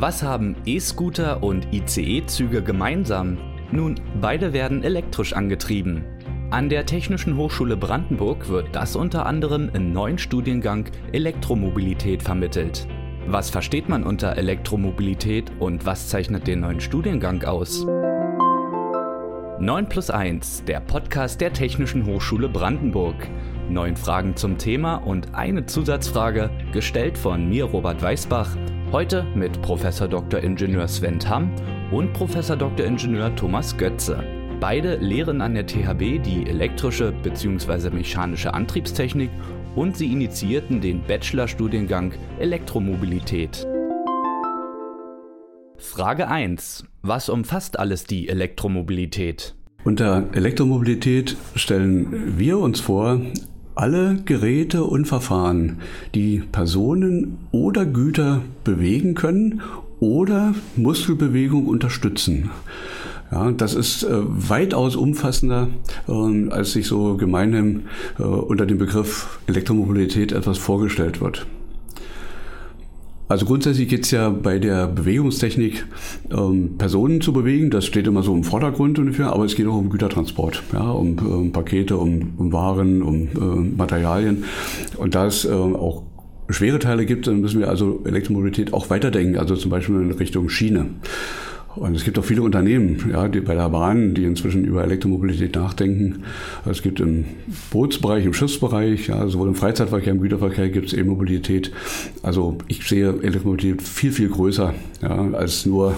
Was 0.00 0.22
haben 0.22 0.54
E-Scooter 0.64 1.42
und 1.42 1.72
ICE-Züge 1.72 2.62
gemeinsam? 2.62 3.36
Nun, 3.72 3.96
beide 4.20 4.52
werden 4.52 4.84
elektrisch 4.84 5.32
angetrieben. 5.32 6.04
An 6.50 6.68
der 6.68 6.86
Technischen 6.86 7.36
Hochschule 7.36 7.76
Brandenburg 7.76 8.48
wird 8.48 8.76
das 8.76 8.94
unter 8.94 9.26
anderem 9.26 9.68
im 9.74 9.92
neuen 9.92 10.16
Studiengang 10.16 10.88
Elektromobilität 11.10 12.22
vermittelt. 12.22 12.86
Was 13.26 13.50
versteht 13.50 13.88
man 13.88 14.04
unter 14.04 14.36
Elektromobilität 14.36 15.50
und 15.58 15.84
was 15.84 16.08
zeichnet 16.08 16.46
den 16.46 16.60
neuen 16.60 16.80
Studiengang 16.80 17.42
aus? 17.42 17.84
9 17.84 19.88
plus 19.88 20.10
1, 20.10 20.62
der 20.62 20.78
Podcast 20.78 21.40
der 21.40 21.52
Technischen 21.52 22.06
Hochschule 22.06 22.48
Brandenburg. 22.48 23.16
Neun 23.68 23.96
Fragen 23.96 24.36
zum 24.36 24.58
Thema 24.58 24.98
und 24.98 25.34
eine 25.34 25.66
Zusatzfrage, 25.66 26.50
gestellt 26.72 27.18
von 27.18 27.48
mir, 27.48 27.64
Robert 27.64 28.00
Weißbach, 28.00 28.56
heute 28.92 29.24
mit 29.34 29.60
Prof. 29.60 29.82
Dr. 29.82 30.40
Ingenieur 30.40 30.88
Sven 30.88 31.18
Hamm 31.28 31.50
und 31.90 32.12
Prof. 32.12 32.34
Dr. 32.34 32.86
Ingenieur 32.86 33.34
Thomas 33.36 33.76
Götze. 33.76 34.22
Beide 34.60 34.96
lehren 34.96 35.40
an 35.40 35.54
der 35.54 35.66
THB 35.66 36.22
die 36.22 36.44
elektrische 36.46 37.12
bzw. 37.22 37.90
mechanische 37.90 38.54
Antriebstechnik 38.54 39.30
und 39.76 39.96
sie 39.96 40.10
initiierten 40.10 40.80
den 40.80 41.02
Bachelorstudiengang 41.02 42.12
Elektromobilität. 42.38 43.66
Frage 45.76 46.28
1. 46.28 46.84
Was 47.02 47.28
umfasst 47.28 47.78
alles 47.78 48.04
die 48.04 48.28
Elektromobilität? 48.28 49.54
Unter 49.84 50.28
Elektromobilität 50.32 51.36
stellen 51.54 52.38
wir 52.38 52.58
uns 52.58 52.80
vor, 52.80 53.20
alle 53.78 54.16
Geräte 54.24 54.82
und 54.82 55.06
Verfahren, 55.06 55.78
die 56.14 56.42
Personen 56.50 57.38
oder 57.52 57.86
Güter 57.86 58.42
bewegen 58.64 59.14
können 59.14 59.62
oder 60.00 60.54
Muskelbewegung 60.76 61.66
unterstützen. 61.66 62.50
Ja, 63.30 63.52
das 63.52 63.74
ist 63.74 64.02
äh, 64.02 64.08
weitaus 64.10 64.96
umfassender, 64.96 65.68
äh, 66.08 66.48
als 66.50 66.72
sich 66.72 66.86
so 66.88 67.16
gemeinhin 67.16 67.84
äh, 68.18 68.22
unter 68.22 68.66
dem 68.66 68.78
Begriff 68.78 69.38
Elektromobilität 69.46 70.32
etwas 70.32 70.58
vorgestellt 70.58 71.20
wird. 71.20 71.46
Also 73.28 73.44
grundsätzlich 73.44 73.88
geht 73.88 74.04
es 74.04 74.10
ja 74.10 74.30
bei 74.30 74.58
der 74.58 74.86
Bewegungstechnik 74.86 75.86
ähm, 76.30 76.78
Personen 76.78 77.20
zu 77.20 77.34
bewegen, 77.34 77.70
das 77.70 77.84
steht 77.84 78.06
immer 78.06 78.22
so 78.22 78.34
im 78.34 78.42
Vordergrund 78.42 78.98
ungefähr, 78.98 79.32
aber 79.32 79.44
es 79.44 79.54
geht 79.54 79.66
auch 79.66 79.76
um 79.76 79.90
Gütertransport, 79.90 80.62
ja, 80.72 80.90
um, 80.90 81.18
um 81.18 81.52
Pakete, 81.52 81.98
um, 81.98 82.32
um, 82.38 82.52
Waren, 82.52 83.02
um 83.02 83.28
äh, 83.28 83.76
Materialien. 83.76 84.44
Und 84.96 85.14
da 85.14 85.26
es 85.26 85.44
äh, 85.44 85.50
auch 85.52 86.04
schwere 86.48 86.78
Teile 86.78 87.04
gibt, 87.04 87.26
dann 87.26 87.42
müssen 87.42 87.60
wir 87.60 87.68
also 87.68 88.00
Elektromobilität 88.04 88.72
auch 88.72 88.88
weiterdenken, 88.88 89.36
also 89.36 89.54
zum 89.56 89.70
Beispiel 89.70 89.96
in 89.96 90.12
Richtung 90.12 90.48
Schiene. 90.48 90.86
Und 91.78 91.94
es 91.94 92.02
gibt 92.02 92.18
auch 92.18 92.24
viele 92.24 92.42
Unternehmen, 92.42 93.08
ja, 93.12 93.28
die 93.28 93.40
bei 93.40 93.54
der 93.54 93.68
Bahn, 93.68 94.12
die 94.12 94.24
inzwischen 94.24 94.64
über 94.64 94.82
Elektromobilität 94.82 95.54
nachdenken. 95.54 96.24
Es 96.68 96.82
gibt 96.82 96.98
im 96.98 97.24
Bootsbereich, 97.70 98.24
im 98.24 98.34
Schiffsbereich, 98.34 99.06
ja, 99.06 99.28
sowohl 99.28 99.48
im 99.48 99.54
Freizeitverkehr, 99.54 100.12
im 100.12 100.20
Güterverkehr 100.20 100.70
gibt 100.70 100.88
es 100.88 100.92
E-Mobilität. 100.92 101.70
Also 102.22 102.58
ich 102.66 102.86
sehe 102.88 103.10
Elektromobilität 103.22 103.80
viel, 103.82 104.10
viel 104.10 104.28
größer 104.28 104.74
ja, 105.02 105.30
als 105.32 105.66
nur 105.66 105.94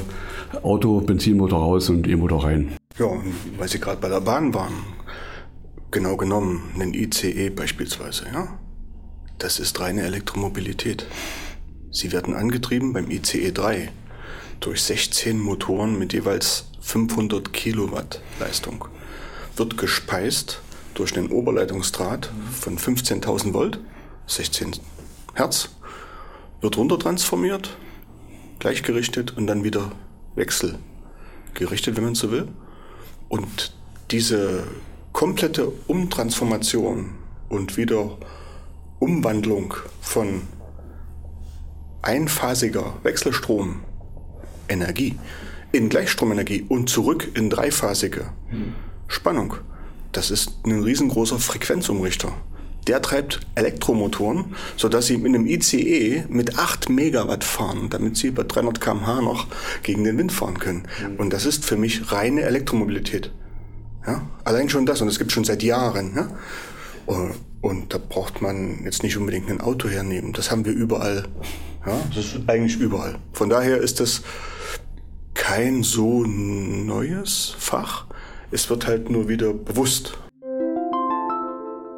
Auto, 0.63 1.01
Benzinmotor 1.01 1.61
raus 1.61 1.89
und 1.89 2.07
E-Motor 2.07 2.45
rein. 2.45 2.73
Ja, 2.99 3.07
weil 3.57 3.69
Sie 3.69 3.81
gerade 3.81 4.01
bei 4.03 4.11
der 4.11 4.21
Bahn 4.21 4.53
waren, 4.53 4.75
genau 5.91 6.19
genommen, 6.19 6.61
einen 6.75 6.93
ICE 6.93 7.49
beispielsweise, 7.49 8.27
ja. 8.33 8.59
Das 9.39 9.59
ist 9.59 9.81
reine 9.81 10.03
Elektromobilität. 10.03 11.07
Sie 11.91 12.13
werden 12.13 12.35
angetrieben 12.35 12.93
beim 12.93 13.11
ICE 13.11 13.53
3 13.53 13.89
durch 14.61 14.83
16 14.83 15.39
Motoren 15.39 15.99
mit 15.99 16.13
jeweils 16.13 16.67
500 16.81 17.53
Kilowatt 17.53 18.21
Leistung. 18.39 18.85
Wird 19.57 19.77
gespeist 19.77 20.61
durch 20.95 21.13
den 21.13 21.31
Oberleitungsdraht 21.31 22.31
von 22.53 22.79
15.000 22.79 23.55
Volt, 23.55 23.81
16 24.27 24.73
Hertz, 25.35 25.71
wird 26.61 26.77
runtertransformiert, 26.77 27.77
gleichgerichtet 28.59 29.37
und 29.37 29.47
dann 29.47 29.65
wieder 29.65 29.93
wechselgerichtet, 30.35 31.97
wenn 31.97 32.05
man 32.05 32.15
so 32.15 32.31
will. 32.31 32.49
Und 33.29 33.75
diese 34.11 34.65
komplette 35.13 35.73
Umtransformation 35.87 37.15
und 37.49 37.77
wieder 37.77 38.19
Umwandlung 38.99 39.75
von 40.01 40.43
einphasiger 42.03 42.95
Wechselstrom 43.03 43.83
Energie 44.71 45.19
in 45.73 45.89
Gleichstromenergie 45.89 46.65
und 46.69 46.89
zurück 46.89 47.29
in 47.35 47.51
dreiphasige 47.51 48.31
Spannung. 49.09 49.57
Das 50.13 50.31
ist 50.31 50.55
ein 50.65 50.83
riesengroßer 50.83 51.39
Frequenzumrichter. 51.39 52.33
Der 52.87 53.03
treibt 53.03 53.41
Elektromotoren, 53.55 54.57
sodass 54.77 55.07
sie 55.07 55.15
in 55.15 55.27
einem 55.27 55.47
ICE 55.47 56.25
mit 56.29 56.59
8 56.59 56.89
Megawatt 56.89 57.45
fahren, 57.45 57.91
damit 57.91 58.17
sie 58.17 58.31
bei 58.31 58.43
300 58.43 58.81
kmh 58.81 59.21
noch 59.21 59.49
gegen 59.83 60.03
den 60.03 60.17
Wind 60.17 60.33
fahren 60.33 60.59
können. 60.59 60.89
Und 61.19 61.33
das 61.33 61.45
ist 61.45 61.65
für 61.65 61.77
mich 61.77 62.11
reine 62.11 62.41
Elektromobilität. 62.41 63.31
Ja? 64.07 64.23
Allein 64.45 64.71
schon 64.71 64.87
das, 64.87 65.03
und 65.03 65.09
das 65.09 65.19
gibt 65.19 65.31
schon 65.31 65.45
seit 65.45 65.63
Jahren. 65.63 66.17
Ja? 66.17 66.31
Und 67.61 67.93
da 67.93 67.99
braucht 67.99 68.41
man 68.41 68.83
jetzt 68.85 69.03
nicht 69.03 69.19
unbedingt 69.19 69.51
ein 69.51 69.61
Auto 69.61 69.89
hernehmen. 69.89 70.33
Das 70.33 70.51
haben 70.51 70.65
wir 70.65 70.73
überall. 70.73 71.29
Ja? 71.87 72.01
Das 72.15 72.25
ist 72.25 72.41
eigentlich 72.49 72.81
überall. 72.81 73.19
Von 73.35 73.51
daher 73.51 73.77
ist 73.77 74.01
das 74.01 74.23
kein 75.35 75.83
so 75.83 76.25
neues 76.25 77.55
Fach. 77.59 78.07
Es 78.51 78.69
wird 78.71 78.87
halt 78.87 79.11
nur 79.11 79.29
wieder 79.29 79.53
bewusst. 79.53 80.19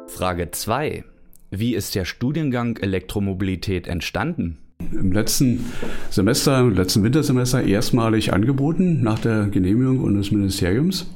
Frage 0.07 0.51
2. 0.51 1.03
Wie 1.51 1.75
ist 1.75 1.95
der 1.95 2.05
Studiengang 2.05 2.77
Elektromobilität 2.77 3.87
entstanden? 3.87 4.57
Im 4.91 5.11
letzten 5.11 5.65
Semester, 6.09 6.59
im 6.59 6.75
letzten 6.75 7.03
Wintersemester 7.03 7.63
erstmalig 7.63 8.33
angeboten 8.33 9.01
nach 9.01 9.19
der 9.19 9.45
Genehmigung 9.47 9.99
unseres 9.99 10.31
Ministeriums. 10.31 11.07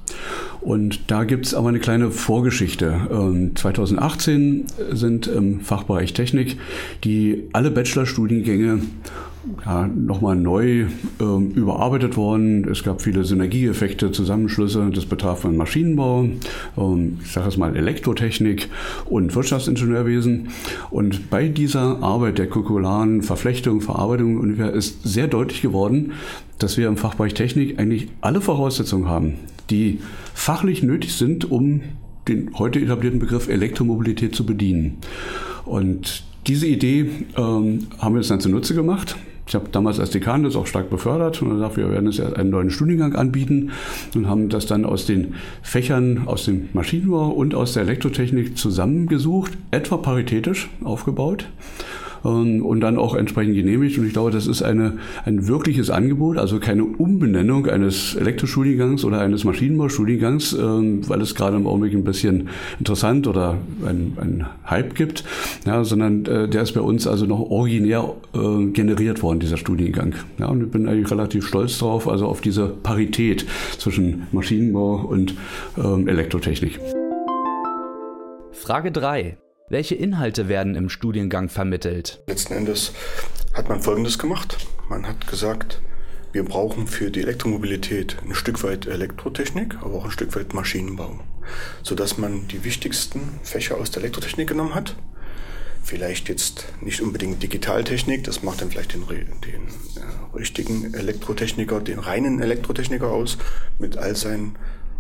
Und 0.61 1.11
da 1.11 1.23
gibt 1.23 1.45
es 1.45 1.53
aber 1.53 1.69
eine 1.69 1.79
kleine 1.79 2.11
Vorgeschichte. 2.11 3.51
2018 3.55 4.65
ähm, 4.89 4.95
sind 4.95 5.27
im 5.27 5.61
Fachbereich 5.61 6.13
Technik 6.13 6.57
die 7.03 7.49
alle 7.53 7.71
Bachelorstudiengänge 7.71 8.81
ja, 9.65 9.87
nochmal 9.87 10.35
neu 10.35 10.85
ähm, 11.19 11.51
überarbeitet 11.51 12.17
worden. 12.17 12.67
Es 12.69 12.83
gab 12.83 13.01
viele 13.01 13.23
Synergieeffekte, 13.23 14.11
Zusammenschlüsse. 14.11 14.89
Das 14.93 15.05
betraf 15.05 15.41
von 15.41 15.55
Maschinenbau, 15.55 16.27
ähm, 16.77 17.19
ich 17.23 17.31
sage 17.31 17.47
es 17.47 17.57
mal 17.57 17.75
Elektrotechnik 17.75 18.69
und 19.05 19.35
Wirtschaftsingenieurwesen. 19.35 20.49
Und 20.89 21.29
bei 21.29 21.47
dieser 21.47 22.01
Arbeit 22.01 22.37
der 22.37 22.47
curricularen 22.47 23.21
Verflechtung, 23.21 23.81
Verarbeitung 23.81 24.55
ist 24.57 25.03
sehr 25.03 25.27
deutlich 25.27 25.61
geworden, 25.61 26.13
dass 26.59 26.77
wir 26.77 26.87
im 26.87 26.97
Fachbereich 26.97 27.33
Technik 27.33 27.79
eigentlich 27.79 28.09
alle 28.21 28.41
Voraussetzungen 28.41 29.07
haben, 29.07 29.35
die 29.69 29.99
fachlich 30.33 30.83
nötig 30.83 31.13
sind, 31.13 31.49
um 31.49 31.81
den 32.27 32.51
heute 32.57 32.79
etablierten 32.79 33.19
Begriff 33.19 33.47
Elektromobilität 33.47 34.35
zu 34.35 34.45
bedienen. 34.45 34.97
Und 35.65 36.23
diese 36.47 36.67
Idee 36.67 37.09
ähm, 37.37 37.87
haben 37.99 38.13
wir 38.13 38.19
uns 38.19 38.29
dann 38.29 38.39
zunutze 38.39 38.73
gemacht 38.73 39.15
ich 39.47 39.55
habe 39.55 39.69
damals 39.71 39.99
als 39.99 40.09
Dekan 40.09 40.43
das 40.43 40.55
auch 40.55 40.67
stark 40.67 40.89
befördert. 40.89 41.41
Und 41.41 41.51
gesagt, 41.51 41.77
wir 41.77 41.89
werden 41.89 42.11
jetzt 42.11 42.37
einen 42.37 42.49
neuen 42.49 42.69
Studiengang 42.69 43.15
anbieten 43.15 43.71
und 44.13 44.27
haben 44.27 44.49
das 44.49 44.65
dann 44.65 44.85
aus 44.85 45.05
den 45.05 45.35
Fächern 45.61 46.23
aus 46.25 46.45
dem 46.45 46.69
Maschinenbau 46.73 47.29
und 47.29 47.55
aus 47.55 47.73
der 47.73 47.83
Elektrotechnik 47.83 48.57
zusammengesucht, 48.57 49.53
etwa 49.71 49.97
paritätisch 49.97 50.69
aufgebaut 50.83 51.47
und 52.23 52.79
dann 52.81 52.97
auch 52.97 53.15
entsprechend 53.15 53.55
genehmigt. 53.55 53.97
Und 53.97 54.05
ich 54.07 54.13
glaube, 54.13 54.31
das 54.31 54.47
ist 54.47 54.61
eine, 54.61 54.93
ein 55.25 55.47
wirkliches 55.47 55.89
Angebot, 55.89 56.37
also 56.37 56.59
keine 56.59 56.83
Umbenennung 56.83 57.67
eines 57.67 58.15
Elektrostudiengangs 58.15 59.03
oder 59.05 59.19
eines 59.19 59.43
Maschinenbaustudiengangs, 59.43 60.53
ähm, 60.53 61.07
weil 61.07 61.21
es 61.21 61.35
gerade 61.35 61.57
im 61.57 61.67
Augenblick 61.67 61.93
ein 61.93 62.03
bisschen 62.03 62.49
interessant 62.79 63.27
oder 63.27 63.57
ein, 63.85 64.17
ein 64.19 64.45
Hype 64.69 64.95
gibt, 64.95 65.23
ja, 65.65 65.83
sondern 65.83 66.25
äh, 66.25 66.47
der 66.47 66.63
ist 66.63 66.73
bei 66.73 66.81
uns 66.81 67.07
also 67.07 67.25
noch 67.25 67.39
originär 67.39 68.13
äh, 68.33 68.65
generiert 68.67 69.21
worden, 69.23 69.39
dieser 69.39 69.57
Studiengang. 69.57 70.15
Ja, 70.37 70.47
und 70.47 70.63
ich 70.63 70.71
bin 70.71 70.87
eigentlich 70.87 71.11
relativ 71.11 71.47
stolz 71.47 71.77
drauf, 71.77 72.07
also 72.07 72.27
auf 72.27 72.41
diese 72.41 72.67
Parität 72.67 73.45
zwischen 73.77 74.27
Maschinenbau 74.31 75.05
und 75.07 75.35
ähm, 75.77 76.07
Elektrotechnik. 76.07 76.79
Frage 78.51 78.91
3. 78.91 79.37
Welche 79.69 79.95
Inhalte 79.95 80.47
werden 80.47 80.75
im 80.75 80.87
Studiengang 80.87 81.49
vermittelt? 81.49 82.23
Letzten 82.27 82.53
Endes 82.53 82.93
hat 83.53 83.67
man 83.67 83.81
Folgendes 83.81 84.17
gemacht. 84.17 84.65
Man 84.87 85.05
hat 85.05 85.27
gesagt, 85.27 85.81
wir 86.31 86.45
brauchen 86.45 86.87
für 86.87 87.11
die 87.11 87.19
Elektromobilität 87.19 88.15
ein 88.23 88.33
Stück 88.33 88.63
weit 88.63 88.85
Elektrotechnik, 88.85 89.75
aber 89.81 89.95
auch 89.95 90.05
ein 90.05 90.11
Stück 90.11 90.33
weit 90.37 90.53
Maschinenbau, 90.53 91.19
sodass 91.83 92.17
man 92.17 92.47
die 92.47 92.63
wichtigsten 92.63 93.41
Fächer 93.43 93.75
aus 93.75 93.91
der 93.91 94.03
Elektrotechnik 94.03 94.47
genommen 94.47 94.73
hat, 94.73 94.95
vielleicht 95.83 96.29
jetzt 96.29 96.67
nicht 96.79 97.01
unbedingt 97.01 97.43
Digitaltechnik, 97.43 98.23
das 98.23 98.43
macht 98.43 98.61
dann 98.61 98.71
vielleicht 98.71 98.93
den, 98.93 99.05
den 99.05 99.67
äh, 99.97 100.37
richtigen 100.37 100.93
Elektrotechniker, 100.93 101.81
den 101.81 101.99
reinen 101.99 102.41
Elektrotechniker 102.41 103.11
aus, 103.11 103.37
mit 103.79 103.97
all 103.97 104.15
seinen 104.15 104.57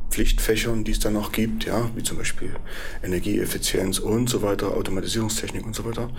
Pflichtfächern, 0.09 0.83
die 0.83 0.91
es 0.91 0.99
dann 0.99 1.13
noch 1.13 1.31
gibt, 1.31 1.65
ja, 1.65 1.89
wie 1.95 2.03
zum 2.03 2.17
Beispiel 2.17 2.55
Energieeffizienz 3.03 3.99
und 3.99 4.29
so 4.29 4.41
weiter, 4.41 4.75
Automatisierungstechnik 4.75 5.65
und 5.65 5.75
so 5.75 5.85
weiter. 5.85 6.09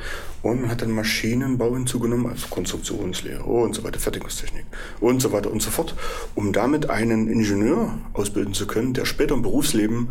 Und 0.43 0.61
man 0.61 0.71
hat 0.71 0.83
dann 0.83 0.91
Maschinenbau 0.91 1.75
hinzugenommen, 1.75 2.31
also 2.31 2.49
Konstruktionslehre 2.49 3.43
und 3.45 3.75
so 3.75 3.85
weiter, 3.85 3.99
Fertigungstechnik 3.99 4.67
und 5.01 5.21
so 5.21 5.33
weiter 5.33 5.51
und 5.51 5.63
so 5.63 5.71
fort, 5.71 5.95
um 6.35 6.53
damit 6.53 6.91
einen 6.91 7.29
Ingenieur 7.29 7.99
ausbilden 8.13 8.55
zu 8.55 8.67
können, 8.67 8.95
der 8.95 9.05
später 9.05 9.35
im 9.35 9.43
Berufsleben 9.43 10.11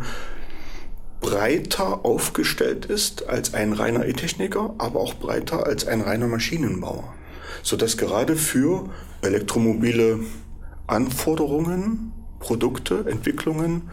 breiter 1.20 2.04
aufgestellt 2.04 2.86
ist 2.86 3.28
als 3.28 3.54
ein 3.54 3.72
reiner 3.72 4.06
E-Techniker, 4.06 4.74
aber 4.78 5.00
auch 5.00 5.14
breiter 5.14 5.66
als 5.66 5.86
ein 5.86 6.00
reiner 6.00 6.28
Maschinenbauer. 6.28 7.14
Sodass 7.62 7.96
gerade 7.96 8.36
für 8.36 8.88
elektromobile 9.22 10.20
Anforderungen 10.86 12.12
Produkte, 12.40 13.04
Entwicklungen, 13.08 13.90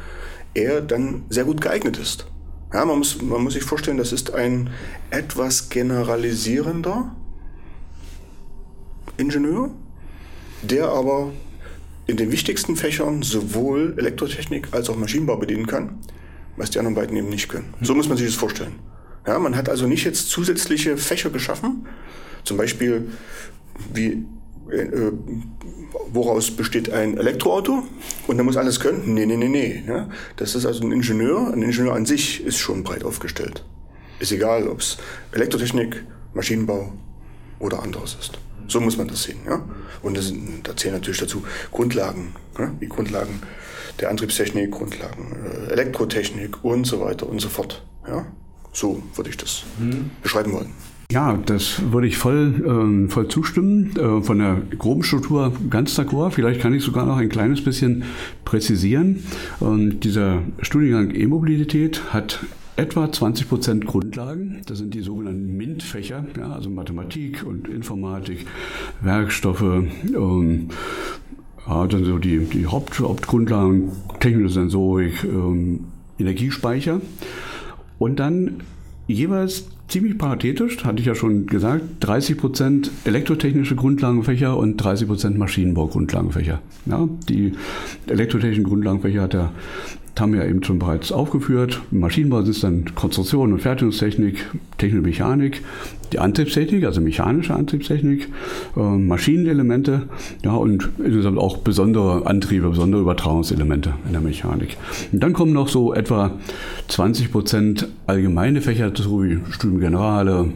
er 0.53 0.81
dann 0.81 1.23
sehr 1.29 1.45
gut 1.45 1.61
geeignet 1.61 1.97
ist. 1.97 2.27
Ja, 2.73 2.85
man, 2.85 2.97
muss, 2.97 3.21
man 3.21 3.43
muss 3.43 3.53
sich 3.53 3.63
vorstellen, 3.63 3.97
das 3.97 4.11
ist 4.11 4.33
ein 4.33 4.69
etwas 5.09 5.69
generalisierender 5.69 7.15
Ingenieur, 9.17 9.71
der 10.61 10.89
aber 10.89 11.31
in 12.07 12.17
den 12.17 12.31
wichtigsten 12.31 12.75
Fächern 12.75 13.23
sowohl 13.23 13.95
Elektrotechnik 13.97 14.69
als 14.71 14.89
auch 14.89 14.97
Maschinenbau 14.97 15.37
bedienen 15.37 15.67
kann, 15.67 15.99
was 16.57 16.69
die 16.69 16.79
anderen 16.79 16.95
beiden 16.95 17.15
eben 17.15 17.29
nicht 17.29 17.49
können. 17.49 17.73
So 17.81 17.95
muss 17.95 18.09
man 18.09 18.17
sich 18.17 18.27
das 18.27 18.35
vorstellen. 18.35 18.73
Ja, 19.25 19.39
man 19.39 19.55
hat 19.55 19.69
also 19.69 19.87
nicht 19.87 20.05
jetzt 20.05 20.29
zusätzliche 20.29 20.97
Fächer 20.97 21.29
geschaffen, 21.29 21.87
zum 22.43 22.57
Beispiel 22.57 23.09
wie 23.93 24.25
äh, 24.69 25.11
woraus 26.11 26.51
besteht 26.51 26.91
ein 26.91 27.17
Elektroauto 27.17 27.83
und 28.27 28.37
der 28.37 28.43
muss 28.43 28.57
alles 28.57 28.79
können? 28.79 29.13
Nee, 29.13 29.25
nee, 29.25 29.37
nee, 29.37 29.49
nee. 29.49 29.83
Ja? 29.87 30.09
Das 30.37 30.55
ist 30.55 30.65
also 30.65 30.83
ein 30.83 30.91
Ingenieur. 30.91 31.51
Ein 31.53 31.61
Ingenieur 31.61 31.93
an 31.93 32.05
sich 32.05 32.43
ist 32.43 32.57
schon 32.57 32.83
breit 32.83 33.03
aufgestellt. 33.03 33.63
Ist 34.19 34.31
egal, 34.31 34.67
ob 34.67 34.79
es 34.79 34.97
Elektrotechnik, 35.31 36.03
Maschinenbau 36.33 36.93
oder 37.59 37.83
anderes 37.83 38.17
ist. 38.19 38.39
So 38.67 38.79
muss 38.79 38.97
man 38.97 39.07
das 39.07 39.23
sehen. 39.23 39.39
Ja? 39.45 39.63
Und 40.01 40.17
das, 40.17 40.33
da 40.63 40.75
zählen 40.75 40.95
natürlich 40.95 41.19
dazu 41.19 41.43
Grundlagen, 41.71 42.35
ja? 42.57 42.71
wie 42.79 42.87
Grundlagen 42.87 43.41
der 43.99 44.09
Antriebstechnik, 44.09 44.71
Grundlagen 44.71 45.35
äh, 45.45 45.71
Elektrotechnik 45.71 46.63
und 46.63 46.85
so 46.85 47.01
weiter 47.01 47.27
und 47.27 47.39
so 47.39 47.49
fort. 47.49 47.85
Ja? 48.07 48.25
So 48.73 49.01
würde 49.15 49.29
ich 49.29 49.37
das 49.37 49.63
mhm. 49.79 50.11
beschreiben 50.21 50.51
wollen. 50.53 50.73
Ja, 51.11 51.37
das 51.45 51.91
würde 51.91 52.07
ich 52.07 52.17
voll, 52.17 53.05
äh, 53.07 53.09
voll 53.09 53.27
zustimmen. 53.27 53.95
Äh, 53.95 54.21
von 54.21 54.39
der 54.39 54.61
groben 54.77 55.03
Struktur 55.03 55.53
ganz 55.69 55.97
d'accord. 55.97 56.31
Vielleicht 56.31 56.61
kann 56.61 56.73
ich 56.73 56.83
sogar 56.83 57.05
noch 57.05 57.17
ein 57.17 57.29
kleines 57.29 57.63
bisschen 57.63 58.03
präzisieren. 58.43 59.23
Und 59.59 60.01
dieser 60.03 60.41
Studiengang 60.61 61.11
E-Mobilität 61.13 62.13
hat 62.13 62.39
etwa 62.75 63.11
20 63.11 63.47
Prozent 63.47 63.85
Grundlagen. 63.85 64.61
Das 64.65 64.79
sind 64.79 64.93
die 64.93 65.01
sogenannten 65.01 65.55
MINT-Fächer, 65.55 66.25
ja, 66.37 66.51
also 66.51 66.69
Mathematik 66.69 67.45
und 67.45 67.67
Informatik, 67.67 68.45
Werkstoffe, 69.01 69.61
ähm, 69.61 70.69
ja, 71.67 71.87
dann 71.87 72.03
so 72.03 72.17
die, 72.17 72.39
die 72.39 72.67
Haupt, 72.67 72.99
Hauptgrundlagen, 72.99 73.91
technische 74.19 74.55
Sensorik, 74.55 75.23
ähm, 75.23 75.85
Energiespeicher. 76.19 77.01
Und 77.97 78.19
dann 78.19 78.61
jeweils 79.07 79.67
ziemlich 79.87 80.17
paritätisch, 80.17 80.83
hatte 80.83 80.99
ich 80.99 81.05
ja 81.05 81.15
schon 81.15 81.47
gesagt, 81.47 81.83
30 82.01 82.37
Prozent 82.37 82.91
elektrotechnische 83.05 83.75
Grundlagenfächer 83.75 84.57
und 84.57 84.77
30 84.77 85.07
Prozent 85.07 85.37
Maschinenbau-Grundlagenfächer. 85.37 86.61
Ja, 86.85 87.07
die 87.29 87.53
elektrotechnischen 88.07 88.63
Grundlagenfächer 88.63 89.21
hat 89.21 89.33
der 89.33 89.51
haben 90.19 90.33
wir 90.33 90.43
ja 90.43 90.49
eben 90.49 90.63
schon 90.63 90.79
bereits 90.79 91.11
aufgeführt. 91.11 91.81
Maschinenbau 91.91 92.39
ist 92.39 92.63
dann 92.63 92.95
Konstruktion 92.95 93.53
und 93.53 93.59
Fertigungstechnik, 93.59 94.45
Technik 94.77 94.99
und 94.99 95.05
Mechanik, 95.05 95.61
die 96.13 96.19
Antriebstechnik, 96.19 96.85
also 96.85 97.01
mechanische 97.01 97.53
Antriebstechnik, 97.53 98.29
äh, 98.77 98.79
Maschinenelemente, 98.79 100.03
ja, 100.43 100.53
und 100.53 100.89
insgesamt 101.03 101.37
auch 101.37 101.57
besondere 101.57 102.25
Antriebe, 102.25 102.69
besondere 102.69 103.01
Übertragungselemente 103.01 103.93
in 104.05 104.13
der 104.13 104.21
Mechanik. 104.21 104.77
Und 105.11 105.21
dann 105.21 105.33
kommen 105.33 105.53
noch 105.53 105.67
so 105.67 105.93
etwa 105.93 106.31
20 106.87 107.31
Prozent 107.31 107.87
allgemeine 108.07 108.61
Fächer 108.61 108.91
dazu, 108.91 109.23
wie 109.23 109.39
Studium 109.51 109.79
Generale, 109.79 110.49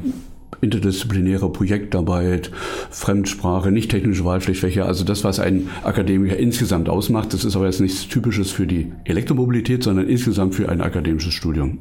interdisziplinäre 0.62 1.52
Projektarbeit, 1.52 2.52
Fremdsprache, 2.90 3.72
nicht 3.72 3.92
technische 3.92 4.26
Wahlpflichtfächer, 4.26 4.86
also 4.86 5.04
das, 5.04 5.24
was 5.24 5.40
ein 5.40 5.70
Akademiker 5.84 6.38
insgesamt 6.38 6.90
ausmacht. 6.90 7.34
Das 7.34 7.46
ist 7.46 7.56
aber 7.56 7.66
jetzt 7.66 7.82
nichts 7.82 8.08
Typisches 8.08 8.52
für 8.52 8.68
die 8.68 8.92
Elektromobilität, 9.06 9.84
sondern 9.84 10.08
insgesamt 10.08 10.56
für 10.56 10.70
ein 10.70 10.82
akademisches 10.82 11.34
Studium. 11.34 11.80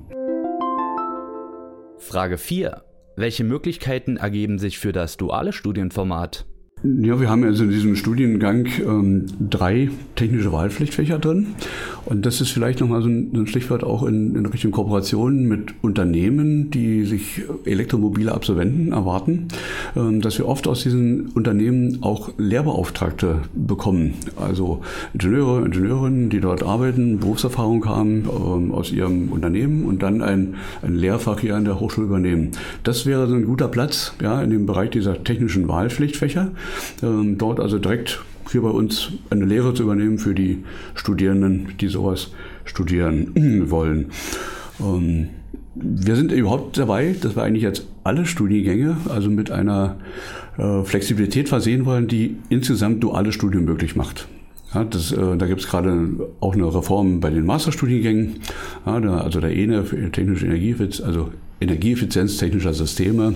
Frage 1.98 2.38
4. 2.38 2.82
Welche 3.16 3.44
Möglichkeiten 3.44 4.16
ergeben 4.16 4.58
sich 4.58 4.78
für 4.78 4.92
das 4.92 5.16
duale 5.16 5.52
Studienformat? 5.52 6.46
Ja, 6.84 7.20
wir 7.20 7.28
haben 7.28 7.42
also 7.42 7.64
in 7.64 7.70
diesem 7.70 7.96
Studiengang 7.96 8.66
ähm, 8.86 9.26
drei 9.40 9.90
technische 10.14 10.52
Wahlpflichtfächer 10.52 11.18
drin. 11.18 11.48
Und 12.04 12.24
das 12.24 12.40
ist 12.40 12.50
vielleicht 12.50 12.80
nochmal 12.80 13.02
so 13.02 13.08
ein, 13.08 13.32
ein 13.34 13.46
Stichwort 13.48 13.82
auch 13.82 14.04
in, 14.04 14.36
in 14.36 14.46
Richtung 14.46 14.70
Kooperation 14.70 15.46
mit 15.46 15.74
Unternehmen, 15.82 16.70
die 16.70 17.04
sich 17.04 17.42
elektromobile 17.64 18.32
Absolventen 18.32 18.92
erwarten, 18.92 19.48
ähm, 19.96 20.20
dass 20.20 20.38
wir 20.38 20.46
oft 20.46 20.68
aus 20.68 20.84
diesen 20.84 21.30
Unternehmen 21.30 21.98
auch 22.02 22.30
Lehrbeauftragte 22.38 23.42
bekommen. 23.54 24.14
Also 24.36 24.80
Ingenieure, 25.14 25.64
Ingenieurinnen, 25.64 26.30
die 26.30 26.40
dort 26.40 26.62
arbeiten, 26.62 27.18
Berufserfahrung 27.18 27.86
haben 27.86 28.24
ähm, 28.28 28.72
aus 28.72 28.92
ihrem 28.92 29.32
Unternehmen 29.32 29.84
und 29.84 30.02
dann 30.04 30.22
ein, 30.22 30.54
ein 30.82 30.94
Lehrfach 30.94 31.40
hier 31.40 31.56
an 31.56 31.64
der 31.64 31.80
Hochschule 31.80 32.06
übernehmen. 32.06 32.52
Das 32.84 33.04
wäre 33.04 33.26
so 33.26 33.34
ein 33.34 33.46
guter 33.46 33.66
Platz 33.66 34.14
ja, 34.22 34.40
in 34.42 34.50
dem 34.50 34.64
Bereich 34.64 34.90
dieser 34.90 35.24
technischen 35.24 35.66
Wahlpflichtfächer. 35.66 36.52
Ähm, 37.02 37.38
dort 37.38 37.60
also 37.60 37.78
direkt 37.78 38.20
hier 38.50 38.62
bei 38.62 38.70
uns 38.70 39.12
eine 39.30 39.44
Lehre 39.44 39.74
zu 39.74 39.82
übernehmen 39.82 40.18
für 40.18 40.34
die 40.34 40.64
Studierenden, 40.94 41.76
die 41.80 41.88
sowas 41.88 42.32
studieren 42.64 43.66
wollen. 43.70 44.06
Ähm, 44.80 45.28
wir 45.74 46.16
sind 46.16 46.32
überhaupt 46.32 46.76
dabei, 46.76 47.14
dass 47.20 47.36
wir 47.36 47.42
eigentlich 47.42 47.62
jetzt 47.62 47.86
alle 48.04 48.26
Studiengänge, 48.26 48.96
also 49.08 49.30
mit 49.30 49.50
einer 49.50 49.96
äh, 50.56 50.82
Flexibilität 50.82 51.48
versehen 51.48 51.84
wollen, 51.84 52.08
die 52.08 52.36
insgesamt 52.48 53.02
duale 53.02 53.32
Studien 53.32 53.64
möglich 53.64 53.94
macht. 53.94 54.28
Ja, 54.74 54.84
das, 54.84 55.12
äh, 55.12 55.36
da 55.36 55.46
gibt 55.46 55.60
es 55.60 55.68
gerade 55.68 56.08
auch 56.40 56.54
eine 56.54 56.66
Reform 56.74 57.20
bei 57.20 57.30
den 57.30 57.46
Masterstudiengängen, 57.46 58.40
ja, 58.86 59.00
da, 59.00 59.18
also 59.18 59.40
der 59.40 59.54
ENE 59.54 59.84
für 59.84 60.10
technische 60.10 60.46
Energieeffizienz, 60.46 61.00
also 61.00 61.30
Energieeffizienz 61.60 62.36
technischer 62.36 62.72
Systeme 62.72 63.34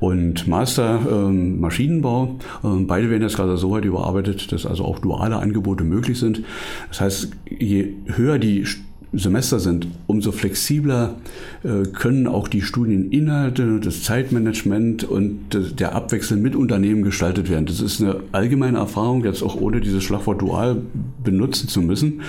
und 0.00 0.46
Master 0.46 1.00
ähm, 1.10 1.60
Maschinenbau. 1.60 2.36
Ähm, 2.64 2.86
beide 2.86 3.10
werden 3.10 3.22
jetzt 3.22 3.36
gerade 3.36 3.56
so 3.56 3.70
weit 3.70 3.84
überarbeitet, 3.84 4.52
dass 4.52 4.66
also 4.66 4.84
auch 4.84 4.98
duale 4.98 5.36
Angebote 5.36 5.84
möglich 5.84 6.18
sind. 6.18 6.42
Das 6.88 7.00
heißt, 7.00 7.30
je 7.58 7.92
höher 8.06 8.38
die 8.38 8.64
Semester 9.12 9.60
sind, 9.60 9.88
umso 10.06 10.32
flexibler 10.32 11.16
äh, 11.62 11.88
können 11.88 12.26
auch 12.26 12.48
die 12.48 12.60
Studieninhalte, 12.60 13.80
das 13.80 14.02
Zeitmanagement 14.02 15.04
und 15.04 15.40
der 15.78 15.94
Abwechsel 15.94 16.36
mit 16.36 16.56
Unternehmen 16.56 17.02
gestaltet 17.02 17.48
werden. 17.48 17.66
Das 17.66 17.80
ist 17.80 18.00
eine 18.00 18.16
allgemeine 18.32 18.78
Erfahrung, 18.78 19.24
jetzt 19.24 19.42
auch 19.42 19.56
ohne 19.56 19.80
dieses 19.80 20.04
Schlagwort 20.04 20.42
dual 20.42 20.82
benutzen 21.22 21.68
zu 21.68 21.80
müssen. 21.80 22.22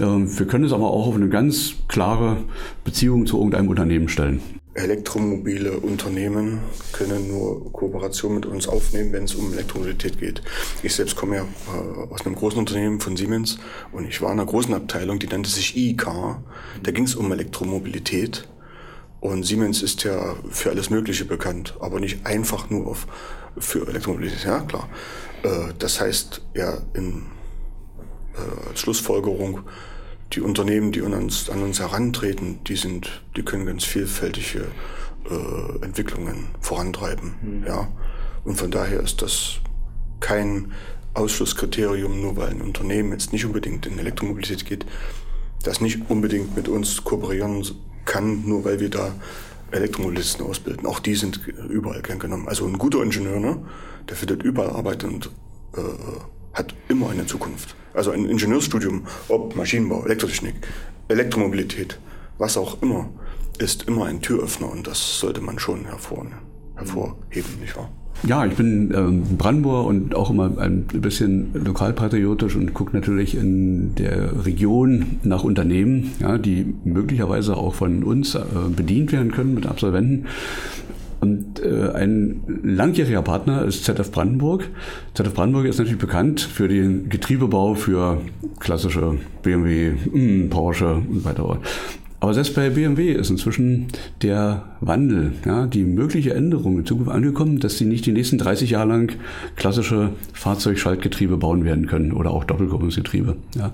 Ähm, 0.00 0.38
wir 0.38 0.46
können 0.46 0.64
es 0.64 0.72
aber 0.72 0.90
auch 0.90 1.08
auf 1.08 1.16
eine 1.16 1.28
ganz 1.28 1.74
klare 1.88 2.38
Beziehung 2.84 3.26
zu 3.26 3.36
irgendeinem 3.36 3.68
Unternehmen 3.68 4.08
stellen. 4.08 4.40
Elektromobile 4.74 5.80
Unternehmen 5.80 6.60
können 6.92 7.26
nur 7.26 7.72
Kooperation 7.72 8.34
mit 8.34 8.46
uns 8.46 8.68
aufnehmen, 8.68 9.12
wenn 9.12 9.24
es 9.24 9.34
um 9.34 9.52
Elektromobilität 9.52 10.18
geht. 10.20 10.42
Ich 10.82 10.94
selbst 10.94 11.16
komme 11.16 11.36
ja 11.36 11.42
äh, 11.42 12.12
aus 12.12 12.24
einem 12.24 12.36
großen 12.36 12.58
Unternehmen 12.58 13.00
von 13.00 13.16
Siemens 13.16 13.58
und 13.90 14.06
ich 14.06 14.22
war 14.22 14.32
in 14.32 14.38
einer 14.38 14.48
großen 14.48 14.72
Abteilung, 14.72 15.18
die 15.18 15.26
nannte 15.26 15.50
sich 15.50 15.76
e-Car. 15.76 16.44
Da 16.84 16.92
ging 16.92 17.04
es 17.04 17.16
um 17.16 17.32
Elektromobilität 17.32 18.48
und 19.20 19.42
Siemens 19.42 19.82
ist 19.82 20.04
ja 20.04 20.36
für 20.50 20.70
alles 20.70 20.88
Mögliche 20.88 21.24
bekannt, 21.24 21.74
aber 21.80 21.98
nicht 21.98 22.24
einfach 22.24 22.70
nur 22.70 22.86
auf, 22.86 23.08
für 23.58 23.88
Elektromobilität, 23.88 24.44
ja 24.44 24.60
klar. 24.60 24.88
Äh, 25.42 25.74
das 25.78 26.00
heißt 26.00 26.42
ja 26.54 26.78
in 26.94 27.26
äh, 28.34 28.76
Schlussfolgerung, 28.76 29.62
die 30.32 30.40
Unternehmen, 30.40 30.92
die 30.92 31.02
an 31.02 31.12
uns, 31.12 31.50
an 31.50 31.62
uns 31.62 31.80
herantreten, 31.80 32.60
die 32.66 32.76
sind, 32.76 33.22
die 33.36 33.42
können 33.42 33.66
ganz 33.66 33.84
vielfältige 33.84 34.66
äh, 35.28 35.84
Entwicklungen 35.84 36.48
vorantreiben. 36.60 37.34
Mhm. 37.42 37.66
Ja. 37.66 37.88
Und 38.44 38.56
von 38.56 38.70
daher 38.70 39.00
ist 39.00 39.22
das 39.22 39.60
kein 40.20 40.72
Ausschlusskriterium, 41.14 42.20
nur 42.20 42.36
weil 42.36 42.50
ein 42.50 42.60
Unternehmen 42.60 43.12
jetzt 43.12 43.32
nicht 43.32 43.44
unbedingt 43.44 43.86
in 43.86 43.98
Elektromobilität 43.98 44.64
geht, 44.64 44.86
das 45.62 45.80
nicht 45.80 46.08
unbedingt 46.08 46.56
mit 46.56 46.68
uns 46.68 47.02
kooperieren 47.04 47.66
kann, 48.04 48.46
nur 48.46 48.64
weil 48.64 48.80
wir 48.80 48.90
da 48.90 49.14
Elektromobilisten 49.72 50.44
ausbilden. 50.46 50.86
Auch 50.86 51.00
die 51.00 51.14
sind 51.14 51.40
überall 51.68 52.02
gern 52.02 52.18
genommen. 52.18 52.48
Also 52.48 52.66
ein 52.66 52.78
guter 52.78 53.02
Ingenieur, 53.02 53.40
ne, 53.40 53.62
der 54.08 54.16
findet 54.16 54.42
überall 54.42 54.70
Arbeit 54.70 55.04
und 55.04 55.26
äh, 55.76 55.80
hat 56.52 56.74
immer 56.88 57.10
eine 57.10 57.26
Zukunft. 57.26 57.74
Also 57.94 58.10
ein 58.10 58.26
Ingenieursstudium, 58.26 59.06
ob 59.28 59.56
Maschinenbau, 59.56 60.04
Elektrotechnik, 60.04 60.54
Elektromobilität, 61.08 61.98
was 62.38 62.56
auch 62.56 62.80
immer, 62.82 63.08
ist 63.58 63.88
immer 63.88 64.06
ein 64.06 64.22
Türöffner 64.22 64.70
und 64.70 64.86
das 64.86 65.18
sollte 65.18 65.40
man 65.40 65.58
schon 65.58 65.84
hervor, 65.84 66.26
hervorheben, 66.76 67.60
nicht 67.60 67.76
wahr? 67.76 67.90
Ja, 68.22 68.44
ich 68.44 68.54
bin 68.54 68.92
ähm, 68.94 69.22
Brandenburger 69.38 69.86
und 69.86 70.14
auch 70.14 70.30
immer 70.30 70.58
ein 70.58 70.84
bisschen 70.86 71.54
lokalpatriotisch 71.54 72.54
und 72.54 72.74
gucke 72.74 72.94
natürlich 72.94 73.34
in 73.34 73.94
der 73.94 74.44
Region 74.44 75.20
nach 75.22 75.42
Unternehmen, 75.42 76.12
ja, 76.20 76.36
die 76.36 76.74
möglicherweise 76.84 77.56
auch 77.56 77.74
von 77.74 78.04
uns 78.04 78.34
äh, 78.34 78.40
bedient 78.74 79.12
werden 79.12 79.32
können 79.32 79.54
mit 79.54 79.66
Absolventen. 79.66 80.26
Äh, 81.62 81.90
ein 81.94 82.42
langjähriger 82.62 83.22
Partner 83.22 83.64
ist 83.64 83.84
ZF 83.84 84.10
Brandenburg. 84.10 84.68
ZF 85.14 85.34
Brandenburg 85.34 85.66
ist 85.66 85.78
natürlich 85.78 85.98
bekannt 85.98 86.40
für 86.40 86.68
den 86.68 87.08
Getriebebau 87.08 87.74
für 87.74 88.20
klassische 88.58 89.18
BMW, 89.42 89.92
hm, 90.12 90.50
Porsche 90.50 90.94
und 90.94 91.24
weiter. 91.24 91.58
Aber 92.22 92.34
selbst 92.34 92.54
bei 92.54 92.68
BMW 92.68 93.12
ist 93.12 93.30
inzwischen 93.30 93.88
der 94.20 94.64
Wandel, 94.82 95.32
ja, 95.46 95.66
die 95.66 95.84
mögliche 95.84 96.34
Änderung 96.34 96.78
in 96.78 96.84
Zukunft 96.84 97.10
angekommen, 97.10 97.60
dass 97.60 97.78
sie 97.78 97.86
nicht 97.86 98.04
die 98.04 98.12
nächsten 98.12 98.36
30 98.36 98.70
Jahre 98.70 98.88
lang 98.88 99.12
klassische 99.56 100.10
Fahrzeugschaltgetriebe 100.34 101.38
bauen 101.38 101.64
werden 101.64 101.86
können 101.86 102.12
oder 102.12 102.30
auch 102.30 102.44
Doppelkupplungsgetriebe. 102.44 103.36
Ja. 103.56 103.72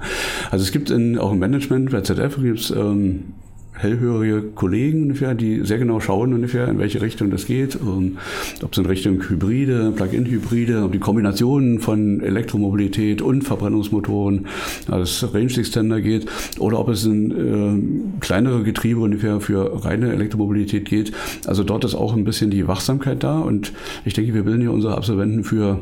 Also 0.53 0.65
es 0.65 0.71
gibt 0.71 0.91
in, 0.91 1.19
auch 1.19 1.33
im 1.33 1.41
Management 1.41 1.91
bei 1.91 2.03
ZF 2.03 2.41
gibt 2.41 2.61
es 2.61 2.71
ähm, 2.71 3.35
hellhörige 3.77 4.43
Kollegen 4.55 5.03
ungefähr, 5.03 5.35
die 5.35 5.65
sehr 5.65 5.79
genau 5.79 6.01
schauen 6.01 6.33
ungefähr, 6.33 6.69
in 6.69 6.79
welche 6.79 7.01
Richtung 7.03 7.31
das 7.31 7.47
geht. 7.47 7.77
Um, 7.77 8.19
ob 8.63 8.73
es 8.73 8.79
in 8.79 8.87
Richtung 8.87 9.23
Hybride, 9.29 9.93
Plug-in-Hybride, 9.95 10.85
ob 10.85 10.93
die 10.93 10.99
Kombinationen 10.99 11.81
von 11.81 12.21
Elektromobilität 12.21 13.23
und 13.23 13.43
Verbrennungsmotoren 13.43 14.47
als 14.89 15.27
Range 15.35 15.53
Extender 15.57 16.01
geht 16.01 16.27
oder 16.59 16.79
ob 16.79 16.89
es 16.89 17.05
in 17.05 17.31
äh, 17.31 18.21
kleinere 18.21 18.63
Getriebe 18.63 19.01
ungefähr 19.01 19.41
für 19.41 19.85
reine 19.85 20.13
Elektromobilität 20.13 20.85
geht. 20.85 21.13
Also 21.47 21.65
dort 21.65 21.85
ist 21.85 21.95
auch 21.95 22.15
ein 22.15 22.25
bisschen 22.25 22.51
die 22.51 22.67
Wachsamkeit 22.67 23.23
da 23.23 23.39
und 23.39 23.73
ich 24.05 24.15
denke, 24.15 24.35
wir 24.35 24.45
bilden 24.45 24.63
hier 24.63 24.73
unsere 24.73 24.97
Absolventen 24.97 25.45
für 25.45 25.81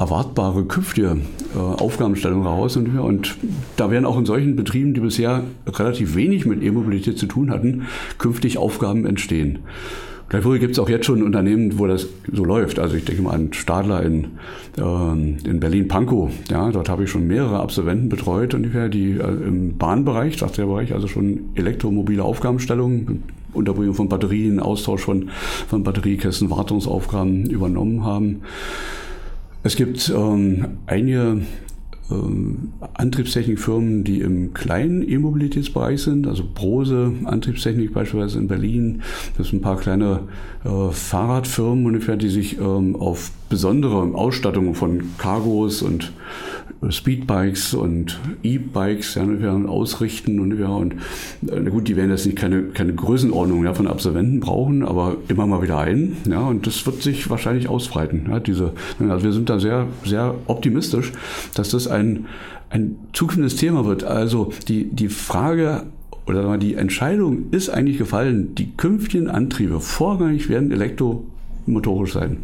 erwartbare 0.00 0.64
künftige 0.64 1.18
äh, 1.54 1.58
Aufgabenstellung 1.58 2.44
raus. 2.44 2.76
Und, 2.76 2.98
und 2.98 3.36
da 3.76 3.90
werden 3.90 4.06
auch 4.06 4.18
in 4.18 4.24
solchen 4.24 4.56
Betrieben, 4.56 4.94
die 4.94 5.00
bisher 5.00 5.44
relativ 5.66 6.16
wenig 6.16 6.46
mit 6.46 6.62
E-Mobilität 6.62 7.18
zu 7.18 7.26
tun 7.26 7.50
hatten, 7.50 7.86
künftig 8.18 8.56
Aufgaben 8.56 9.04
entstehen. 9.04 9.60
Gleichwohl 10.30 10.60
gibt 10.60 10.72
es 10.72 10.78
auch 10.78 10.88
jetzt 10.88 11.06
schon 11.06 11.24
Unternehmen, 11.24 11.78
wo 11.78 11.86
das 11.86 12.06
so 12.32 12.44
läuft. 12.44 12.78
Also 12.78 12.96
ich 12.96 13.04
denke 13.04 13.20
mal 13.20 13.32
an 13.32 13.52
Stadler 13.52 14.02
in, 14.02 14.28
äh, 14.78 15.12
in 15.48 15.60
Berlin-Pankow. 15.60 16.30
Ja, 16.48 16.70
dort 16.70 16.88
habe 16.88 17.04
ich 17.04 17.10
schon 17.10 17.26
mehrere 17.26 17.60
Absolventen 17.60 18.08
betreut, 18.08 18.54
ungefähr, 18.54 18.88
die 18.88 19.10
äh, 19.10 19.24
im 19.24 19.76
Bahnbereich, 19.76 20.38
Bereich, 20.38 20.94
also 20.94 21.08
schon 21.08 21.50
elektromobile 21.56 22.22
Aufgabenstellungen, 22.22 23.24
Unterbringung 23.52 23.94
von 23.94 24.08
Batterien, 24.08 24.60
Austausch 24.60 25.02
von, 25.02 25.30
von 25.68 25.82
Batteriekästen, 25.82 26.48
Wartungsaufgaben 26.48 27.50
übernommen 27.50 28.04
haben. 28.04 28.42
Es 29.62 29.76
gibt 29.76 30.10
ähm, 30.14 30.78
einige 30.86 31.42
ähm, 32.10 32.72
Antriebstechnikfirmen, 32.94 34.04
die 34.04 34.20
im 34.20 34.54
kleinen 34.54 35.06
E-Mobilitätsbereich 35.06 36.02
sind, 36.02 36.26
also 36.26 36.44
Brose 36.54 37.12
Antriebstechnik 37.24 37.92
beispielsweise 37.92 38.38
in 38.38 38.48
Berlin. 38.48 39.02
Das 39.36 39.48
sind 39.48 39.58
ein 39.58 39.62
paar 39.62 39.78
kleine 39.78 40.20
äh, 40.64 40.90
Fahrradfirmen 40.92 41.86
ungefähr, 41.86 42.16
die 42.16 42.30
sich 42.30 42.58
ähm, 42.58 42.96
auf 42.96 43.30
besondere 43.50 44.14
Ausstattungen 44.14 44.74
von 44.74 45.02
Cargos 45.18 45.82
und 45.82 46.12
Speedbikes 46.88 47.74
und 47.74 48.18
E-Bikes 48.42 49.16
ja, 49.16 49.52
ausrichten 49.66 50.40
und, 50.40 50.58
ja, 50.58 50.68
und 50.68 50.94
äh, 51.46 51.68
gut, 51.68 51.88
die 51.88 51.96
werden 51.96 52.10
jetzt 52.10 52.24
nicht 52.24 52.38
keine, 52.38 52.62
keine 52.62 52.94
Größenordnung 52.94 53.64
ja, 53.64 53.74
von 53.74 53.86
Absolventen 53.86 54.40
brauchen, 54.40 54.82
aber 54.82 55.18
immer 55.28 55.46
mal 55.46 55.60
wieder 55.60 55.78
ein. 55.78 56.16
Ja, 56.26 56.40
und 56.40 56.66
das 56.66 56.86
wird 56.86 57.02
sich 57.02 57.28
wahrscheinlich 57.28 57.68
ausbreiten. 57.68 58.28
Ja, 58.30 58.40
diese, 58.40 58.72
also 58.98 59.24
wir 59.24 59.32
sind 59.32 59.50
da 59.50 59.60
sehr, 59.60 59.88
sehr 60.06 60.34
optimistisch, 60.46 61.12
dass 61.54 61.68
das 61.70 61.86
ein, 61.86 62.26
ein 62.70 62.96
zukünftiges 63.12 63.56
Thema 63.56 63.84
wird. 63.84 64.04
Also 64.04 64.50
die, 64.68 64.84
die 64.84 65.08
Frage 65.08 65.82
oder 66.26 66.42
sagen 66.42 66.52
wir, 66.52 66.58
die 66.58 66.74
Entscheidung 66.76 67.50
ist 67.50 67.68
eigentlich 67.68 67.98
gefallen, 67.98 68.54
die 68.54 68.70
künftigen 68.76 69.28
Antriebe 69.28 69.80
vorrangig 69.80 70.48
werden 70.48 70.70
elektromotorisch 70.70 72.14
sein. 72.14 72.38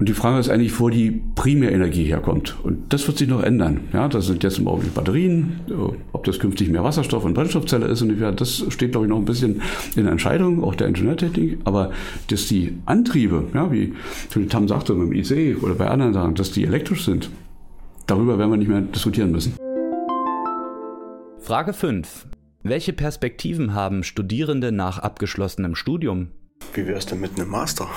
Und 0.00 0.08
die 0.08 0.14
Frage 0.14 0.40
ist 0.40 0.48
eigentlich, 0.48 0.80
wo 0.80 0.88
die 0.88 1.20
Primärenergie 1.34 2.04
herkommt. 2.04 2.56
Und 2.62 2.90
das 2.90 3.06
wird 3.06 3.18
sich 3.18 3.28
noch 3.28 3.42
ändern. 3.42 3.80
Ja, 3.92 4.08
das 4.08 4.28
sind 4.28 4.42
jetzt 4.42 4.58
im 4.58 4.66
Augenblick 4.66 4.94
Batterien. 4.94 5.60
Ob 6.12 6.24
das 6.24 6.38
künftig 6.38 6.70
mehr 6.70 6.82
Wasserstoff 6.82 7.22
und 7.26 7.34
Brennstoffzelle 7.34 7.84
ist, 7.86 8.00
ungefähr, 8.00 8.32
das 8.32 8.64
steht, 8.70 8.92
glaube 8.92 9.04
ich, 9.04 9.10
noch 9.10 9.18
ein 9.18 9.26
bisschen 9.26 9.60
in 9.96 10.04
der 10.04 10.12
Entscheidung, 10.12 10.64
auch 10.64 10.74
der 10.74 10.88
Ingenieurtechnik. 10.88 11.58
Aber 11.64 11.90
dass 12.28 12.46
die 12.46 12.78
Antriebe, 12.86 13.44
ja, 13.52 13.70
wie 13.70 13.92
Tam 14.48 14.68
sagte 14.68 14.94
beim 14.94 15.12
IC 15.12 15.62
oder 15.62 15.74
bei 15.74 15.88
anderen 15.88 16.14
Sachen, 16.14 16.34
dass 16.34 16.50
die 16.50 16.64
elektrisch 16.64 17.04
sind, 17.04 17.28
darüber 18.06 18.38
werden 18.38 18.52
wir 18.52 18.56
nicht 18.56 18.70
mehr 18.70 18.80
diskutieren 18.80 19.32
müssen. 19.32 19.52
Frage 21.40 21.74
5. 21.74 22.26
Welche 22.62 22.94
Perspektiven 22.94 23.74
haben 23.74 24.02
Studierende 24.02 24.72
nach 24.72 24.98
abgeschlossenem 24.98 25.74
Studium? 25.74 26.28
Wie 26.72 26.86
wäre 26.86 26.98
es 26.98 27.06
denn 27.06 27.20
mit 27.20 27.36
einem 27.36 27.48
Master? 27.48 27.88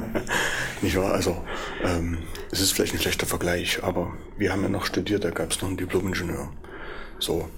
Nicht 0.82 0.96
wahr? 0.96 1.12
Also, 1.12 1.44
ähm, 1.82 2.18
es 2.50 2.60
ist 2.60 2.72
vielleicht 2.72 2.94
ein 2.94 3.00
schlechter 3.00 3.26
Vergleich, 3.26 3.82
aber 3.82 4.12
wir 4.38 4.52
haben 4.52 4.62
ja 4.62 4.68
noch 4.68 4.86
studiert, 4.86 5.24
da 5.24 5.30
gab 5.30 5.50
es 5.50 5.60
noch 5.60 5.68
einen 5.68 5.76
Diplom-Ingenieur. 5.76 6.52
So. 7.18 7.48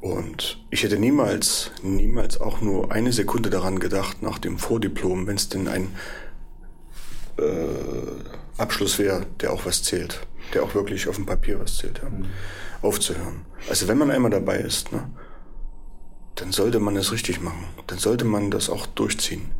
Und 0.00 0.58
ich 0.70 0.82
hätte 0.82 0.98
niemals, 0.98 1.70
niemals 1.82 2.40
auch 2.40 2.60
nur 2.60 2.92
eine 2.92 3.12
Sekunde 3.12 3.48
daran 3.48 3.78
gedacht, 3.78 4.22
nach 4.22 4.38
dem 4.38 4.58
Vordiplom, 4.58 5.26
wenn 5.26 5.36
es 5.36 5.48
denn 5.48 5.68
ein 5.68 5.94
äh, 7.38 8.58
Abschluss 8.58 8.98
wäre, 8.98 9.26
der 9.40 9.52
auch 9.52 9.66
was 9.66 9.82
zählt, 9.82 10.20
der 10.52 10.62
auch 10.62 10.74
wirklich 10.74 11.08
auf 11.08 11.16
dem 11.16 11.26
Papier 11.26 11.60
was 11.60 11.78
zählt, 11.78 12.00
ja, 12.02 12.10
mhm. 12.10 12.26
aufzuhören. 12.82 13.46
Also 13.70 13.88
wenn 13.88 13.98
man 13.98 14.10
einmal 14.10 14.30
dabei 14.30 14.58
ist, 14.58 14.92
ne, 14.92 15.08
dann 16.34 16.52
sollte 16.52 16.78
man 16.78 16.96
es 16.96 17.12
richtig 17.12 17.40
machen. 17.40 17.64
Dann 17.86 17.98
sollte 17.98 18.24
man 18.24 18.50
das 18.50 18.68
auch 18.68 18.86
durchziehen. 18.86 19.50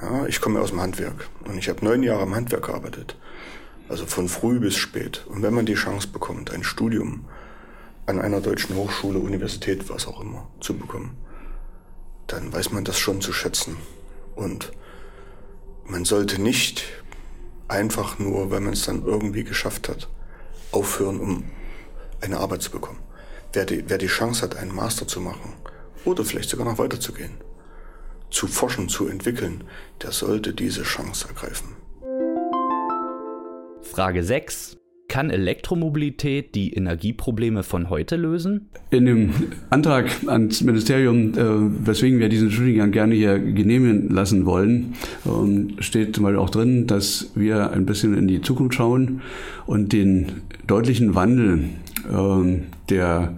Ja, 0.00 0.26
ich 0.26 0.40
komme 0.40 0.60
aus 0.60 0.70
dem 0.70 0.80
Handwerk 0.80 1.28
und 1.44 1.58
ich 1.58 1.68
habe 1.68 1.84
neun 1.84 2.04
Jahre 2.04 2.22
im 2.22 2.34
Handwerk 2.34 2.66
gearbeitet. 2.66 3.16
Also 3.88 4.06
von 4.06 4.28
früh 4.28 4.60
bis 4.60 4.76
spät. 4.76 5.26
Und 5.26 5.42
wenn 5.42 5.54
man 5.54 5.66
die 5.66 5.74
Chance 5.74 6.08
bekommt, 6.08 6.52
ein 6.52 6.62
Studium 6.62 7.24
an 8.06 8.20
einer 8.20 8.40
deutschen 8.40 8.76
Hochschule, 8.76 9.18
Universität, 9.18 9.88
was 9.88 10.06
auch 10.06 10.20
immer, 10.20 10.48
zu 10.60 10.76
bekommen, 10.76 11.16
dann 12.28 12.52
weiß 12.52 12.70
man 12.70 12.84
das 12.84 12.98
schon 12.98 13.20
zu 13.20 13.32
schätzen. 13.32 13.76
Und 14.36 14.72
man 15.84 16.04
sollte 16.04 16.40
nicht 16.40 16.84
einfach 17.66 18.18
nur, 18.18 18.50
wenn 18.50 18.64
man 18.64 18.74
es 18.74 18.84
dann 18.84 19.04
irgendwie 19.04 19.42
geschafft 19.42 19.88
hat, 19.88 20.08
aufhören, 20.70 21.18
um 21.18 21.44
eine 22.20 22.38
Arbeit 22.38 22.62
zu 22.62 22.70
bekommen. 22.70 23.00
Wer 23.52 23.64
die, 23.64 23.84
wer 23.88 23.98
die 23.98 24.06
Chance 24.06 24.42
hat, 24.42 24.56
einen 24.56 24.74
Master 24.74 25.08
zu 25.08 25.20
machen 25.20 25.54
oder 26.04 26.24
vielleicht 26.24 26.50
sogar 26.50 26.66
noch 26.66 26.78
weiterzugehen, 26.78 27.32
zu 28.30 28.46
forschen, 28.46 28.88
zu 28.88 29.08
entwickeln, 29.08 29.64
der 30.02 30.12
sollte 30.12 30.52
diese 30.52 30.82
Chance 30.82 31.28
ergreifen. 31.28 31.68
Frage 33.82 34.22
6. 34.22 34.76
Kann 35.08 35.30
Elektromobilität 35.30 36.54
die 36.54 36.74
Energieprobleme 36.74 37.62
von 37.62 37.88
heute 37.88 38.16
lösen? 38.16 38.68
In 38.90 39.06
dem 39.06 39.32
Antrag 39.70 40.10
ans 40.26 40.60
Ministerium, 40.60 41.32
äh, 41.32 41.86
weswegen 41.86 42.18
wir 42.18 42.28
diesen 42.28 42.50
Studiengang 42.50 42.90
gerne 42.90 43.14
hier 43.14 43.38
genehmigen 43.38 44.10
lassen 44.10 44.44
wollen, 44.44 44.94
ähm, 45.24 45.76
steht 45.78 46.14
zum 46.14 46.24
Beispiel 46.24 46.38
auch 46.38 46.50
drin, 46.50 46.86
dass 46.86 47.30
wir 47.34 47.70
ein 47.70 47.86
bisschen 47.86 48.18
in 48.18 48.28
die 48.28 48.42
Zukunft 48.42 48.74
schauen 48.74 49.22
und 49.64 49.94
den 49.94 50.42
deutlichen 50.66 51.14
Wandel 51.14 51.70
äh, 52.12 52.60
der 52.90 53.34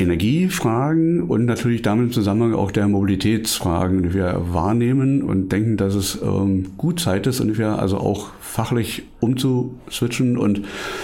Energiefragen 0.00 1.22
und 1.22 1.44
natürlich 1.44 1.82
damit 1.82 2.06
im 2.06 2.12
Zusammenhang 2.12 2.54
auch 2.54 2.70
der 2.70 2.88
Mobilitätsfragen, 2.88 4.02
die 4.02 4.14
wir 4.14 4.40
wahrnehmen 4.52 5.22
und 5.22 5.50
denken, 5.50 5.76
dass 5.76 5.94
es 5.94 6.20
ähm, 6.22 6.72
gut 6.76 7.00
Zeit 7.00 7.26
ist, 7.26 7.40
ungefähr 7.40 7.78
also 7.78 7.98
auch 7.98 8.30
fachlich 8.40 9.04
umzuswitchen 9.20 10.36
und 10.36 10.62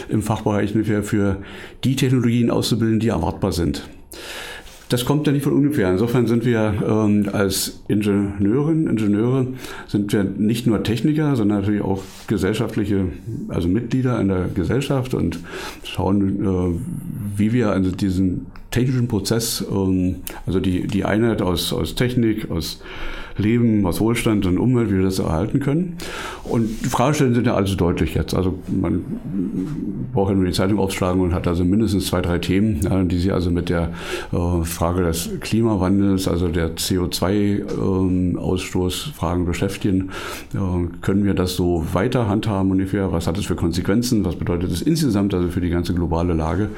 im 0.09 0.23
Fachbereich 0.23 0.75
ungefähr 0.75 1.03
für 1.03 1.39
die 1.85 1.97
Technologien 1.97 2.51
auszubilden, 2.51 3.01
die 3.01 3.09
erwartbar 3.09 3.53
sind. 3.53 3.89
Das 4.89 5.05
kommt 5.05 5.27
ja 5.27 5.33
nicht 5.33 5.43
von 5.43 5.53
ungefähr. 5.53 5.91
Insofern 5.91 6.29
sind 6.29 6.45
wir 6.45 6.75
ähm, 6.87 7.29
als 7.33 7.83
Ingenieurin, 7.89 8.87
Ingenieure, 8.87 9.49
sind 9.89 10.13
wir 10.13 10.23
nicht 10.23 10.69
nur 10.69 10.85
Techniker, 10.85 11.35
sondern 11.35 11.61
natürlich 11.61 11.83
auch 11.83 12.03
gesellschaftliche, 12.29 13.07
also 13.49 13.67
Mitglieder 13.67 14.21
in 14.21 14.29
der 14.29 14.47
Gesellschaft 14.55 15.13
und 15.15 15.41
schauen, 15.83 16.45
äh, 16.45 16.79
wie 17.37 17.53
wir 17.53 17.71
also 17.71 17.91
diesen 17.91 18.47
technischen 18.77 19.09
Prozess, 19.09 19.65
ähm, 19.71 20.17
also 20.47 20.61
die, 20.61 20.87
die 20.87 21.05
Einheit 21.05 21.41
aus, 21.41 21.73
aus 21.73 21.95
Technik, 21.95 22.51
aus 22.51 22.81
Leben, 23.39 23.85
was 23.85 24.01
Wohlstand 24.01 24.47
und 24.47 24.59
Umwelt, 24.59 24.91
wie 24.91 24.97
wir 24.97 25.05
das 25.05 25.19
erhalten 25.19 25.61
können. 25.61 25.99
Und 26.45 26.69
die 26.85 26.89
Fragestellungen 26.89 27.35
sind 27.35 27.47
ja 27.47 27.55
also 27.55 27.75
deutlich 27.75 28.15
jetzt. 28.15 28.35
Also 28.35 28.59
man 28.69 29.05
braucht 30.13 30.31
ja 30.31 30.37
nur 30.37 30.47
die 30.47 30.53
Zeitung 30.53 30.79
aufschlagen 30.79 31.21
und 31.21 31.35
hat 31.35 31.49
also 31.49 31.65
mindestens 31.65 32.07
zwei, 32.07 32.23
drei 32.23 32.39
Themen, 32.39 32.81
ja, 32.83 33.03
die 33.03 33.19
sich 33.19 33.33
also 33.33 33.51
mit 33.51 33.69
der 33.69 33.91
äh, 34.33 34.63
Frage 34.65 35.03
des 35.03 35.29
Klimawandels, 35.41 36.29
also 36.29 36.47
der 36.49 36.77
CO2-Ausstoßfragen 36.77 39.41
ähm, 39.41 39.47
beschäftigen. 39.47 40.11
Äh, 40.55 40.59
können 41.01 41.25
wir 41.25 41.35
das 41.35 41.57
so 41.57 41.85
weiter 41.93 42.29
handhaben 42.29 42.71
ungefähr? 42.71 43.13
Was 43.13 43.27
hat 43.27 43.39
es 43.39 43.47
für 43.47 43.57
Konsequenzen? 43.57 44.25
Was 44.25 44.37
bedeutet 44.37 44.71
es 44.71 44.83
insgesamt 44.83 45.35
also 45.35 45.49
für 45.49 45.61
die 45.61 45.71
ganze 45.71 45.95
globale 45.95 46.33
Lage? 46.33 46.71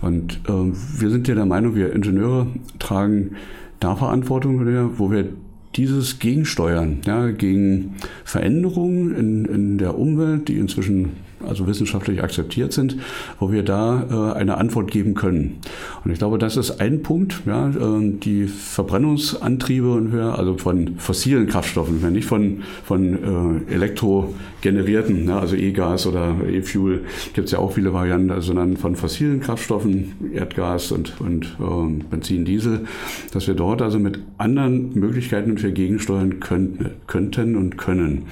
Und 0.00 0.40
äh, 0.48 0.72
wir 0.98 1.10
sind 1.10 1.28
ja 1.28 1.34
der 1.40 1.46
Meinung, 1.46 1.74
wir 1.74 1.92
Ingenieure 1.92 2.46
tragen 2.78 3.32
da 3.80 3.96
Verantwortung, 3.96 4.66
wo 4.98 5.10
wir 5.10 5.30
dieses 5.76 6.18
Gegensteuern, 6.18 6.98
ja, 7.06 7.30
gegen 7.30 7.96
Veränderungen 8.24 9.14
in, 9.14 9.44
in 9.46 9.78
der 9.78 9.98
Umwelt, 9.98 10.48
die 10.48 10.58
inzwischen 10.58 11.10
also 11.46 11.66
wissenschaftlich 11.66 12.22
akzeptiert 12.22 12.72
sind, 12.72 12.96
wo 13.38 13.50
wir 13.50 13.62
da 13.62 14.32
äh, 14.34 14.38
eine 14.38 14.56
Antwort 14.58 14.90
geben 14.90 15.14
können. 15.14 15.58
Und 16.04 16.10
ich 16.10 16.18
glaube, 16.18 16.38
das 16.38 16.56
ist 16.56 16.80
ein 16.80 17.02
Punkt, 17.02 17.42
ja, 17.46 17.68
äh, 17.68 18.10
die 18.12 18.46
Verbrennungsantriebe, 18.46 19.90
und 19.90 20.14
also 20.14 20.56
von 20.56 20.96
fossilen 20.98 21.46
Kraftstoffen, 21.46 22.12
nicht 22.12 22.26
von, 22.26 22.62
von 22.84 23.64
äh, 23.68 23.72
elektrogenerierten, 23.72 25.24
ne, 25.24 25.38
also 25.38 25.56
E-Gas 25.56 26.06
oder 26.06 26.36
E-Fuel, 26.48 27.04
gibt 27.34 27.46
es 27.46 27.52
ja 27.52 27.58
auch 27.58 27.72
viele 27.72 27.92
Varianten, 27.92 28.40
sondern 28.40 28.76
von 28.76 28.96
fossilen 28.96 29.40
Kraftstoffen, 29.40 30.12
Erdgas 30.34 30.92
und, 30.92 31.20
und 31.20 31.56
äh, 31.60 32.04
Benzin, 32.10 32.44
Diesel, 32.44 32.86
dass 33.32 33.46
wir 33.46 33.54
dort 33.54 33.82
also 33.82 33.98
mit 33.98 34.20
anderen 34.38 34.98
Möglichkeiten 34.98 35.58
für 35.58 35.72
gegensteuern 35.72 36.40
könnten, 36.40 36.90
könnten 37.06 37.56
und 37.56 37.76
können. 37.78 38.26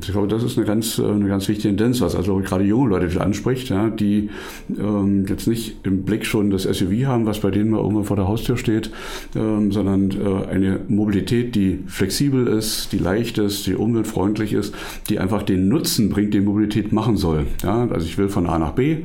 Ich 0.00 0.12
glaube, 0.12 0.28
das 0.28 0.42
ist 0.42 0.56
eine 0.56 0.66
ganz, 0.66 0.98
äh, 0.98 1.04
eine 1.04 1.28
ganz 1.28 1.46
wichtige 1.48 1.68
Tendenz, 1.68 2.00
was 2.00 2.14
also 2.14 2.36
gerade 2.38 2.64
junge 2.64 2.90
Leute 2.90 3.20
anspricht, 3.20 3.68
ja, 3.68 3.90
die 3.90 4.30
ähm, 4.78 5.26
jetzt 5.28 5.46
nicht 5.46 5.76
im 5.84 6.04
Blick 6.04 6.24
schon 6.24 6.50
das 6.50 6.62
SUV 6.62 7.04
haben, 7.06 7.26
was 7.26 7.40
bei 7.40 7.50
denen 7.50 7.70
mal 7.70 7.78
irgendwo 7.78 8.02
vor 8.02 8.16
der 8.16 8.26
Haustür 8.26 8.56
steht, 8.56 8.90
ähm, 9.36 9.72
sondern 9.72 10.10
äh, 10.10 10.46
eine 10.48 10.80
Mobilität, 10.88 11.54
die 11.54 11.80
flexibel 11.86 12.46
ist, 12.46 12.92
die 12.92 12.98
leicht 12.98 13.36
ist, 13.38 13.66
die 13.66 13.74
umweltfreundlich 13.74 14.54
ist, 14.54 14.74
die 15.08 15.18
einfach 15.18 15.42
den 15.42 15.68
Nutzen 15.68 16.08
bringt, 16.08 16.32
den 16.32 16.44
Mobilität 16.44 16.92
machen 16.92 17.16
soll. 17.16 17.46
Ja, 17.62 17.86
also 17.88 18.06
ich 18.06 18.16
will 18.16 18.28
von 18.28 18.46
A 18.46 18.58
nach 18.58 18.72
B 18.72 18.98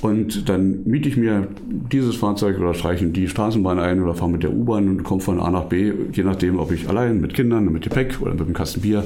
und 0.00 0.48
dann 0.48 0.84
miete 0.84 1.08
ich 1.08 1.16
mir 1.16 1.48
dieses 1.92 2.14
Fahrzeug 2.14 2.58
oder 2.58 2.74
streiche 2.74 3.06
die 3.06 3.28
Straßenbahn 3.28 3.80
ein 3.80 4.00
oder 4.00 4.14
fahre 4.14 4.30
mit 4.30 4.44
der 4.44 4.52
U-Bahn 4.52 4.88
und 4.88 5.02
komme 5.02 5.20
von 5.20 5.40
A 5.40 5.50
nach 5.50 5.64
B, 5.64 5.92
je 6.12 6.22
nachdem, 6.22 6.58
ob 6.58 6.70
ich 6.70 6.88
allein 6.88 7.20
mit 7.20 7.34
Kindern, 7.34 7.64
mit 7.72 7.82
Gepäck 7.82 8.20
oder 8.20 8.32
mit 8.32 8.42
einem 8.42 8.54
Kasten 8.54 8.80
Bier, 8.80 9.04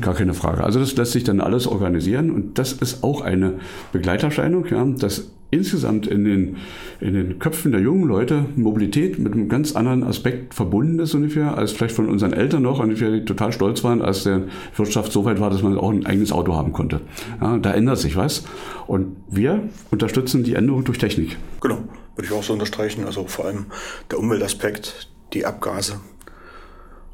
gar 0.00 0.14
keine 0.14 0.34
Frage. 0.38 0.64
Also 0.64 0.80
das 0.80 0.96
lässt 0.96 1.12
sich 1.12 1.24
dann 1.24 1.40
alles 1.40 1.66
organisieren 1.66 2.30
und 2.30 2.58
das 2.58 2.72
ist 2.72 3.04
auch 3.04 3.20
eine 3.20 3.54
Begleiterscheinung, 3.92 4.66
ja, 4.70 4.84
dass 4.84 5.30
insgesamt 5.50 6.06
in 6.06 6.24
den, 6.24 6.56
in 7.00 7.14
den 7.14 7.38
Köpfen 7.38 7.72
der 7.72 7.80
jungen 7.80 8.06
Leute 8.06 8.44
Mobilität 8.56 9.18
mit 9.18 9.32
einem 9.32 9.48
ganz 9.48 9.74
anderen 9.74 10.04
Aspekt 10.04 10.54
verbunden 10.54 10.98
ist 10.98 11.14
ungefähr, 11.14 11.56
als 11.56 11.72
vielleicht 11.72 11.94
von 11.94 12.08
unseren 12.08 12.32
Eltern 12.32 12.62
noch, 12.62 12.80
ungefähr, 12.80 13.10
die 13.10 13.24
total 13.24 13.52
stolz 13.52 13.82
waren, 13.82 14.02
als 14.02 14.24
der 14.24 14.42
Wirtschaft 14.76 15.12
so 15.12 15.24
weit 15.24 15.40
war, 15.40 15.50
dass 15.50 15.62
man 15.62 15.78
auch 15.78 15.90
ein 15.90 16.04
eigenes 16.04 16.32
Auto 16.32 16.54
haben 16.54 16.72
konnte. 16.72 17.00
Ja, 17.40 17.56
da 17.58 17.72
ändert 17.72 17.98
sich 17.98 18.16
was. 18.16 18.44
Und 18.86 19.16
wir 19.30 19.68
unterstützen 19.90 20.44
die 20.44 20.54
Änderung 20.54 20.84
durch 20.84 20.98
Technik. 20.98 21.38
Genau, 21.60 21.78
würde 22.14 22.26
ich 22.26 22.32
auch 22.32 22.42
so 22.42 22.52
unterstreichen. 22.52 23.04
Also 23.04 23.24
vor 23.26 23.46
allem 23.46 23.66
der 24.10 24.18
Umweltaspekt, 24.18 25.08
die 25.32 25.46
Abgase 25.46 26.00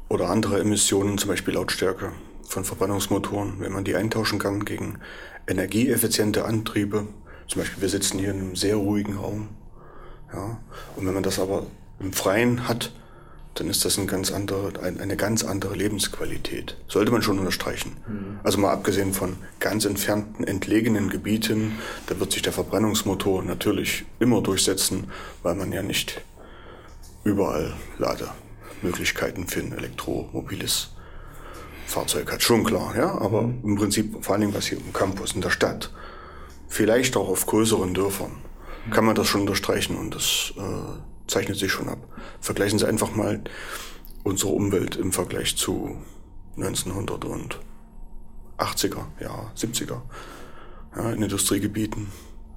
oder 0.09 0.29
andere 0.29 0.59
Emissionen, 0.59 1.17
zum 1.17 1.29
Beispiel 1.29 1.53
Lautstärke, 1.53 2.11
von 2.45 2.63
Verbrennungsmotoren, 2.63 3.59
wenn 3.59 3.73
man 3.73 3.83
die 3.83 3.95
eintauschen 3.95 4.39
kann 4.39 4.65
gegen 4.65 4.99
energieeffiziente 5.47 6.45
Antriebe. 6.45 7.07
Zum 7.47 7.61
Beispiel, 7.61 7.81
wir 7.81 7.89
sitzen 7.89 8.19
hier 8.19 8.31
in 8.31 8.39
einem 8.39 8.55
sehr 8.55 8.75
ruhigen 8.75 9.17
Raum. 9.17 9.49
Ja, 10.33 10.59
und 10.95 11.05
wenn 11.05 11.13
man 11.13 11.23
das 11.23 11.39
aber 11.39 11.65
im 11.99 12.13
Freien 12.13 12.67
hat, 12.67 12.91
dann 13.55 13.69
ist 13.69 13.85
das 13.85 13.97
ein 13.97 14.07
ganz 14.07 14.31
andere, 14.31 14.73
eine 14.81 15.15
ganz 15.15 15.43
andere 15.43 15.75
Lebensqualität. 15.75 16.75
Sollte 16.87 17.11
man 17.11 17.21
schon 17.21 17.39
unterstreichen. 17.39 17.95
Mhm. 18.07 18.39
Also 18.43 18.57
mal 18.59 18.73
abgesehen 18.73 19.13
von 19.13 19.37
ganz 19.59 19.85
entfernten, 19.85 20.45
entlegenen 20.45 21.09
Gebieten, 21.09 21.73
da 22.07 22.19
wird 22.19 22.33
sich 22.33 22.41
der 22.41 22.51
Verbrennungsmotor 22.51 23.43
natürlich 23.43 24.05
immer 24.19 24.41
durchsetzen, 24.41 25.09
weil 25.41 25.55
man 25.55 25.71
ja 25.71 25.83
nicht 25.83 26.21
überall 27.23 27.73
Lademöglichkeiten 27.97 29.47
für 29.47 29.61
ein 29.61 29.71
elektromobiles 29.71 30.94
Fahrzeug 31.85 32.31
hat, 32.31 32.41
schon 32.41 32.63
klar, 32.63 32.95
ja, 32.97 33.17
aber 33.19 33.43
mhm. 33.43 33.61
im 33.63 33.75
Prinzip 33.75 34.23
vor 34.23 34.33
allen 34.33 34.41
Dingen 34.41 34.53
was 34.53 34.67
hier 34.67 34.77
im 34.77 34.93
Campus, 34.93 35.33
in 35.33 35.41
der 35.41 35.49
Stadt, 35.49 35.91
vielleicht 36.67 37.15
auch 37.15 37.29
auf 37.29 37.45
größeren 37.45 37.93
Dörfern, 37.93 38.31
mhm. 38.85 38.91
kann 38.91 39.05
man 39.05 39.15
das 39.15 39.27
schon 39.27 39.41
unterstreichen 39.41 39.95
und 39.95 40.15
das 40.15 40.53
äh, 40.57 40.99
zeichnet 41.27 41.57
sich 41.57 41.71
schon 41.71 41.89
ab. 41.89 41.99
Vergleichen 42.39 42.79
Sie 42.79 42.87
einfach 42.87 43.15
mal 43.15 43.41
unsere 44.23 44.51
Umwelt 44.51 44.95
im 44.95 45.11
Vergleich 45.11 45.55
zu 45.55 45.97
1900 46.57 47.25
und 47.25 47.59
80er, 48.57 49.05
ja, 49.19 49.51
70er, 49.55 50.01
ja, 50.95 51.11
in 51.11 51.21
Industriegebieten, 51.21 52.07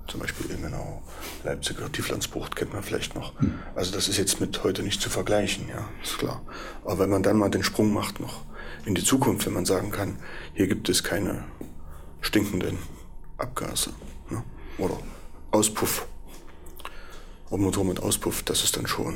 zum 0.06 0.20
Beispiel 0.20 0.50
Ilmenau, 0.50 1.02
Leipziger 1.44 1.92
Tieflandsbucht 1.92 2.56
kennt 2.56 2.72
man 2.72 2.82
vielleicht 2.82 3.14
noch. 3.14 3.38
Mhm. 3.40 3.58
Also 3.74 3.92
das 3.92 4.08
ist 4.08 4.16
jetzt 4.16 4.40
mit 4.40 4.64
heute 4.64 4.82
nicht 4.82 5.02
zu 5.02 5.10
vergleichen, 5.10 5.68
ja, 5.68 5.88
ist 6.02 6.18
klar. 6.18 6.40
Aber 6.84 7.00
wenn 7.00 7.10
man 7.10 7.22
dann 7.22 7.36
mal 7.36 7.50
den 7.50 7.62
Sprung 7.62 7.92
macht 7.92 8.20
noch 8.20 8.44
in 8.88 8.94
die 8.94 9.04
Zukunft, 9.04 9.44
wenn 9.44 9.52
man 9.52 9.66
sagen 9.66 9.90
kann, 9.90 10.16
hier 10.54 10.66
gibt 10.66 10.88
es 10.88 11.04
keine 11.04 11.44
stinkenden 12.22 12.78
Abgase 13.36 13.90
ne? 14.30 14.42
oder 14.78 14.96
Auspuff. 15.50 16.06
Ob 17.50 17.60
Motor 17.60 17.84
mit 17.84 18.02
Auspuff, 18.02 18.42
das 18.42 18.64
ist 18.64 18.78
dann 18.78 18.86
schon 18.86 19.14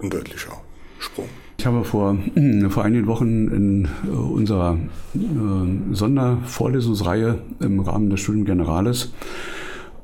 ein 0.00 0.10
deutlicher 0.10 0.60
Sprung. 1.00 1.28
Ich 1.58 1.66
habe 1.66 1.84
vor, 1.84 2.16
vor 2.70 2.84
einigen 2.84 3.08
Wochen 3.08 3.48
in 3.48 3.88
äh, 4.06 4.10
unserer 4.10 4.78
äh, 5.14 5.94
Sondervorlesungsreihe 5.94 7.42
im 7.60 7.80
Rahmen 7.80 8.10
des 8.10 8.20
Studium 8.20 8.44
Generales 8.44 9.12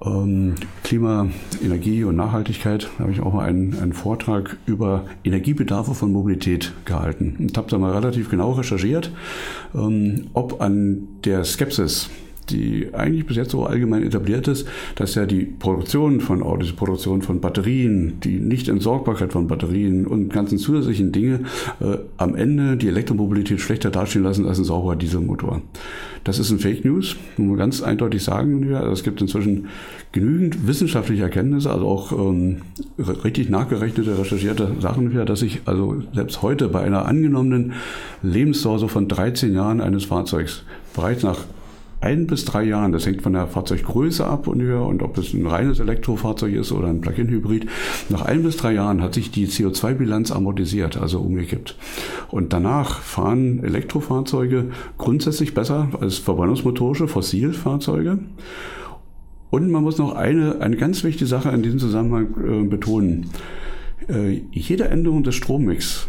ähm, 0.04 0.54
Klima, 0.82 1.28
Energie 1.62 2.04
und 2.04 2.16
Nachhaltigkeit 2.16 2.88
habe 2.98 3.12
ich 3.12 3.20
auch 3.20 3.34
mal 3.34 3.46
einen, 3.46 3.78
einen 3.78 3.92
Vortrag 3.92 4.56
über 4.66 5.04
Energiebedarfe 5.24 5.94
von 5.94 6.12
Mobilität 6.12 6.72
gehalten. 6.84 7.36
Und 7.38 7.56
habe 7.56 7.70
da 7.70 7.78
mal 7.78 7.92
relativ 7.92 8.30
genau 8.30 8.52
recherchiert, 8.52 9.12
ähm, 9.74 10.28
ob 10.32 10.60
an 10.60 11.08
der 11.24 11.44
Skepsis 11.44 12.10
die 12.50 12.88
eigentlich 12.92 13.26
bis 13.26 13.36
jetzt 13.36 13.50
so 13.50 13.64
allgemein 13.64 14.02
etabliert 14.02 14.48
ist, 14.48 14.66
dass 14.96 15.14
ja 15.14 15.26
die 15.26 15.44
Produktion 15.44 16.20
von 16.20 16.42
Autos, 16.42 16.68
die 16.68 16.74
Produktion 16.74 17.22
von 17.22 17.40
Batterien, 17.40 18.20
die 18.20 18.38
Nicht-Entsorgbarkeit 18.38 19.32
von 19.32 19.46
Batterien 19.46 20.06
und 20.06 20.32
ganzen 20.32 20.58
zusätzlichen 20.58 21.12
Dinge 21.12 21.40
äh, 21.80 21.98
am 22.16 22.34
Ende 22.34 22.76
die 22.76 22.88
Elektromobilität 22.88 23.60
schlechter 23.60 23.90
dastehen 23.90 24.24
lassen 24.24 24.46
als 24.46 24.58
ein 24.58 24.64
sauberer 24.64 24.96
Dieselmotor. 24.96 25.62
Das 26.24 26.38
ist 26.38 26.50
ein 26.50 26.58
Fake 26.58 26.84
News, 26.84 27.16
muss 27.38 27.48
man 27.48 27.56
ganz 27.56 27.82
eindeutig 27.82 28.22
sagen. 28.22 28.68
Ja, 28.70 28.86
es 28.92 29.02
gibt 29.02 29.22
inzwischen 29.22 29.68
genügend 30.12 30.66
wissenschaftliche 30.66 31.22
Erkenntnisse, 31.22 31.70
also 31.70 31.86
auch 31.86 32.12
ähm, 32.12 32.58
richtig 32.98 33.48
nachgerechnete, 33.48 34.18
recherchierte 34.18 34.72
Sachen, 34.80 35.14
ja, 35.14 35.24
dass 35.24 35.40
ich 35.40 35.62
also 35.64 36.02
selbst 36.12 36.42
heute 36.42 36.68
bei 36.68 36.82
einer 36.82 37.06
angenommenen 37.06 37.72
Lebensdauer 38.22 38.88
von 38.88 39.08
13 39.08 39.54
Jahren 39.54 39.80
eines 39.80 40.04
Fahrzeugs 40.04 40.62
bereits 40.94 41.22
nach 41.22 41.38
ein 42.00 42.26
bis 42.26 42.44
drei 42.44 42.64
Jahren, 42.64 42.92
das 42.92 43.06
hängt 43.06 43.22
von 43.22 43.34
der 43.34 43.46
Fahrzeuggröße 43.46 44.26
ab 44.26 44.46
und, 44.46 44.62
und 44.62 45.02
ob 45.02 45.18
es 45.18 45.34
ein 45.34 45.46
reines 45.46 45.80
Elektrofahrzeug 45.80 46.54
ist 46.54 46.72
oder 46.72 46.88
ein 46.88 47.00
Plug-in-Hybrid, 47.00 47.66
nach 48.08 48.22
ein 48.22 48.42
bis 48.42 48.56
drei 48.56 48.72
Jahren 48.72 49.02
hat 49.02 49.14
sich 49.14 49.30
die 49.30 49.46
CO2-Bilanz 49.46 50.30
amortisiert, 50.30 50.96
also 50.96 51.20
umgekippt. 51.20 51.76
Und 52.30 52.52
danach 52.52 53.00
fahren 53.00 53.62
Elektrofahrzeuge 53.62 54.70
grundsätzlich 54.96 55.52
besser 55.52 55.88
als 56.00 56.18
verbrennungsmotorische 56.18 57.06
Fossilfahrzeuge. 57.06 58.18
Und 59.50 59.70
man 59.70 59.82
muss 59.82 59.98
noch 59.98 60.14
eine, 60.14 60.60
eine 60.60 60.76
ganz 60.76 61.04
wichtige 61.04 61.26
Sache 61.26 61.50
in 61.50 61.62
diesem 61.62 61.80
Zusammenhang 61.80 62.28
äh, 62.38 62.66
betonen. 62.66 63.30
Äh, 64.08 64.42
jede 64.52 64.88
Änderung 64.88 65.22
des 65.22 65.34
Strommix 65.34 66.08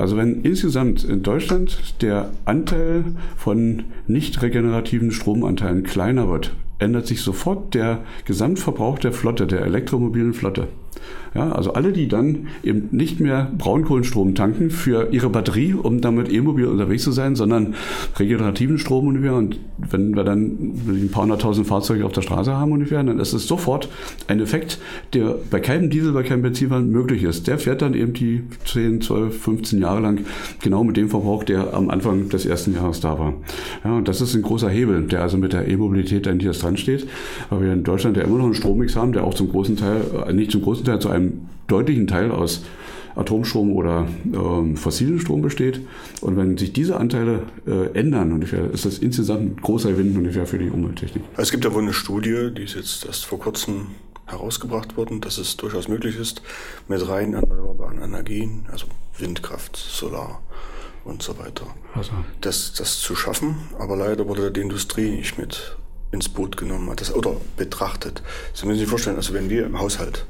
also 0.00 0.16
wenn 0.16 0.40
insgesamt 0.42 1.04
in 1.04 1.22
Deutschland 1.22 2.00
der 2.00 2.30
Anteil 2.46 3.04
von 3.36 3.84
nicht 4.06 4.40
regenerativen 4.40 5.10
Stromanteilen 5.10 5.82
kleiner 5.82 6.30
wird, 6.30 6.54
ändert 6.78 7.06
sich 7.06 7.20
sofort 7.20 7.74
der 7.74 8.00
Gesamtverbrauch 8.24 8.98
der 8.98 9.12
Flotte, 9.12 9.46
der 9.46 9.60
elektromobilen 9.60 10.32
Flotte. 10.32 10.68
Ja, 11.34 11.52
also 11.52 11.74
alle, 11.74 11.92
die 11.92 12.08
dann 12.08 12.48
eben 12.64 12.88
nicht 12.90 13.20
mehr 13.20 13.52
Braunkohlenstrom 13.56 14.34
tanken 14.34 14.70
für 14.70 15.12
ihre 15.12 15.30
Batterie, 15.30 15.74
um 15.74 16.00
damit 16.00 16.32
e-mobil 16.32 16.66
unterwegs 16.66 17.04
zu 17.04 17.12
sein, 17.12 17.36
sondern 17.36 17.74
regenerativen 18.18 18.78
Strom 18.78 19.06
ungefähr. 19.06 19.34
Und 19.34 19.60
wenn 19.78 20.16
wir 20.16 20.24
dann 20.24 20.74
ein 20.88 21.08
paar 21.12 21.22
hunderttausend 21.22 21.68
Fahrzeuge 21.68 22.04
auf 22.04 22.12
der 22.12 22.22
Straße 22.22 22.52
haben 22.52 22.72
ungefähr, 22.72 23.02
dann 23.04 23.20
ist 23.20 23.32
es 23.32 23.46
sofort 23.46 23.88
ein 24.26 24.40
Effekt, 24.40 24.78
der 25.14 25.36
bei 25.50 25.60
keinem 25.60 25.88
Diesel, 25.88 26.12
bei 26.12 26.24
keinem 26.24 26.42
Benzinwagen 26.42 26.90
möglich 26.90 27.22
ist. 27.22 27.46
Der 27.46 27.58
fährt 27.58 27.82
dann 27.82 27.94
eben 27.94 28.12
die 28.12 28.42
10, 28.64 29.00
12, 29.00 29.40
15 29.40 29.80
Jahre 29.80 30.00
lang 30.00 30.24
genau 30.60 30.82
mit 30.82 30.96
dem 30.96 31.08
Verbrauch, 31.08 31.44
der 31.44 31.74
am 31.74 31.90
Anfang 31.90 32.28
des 32.28 32.44
ersten 32.44 32.74
Jahres 32.74 32.98
da 33.00 33.18
war. 33.20 33.34
Ja, 33.84 33.96
und 33.96 34.08
das 34.08 34.20
ist 34.20 34.34
ein 34.34 34.42
großer 34.42 34.68
Hebel, 34.68 35.06
der 35.06 35.22
also 35.22 35.38
mit 35.38 35.52
der 35.52 35.68
E-Mobilität 35.68 36.26
eigentlich 36.26 36.46
erst 36.46 36.64
dran 36.64 36.76
steht, 36.76 37.06
weil 37.50 37.62
wir 37.62 37.72
in 37.72 37.84
Deutschland 37.84 38.16
ja 38.16 38.24
immer 38.24 38.38
noch 38.38 38.46
einen 38.46 38.54
Strommix 38.54 38.96
haben, 38.96 39.12
der 39.12 39.22
auch 39.22 39.34
zum 39.34 39.48
großen 39.48 39.76
Teil, 39.76 40.02
äh, 40.26 40.32
nicht 40.32 40.50
zum 40.50 40.62
großen 40.62 40.79
Teil, 40.84 41.00
zu 41.00 41.08
einem 41.08 41.20
einem 41.20 41.48
deutlichen 41.66 42.06
Teil 42.06 42.30
aus 42.30 42.62
Atomstrom 43.16 43.72
oder 43.72 44.06
ähm, 44.32 44.76
fossilen 44.76 45.20
Strom 45.20 45.42
besteht. 45.42 45.80
Und 46.20 46.36
wenn 46.36 46.56
sich 46.56 46.72
diese 46.72 46.96
Anteile 46.96 47.42
äh, 47.66 47.98
ändern, 47.98 48.32
ungefähr, 48.32 48.70
ist 48.70 48.84
das 48.84 48.98
insgesamt 48.98 49.40
ein 49.42 49.56
großer 49.56 49.90
Gewinn 49.92 50.16
ungefähr 50.16 50.46
für 50.46 50.58
die 50.58 50.70
Umwelttechnik. 50.70 51.24
Es 51.36 51.50
gibt 51.50 51.64
ja 51.64 51.74
wohl 51.74 51.82
eine 51.82 51.92
Studie, 51.92 52.50
die 52.56 52.62
ist 52.62 52.74
jetzt 52.74 53.04
erst 53.06 53.24
vor 53.24 53.38
kurzem 53.38 53.88
herausgebracht 54.26 54.96
worden, 54.96 55.20
dass 55.20 55.38
es 55.38 55.56
durchaus 55.56 55.88
möglich 55.88 56.16
ist, 56.16 56.42
mit 56.86 57.06
rein 57.08 57.34
erneuerbaren 57.34 58.00
Energien, 58.00 58.64
also 58.70 58.86
Windkraft, 59.18 59.76
Solar 59.76 60.40
und 61.04 61.20
so 61.22 61.36
weiter, 61.38 61.66
also. 61.94 62.12
das, 62.40 62.74
das 62.74 63.00
zu 63.00 63.16
schaffen. 63.16 63.56
Aber 63.78 63.96
leider 63.96 64.28
wurde 64.28 64.52
die 64.52 64.60
Industrie 64.60 65.10
nicht 65.10 65.36
mit 65.36 65.76
ins 66.12 66.28
Boot 66.28 66.56
genommen 66.56 66.88
hat, 66.90 67.00
das, 67.00 67.14
oder 67.14 67.36
betrachtet. 67.56 68.22
Sie 68.54 68.66
müssen 68.66 68.78
sich 68.78 68.88
vorstellen, 68.88 69.16
also 69.16 69.34
wenn 69.34 69.50
wir 69.50 69.66
im 69.66 69.78
Haushalt 69.78 70.26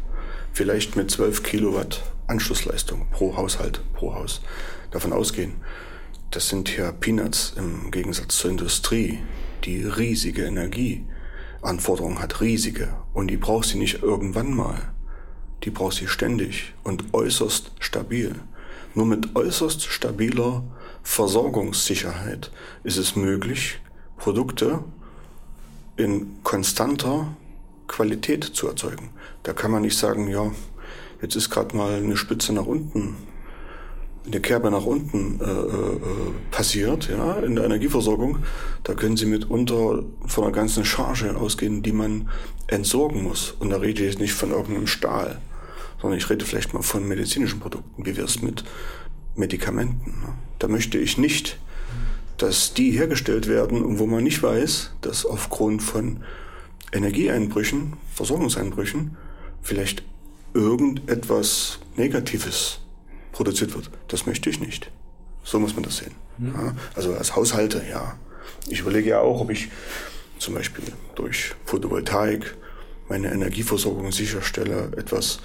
vielleicht 0.53 0.97
mit 0.97 1.11
12 1.11 1.43
Kilowatt 1.43 2.03
Anschlussleistung 2.27 3.07
pro 3.11 3.37
Haushalt, 3.37 3.81
pro 3.93 4.15
Haus 4.15 4.41
davon 4.91 5.13
ausgehen. 5.13 5.55
Das 6.31 6.49
sind 6.49 6.69
hier 6.69 6.93
Peanuts 6.93 7.55
im 7.57 7.91
Gegensatz 7.91 8.39
zur 8.39 8.53
Industrie, 8.53 9.19
die 9.65 9.83
riesige 9.83 10.45
Energieanforderungen 10.45 12.21
hat, 12.21 12.41
riesige. 12.41 12.95
Und 13.13 13.29
die 13.29 13.37
braucht 13.37 13.69
sie 13.69 13.79
nicht 13.79 14.03
irgendwann 14.03 14.55
mal. 14.55 14.93
Die 15.65 15.71
braucht 15.71 15.97
sie 15.97 16.07
ständig 16.07 16.73
und 16.85 17.13
äußerst 17.13 17.73
stabil. 17.81 18.37
Nur 18.95 19.07
mit 19.07 19.35
äußerst 19.37 19.83
stabiler 19.83 20.65
Versorgungssicherheit 21.03 22.51
ist 22.85 22.97
es 22.97 23.17
möglich, 23.17 23.81
Produkte 24.17 24.85
in 25.97 26.43
konstanter 26.43 27.37
Qualität 27.91 28.45
zu 28.45 28.69
erzeugen. 28.69 29.11
Da 29.43 29.53
kann 29.53 29.71
man 29.71 29.83
nicht 29.83 29.99
sagen, 29.99 30.29
ja, 30.29 30.51
jetzt 31.21 31.37
ist 31.37 31.51
gerade 31.51 31.77
mal 31.77 31.95
eine 31.95 32.17
Spitze 32.17 32.53
nach 32.53 32.67
unten, 32.67 33.17
eine 34.25 34.41
Kerbe 34.41 34.71
nach 34.71 34.85
unten 34.85 35.41
äh, 35.41 35.45
äh, 35.45 36.01
passiert, 36.51 37.09
ja, 37.09 37.35
in 37.41 37.57
der 37.57 37.65
Energieversorgung. 37.65 38.39
Da 38.85 38.95
können 38.95 39.17
Sie 39.17 39.27
mitunter 39.27 40.05
von 40.27 40.45
einer 40.45 40.53
ganzen 40.53 40.85
Charge 40.85 41.37
ausgehen, 41.37 41.83
die 41.83 41.93
man 41.93 42.29
entsorgen 42.69 43.25
muss. 43.25 43.55
Und 43.59 43.71
da 43.71 43.79
rede 43.79 44.03
ich 44.03 44.13
jetzt 44.13 44.21
nicht 44.21 44.35
von 44.35 44.51
irgendeinem 44.51 44.87
Stahl, 44.87 45.41
sondern 46.01 46.19
ich 46.19 46.31
rede 46.31 46.45
vielleicht 46.45 46.73
mal 46.75 46.83
von 46.83 47.09
medizinischen 47.09 47.61
Produkten, 47.61 48.07
wie 48.07 48.17
wir 48.17 48.25
es 48.25 48.41
mit 48.41 48.63
Medikamenten. 49.35 50.11
Ne? 50.11 50.35
Da 50.59 50.69
möchte 50.69 50.99
ich 50.99 51.19
nicht, 51.19 51.59
dass 52.37 52.73
die 52.73 52.93
hergestellt 52.93 53.49
werden 53.49 53.83
und 53.83 53.99
wo 53.99 54.07
man 54.07 54.23
nicht 54.23 54.43
weiß, 54.43 54.93
dass 55.01 55.27
aufgrund 55.27 55.83
von 55.83 56.23
Energieeinbrüchen, 56.93 57.95
Versorgungseinbrüchen, 58.15 59.17
vielleicht 59.63 60.03
irgendetwas 60.55 61.79
Negatives 61.97 62.81
produziert 63.33 63.75
wird. 63.75 63.91
Das 64.09 64.27
möchte 64.27 64.51
ich 64.51 64.61
nicht. 64.61 64.91
So 65.45 65.59
muss 65.59 65.75
man 65.75 65.85
das 65.85 65.99
sehen. 65.99 66.15
Mhm. 66.39 66.55
Ja, 66.55 66.75
also 66.95 67.15
als 67.15 67.37
Haushalter, 67.37 67.87
ja. 67.89 68.19
Ich 68.69 68.81
überlege 68.81 69.11
ja 69.11 69.21
auch, 69.21 69.41
ob 69.41 69.51
ich 69.51 69.69
zum 70.39 70.55
Beispiel 70.55 70.85
durch 71.15 71.55
Photovoltaik 71.65 72.57
meine 73.09 73.33
Energieversorgung 73.33 74.13
sicherstelle, 74.13 74.93
etwas 74.97 75.41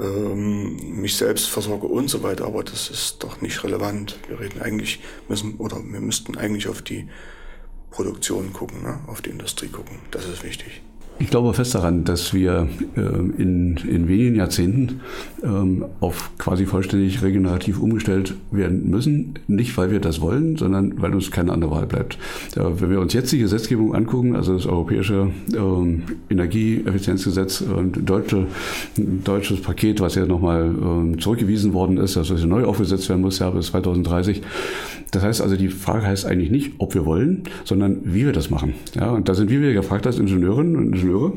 ähm, 0.00 1.00
mich 1.00 1.16
selbst 1.16 1.48
versorge 1.48 1.86
und 1.86 2.08
so 2.08 2.22
weiter. 2.22 2.46
Aber 2.46 2.64
das 2.64 2.90
ist 2.90 3.22
doch 3.22 3.40
nicht 3.40 3.62
relevant. 3.64 4.18
Wir 4.28 4.40
reden 4.40 4.62
eigentlich 4.62 5.00
müssen 5.28 5.56
oder 5.56 5.76
wir 5.84 6.00
müssten 6.00 6.36
eigentlich 6.36 6.68
auf 6.68 6.82
die 6.82 7.08
Produktion 7.92 8.52
gucken, 8.52 8.82
ne? 8.82 8.98
auf 9.06 9.22
die 9.22 9.30
Industrie 9.30 9.68
gucken. 9.68 10.00
Das 10.10 10.24
ist 10.24 10.42
wichtig. 10.42 10.82
Ich 11.18 11.30
glaube 11.30 11.54
fest 11.54 11.74
daran, 11.74 12.04
dass 12.04 12.34
wir 12.34 12.68
äh, 12.96 13.00
in, 13.00 13.76
in 13.88 14.08
wenigen 14.08 14.34
Jahrzehnten 14.34 15.00
ähm, 15.44 15.84
auf 16.00 16.30
quasi 16.38 16.66
vollständig 16.66 17.22
regenerativ 17.22 17.80
umgestellt 17.80 18.34
werden 18.50 18.90
müssen. 18.90 19.34
Nicht, 19.46 19.76
weil 19.76 19.90
wir 19.90 20.00
das 20.00 20.20
wollen, 20.20 20.56
sondern 20.56 21.00
weil 21.00 21.14
uns 21.14 21.30
keine 21.30 21.52
andere 21.52 21.70
Wahl 21.70 21.86
bleibt. 21.86 22.18
Wenn 22.54 22.90
wir 22.90 23.00
uns 23.00 23.12
jetzt 23.12 23.30
die 23.32 23.38
Gesetzgebung 23.38 23.94
angucken, 23.94 24.34
also 24.34 24.54
das 24.54 24.66
europäische 24.66 25.30
ähm, 25.54 26.02
Energieeffizienzgesetz 26.28 27.60
und 27.60 28.08
deutsche, 28.08 28.46
deutsches 28.96 29.60
Paket, 29.60 30.00
was 30.00 30.14
ja 30.14 30.26
nochmal 30.26 30.64
ähm, 30.64 31.20
zurückgewiesen 31.20 31.72
worden 31.72 31.98
ist, 31.98 32.16
also 32.16 32.34
das 32.34 32.44
neu 32.44 32.64
aufgesetzt 32.64 33.08
werden 33.08 33.20
muss, 33.20 33.38
ja 33.38 33.50
bis 33.50 33.66
2030. 33.66 34.42
Das 35.12 35.22
heißt 35.22 35.42
also, 35.42 35.56
die 35.56 35.68
Frage 35.68 36.06
heißt 36.06 36.24
eigentlich 36.24 36.50
nicht, 36.50 36.72
ob 36.78 36.94
wir 36.94 37.04
wollen, 37.04 37.42
sondern 37.64 38.00
wie 38.02 38.24
wir 38.24 38.32
das 38.32 38.48
machen. 38.48 38.74
Ja, 38.94 39.10
und 39.10 39.28
da 39.28 39.34
sind 39.34 39.50
wir 39.50 39.60
wieder 39.60 39.74
gefragt 39.74 40.06
als 40.06 40.18
Ingenieurinnen 40.18 40.74
und 40.76 41.01
Ingenieure, 41.02 41.32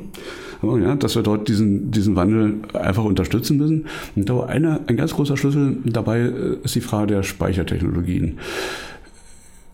ja, 0.82 0.96
dass 0.96 1.16
wir 1.16 1.24
dort 1.24 1.48
diesen, 1.48 1.92
diesen 1.92 2.16
Wandel 2.16 2.56
einfach 2.74 3.04
unterstützen 3.04 3.58
müssen. 3.58 3.86
Und 4.16 4.30
da 4.30 4.46
eine, 4.46 4.82
ein 4.88 4.98
ganz 4.98 5.14
großer 5.14 5.38
Schlüssel 5.38 5.78
dabei 5.86 6.20
äh, 6.20 6.58
ist 6.64 6.76
die 6.76 6.82
Frage 6.82 7.08
der 7.08 7.24
Speichertechnologien. 7.24 8.40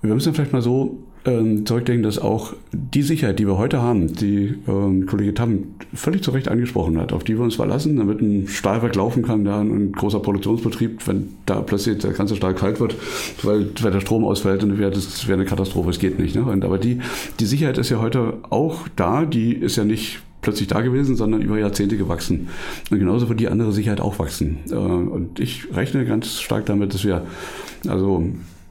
Wir 0.01 0.13
müssen 0.13 0.33
vielleicht 0.33 0.53
mal 0.53 0.61
so 0.61 0.97
ähm, 1.25 1.65
zurückdenken, 1.65 2.03
dass 2.03 2.17
auch 2.17 2.53
die 2.71 3.03
Sicherheit, 3.03 3.37
die 3.39 3.45
wir 3.45 3.57
heute 3.57 3.81
haben, 3.81 4.13
die 4.13 4.55
ähm, 4.67 5.05
Kollege 5.05 5.33
Tam 5.33 5.63
völlig 5.93 6.23
zu 6.23 6.31
Recht 6.31 6.47
angesprochen 6.47 6.99
hat, 6.99 7.13
auf 7.13 7.23
die 7.23 7.37
wir 7.37 7.43
uns 7.43 7.55
verlassen, 7.55 7.97
damit 7.97 8.21
ein 8.21 8.47
Stahlwerk 8.47 8.95
laufen 8.95 9.21
kann, 9.23 9.45
da 9.45 9.61
ein 9.61 9.91
großer 9.91 10.19
Produktionsbetrieb, 10.19 11.05
wenn 11.07 11.29
da 11.45 11.61
plötzlich 11.61 11.99
der 11.99 12.11
ganze 12.13 12.35
Stahl 12.35 12.55
kalt 12.55 12.79
wird, 12.79 12.95
weil, 13.43 13.67
weil 13.81 13.91
der 13.91 13.99
Strom 13.99 14.25
ausfällt, 14.25 14.63
dann 14.63 14.79
wäre 14.79 14.91
das 14.91 15.27
wäre 15.27 15.39
eine 15.39 15.47
Katastrophe, 15.47 15.91
es 15.91 15.99
geht 15.99 16.17
nicht. 16.17 16.35
Ne? 16.35 16.43
Und, 16.43 16.65
aber 16.65 16.77
die, 16.77 16.99
die 17.39 17.45
Sicherheit 17.45 17.77
ist 17.77 17.89
ja 17.89 18.01
heute 18.01 18.39
auch 18.49 18.87
da, 18.95 19.25
die 19.25 19.53
ist 19.53 19.75
ja 19.75 19.83
nicht 19.83 20.21
plötzlich 20.41 20.67
da 20.67 20.81
gewesen, 20.81 21.15
sondern 21.15 21.43
über 21.43 21.59
Jahrzehnte 21.59 21.97
gewachsen. 21.97 22.47
Und 22.89 22.97
genauso 22.97 23.29
wird 23.29 23.39
die 23.39 23.47
andere 23.47 23.71
Sicherheit 23.71 24.01
auch 24.01 24.17
wachsen. 24.17 24.57
Äh, 24.71 24.75
und 24.75 25.39
ich 25.39 25.67
rechne 25.73 26.05
ganz 26.05 26.41
stark 26.41 26.65
damit, 26.65 26.93
dass 26.93 27.05
wir 27.05 27.25
also 27.87 28.25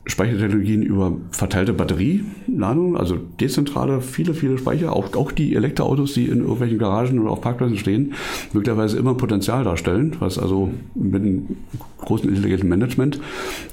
Speichertechnologien 0.06 0.82
über 0.82 1.12
verteilte 1.30 1.74
Batterieladung, 1.74 2.96
also 2.96 3.16
dezentrale, 3.16 4.00
viele, 4.00 4.32
viele 4.32 4.56
Speicher, 4.56 4.94
auch, 4.94 5.14
auch 5.14 5.30
die 5.30 5.54
Elektroautos, 5.54 6.14
die 6.14 6.24
in 6.26 6.40
irgendwelchen 6.40 6.78
Garagen 6.78 7.18
oder 7.18 7.30
auf 7.30 7.42
Parkplätzen 7.42 7.76
stehen, 7.76 8.14
möglicherweise 8.52 8.98
immer 8.98 9.14
Potenzial 9.14 9.62
darstellen, 9.64 10.16
was 10.18 10.38
also 10.38 10.70
mit 10.94 11.22
einem 11.22 11.56
großen 11.98 12.28
intelligenten 12.28 12.68
Management 12.68 13.20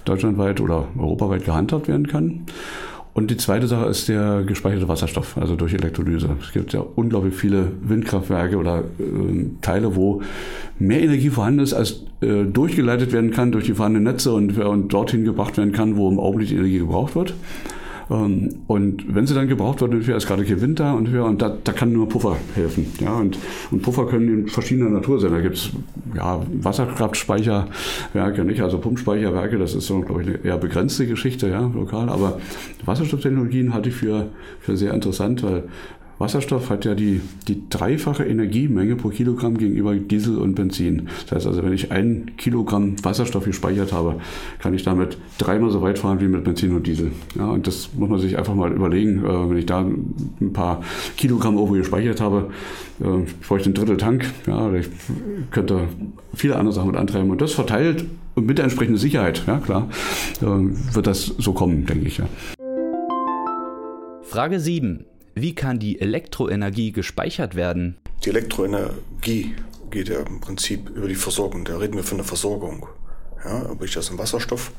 deutschlandweit 0.03 0.59
oder 0.59 0.87
europaweit 0.97 1.45
gehandhabt 1.45 1.87
werden 1.87 2.07
kann. 2.07 2.41
Und 3.17 3.31
die 3.31 3.37
zweite 3.37 3.65
Sache 3.65 3.87
ist 3.87 4.09
der 4.09 4.43
gespeicherte 4.43 4.87
Wasserstoff, 4.87 5.39
also 5.39 5.55
durch 5.55 5.73
Elektrolyse. 5.73 6.29
Es 6.39 6.51
gibt 6.51 6.73
ja 6.73 6.81
unglaublich 6.81 7.33
viele 7.33 7.71
Windkraftwerke 7.81 8.57
oder 8.57 8.83
äh, 8.99 9.45
Teile, 9.63 9.95
wo 9.95 10.21
mehr 10.77 11.01
Energie 11.01 11.31
vorhanden 11.31 11.61
ist, 11.61 11.73
als 11.73 12.03
äh, 12.21 12.43
durchgeleitet 12.43 13.13
werden 13.13 13.31
kann 13.31 13.51
durch 13.51 13.65
die 13.65 13.73
vorhandenen 13.73 14.13
Netze 14.13 14.33
und, 14.33 14.55
und 14.59 14.93
dorthin 14.93 15.25
gebracht 15.25 15.57
werden 15.57 15.71
kann, 15.71 15.97
wo 15.97 16.07
im 16.11 16.19
Augenblick 16.19 16.49
die 16.49 16.57
Energie 16.57 16.77
gebraucht 16.77 17.15
wird. 17.15 17.33
Ähm, 18.09 18.55
und 18.67 19.13
wenn 19.13 19.27
sie 19.27 19.33
dann 19.33 19.47
gebraucht 19.47 19.81
wird, 19.81 19.93
ist 19.93 20.27
gerade 20.27 20.47
Wind 20.61 20.79
da 20.79 20.93
und, 20.93 21.13
und 21.13 21.41
da, 21.41 21.57
da 21.63 21.71
kann 21.71 21.91
nur 21.91 22.07
Puffer 22.07 22.37
helfen. 22.55 22.87
Ja, 22.99 23.15
und, 23.15 23.37
und 23.71 23.81
Puffer 23.81 24.05
können 24.05 24.29
in 24.29 24.47
verschiedener 24.47 24.89
Natur 24.89 25.19
sein. 25.19 25.31
Da 25.31 25.41
gibt 25.41 25.55
es 25.57 25.71
ja, 26.15 26.41
Wasserkraftspeicherwerke, 26.61 28.43
nicht? 28.45 28.61
Also 28.61 28.77
Pumpspeicherwerke, 28.77 29.57
das 29.57 29.75
ist 29.75 29.87
so, 29.87 30.01
glaube 30.01 30.21
ich, 30.21 30.27
eine 30.27 30.37
eher 30.37 30.57
begrenzte 30.57 31.07
Geschichte, 31.07 31.49
ja, 31.49 31.69
lokal. 31.73 32.09
Aber 32.09 32.39
Wasserstofftechnologien 32.85 33.73
halte 33.73 33.89
ich 33.89 33.95
für, 33.95 34.27
für 34.59 34.77
sehr 34.77 34.93
interessant, 34.93 35.43
weil 35.43 35.63
Wasserstoff 36.19 36.69
hat 36.69 36.85
ja 36.85 36.95
die, 36.95 37.21
die 37.47 37.63
dreifache 37.69 38.23
Energiemenge 38.23 38.95
pro 38.95 39.09
Kilogramm 39.09 39.57
gegenüber 39.57 39.95
Diesel 39.95 40.37
und 40.37 40.55
Benzin. 40.55 41.09
Das 41.23 41.33
heißt 41.33 41.47
also, 41.47 41.63
wenn 41.63 41.73
ich 41.73 41.91
ein 41.91 42.31
Kilogramm 42.37 42.95
Wasserstoff 43.03 43.45
gespeichert 43.45 43.93
habe, 43.93 44.15
kann 44.59 44.73
ich 44.73 44.83
damit 44.83 45.17
dreimal 45.37 45.69
so 45.69 45.81
weit 45.81 45.99
fahren 45.99 46.19
wie 46.19 46.27
mit 46.27 46.43
Benzin 46.43 46.75
und 46.75 46.87
Diesel. 46.87 47.11
Ja, 47.35 47.47
und 47.49 47.67
das 47.67 47.89
muss 47.93 48.09
man 48.09 48.19
sich 48.19 48.37
einfach 48.37 48.55
mal 48.55 48.71
überlegen. 48.71 49.23
Äh, 49.23 49.49
wenn 49.49 49.57
ich 49.57 49.65
da 49.65 49.81
ein 49.81 50.53
paar 50.53 50.81
Kilogramm 51.17 51.55
irgendwo 51.55 51.75
gespeichert 51.75 52.19
habe, 52.19 52.49
äh, 52.99 53.57
ich 53.57 53.65
ein 53.65 53.73
Drittel 53.73 53.97
Tank. 53.97 54.25
Ja, 54.47 54.73
ich 54.73 54.87
könnte 55.51 55.87
viele 56.33 56.55
andere 56.55 56.73
Sachen 56.73 56.87
mit 56.87 56.97
antreiben. 56.97 57.29
Und 57.29 57.41
das 57.41 57.53
verteilt 57.53 58.05
und 58.35 58.45
mit 58.45 58.57
der 58.57 58.65
entsprechenden 58.65 58.99
Sicherheit, 58.99 59.43
ja 59.47 59.59
klar, 59.59 59.89
äh, 60.41 60.45
wird 60.45 61.07
das 61.07 61.25
so 61.25 61.53
kommen, 61.53 61.85
denke 61.85 62.07
ich. 62.07 62.17
Ja. 62.17 62.27
Frage 64.23 64.59
7. 64.59 65.05
Wie 65.39 65.53
kann 65.53 65.77
die 65.77 66.01
Elektroenergie 66.01 66.91
gespeichert 66.91 67.53
werden? 67.53 67.97
Die 68.25 68.29
Elektroenergie 68.29 69.55
geht 69.91 70.09
ja 70.09 70.21
im 70.21 70.41
Prinzip 70.41 70.89
über 70.89 71.07
die 71.07 71.13
Versorgung. 71.13 71.63
Da 71.63 71.77
reden 71.77 71.95
wir 71.95 72.03
von 72.03 72.17
der 72.17 72.25
Versorgung. 72.25 72.87
Ja, 73.45 73.69
ob 73.69 73.83
ich 73.83 73.93
das 73.93 74.09
in 74.09 74.17
Wasserstoff 74.17 74.71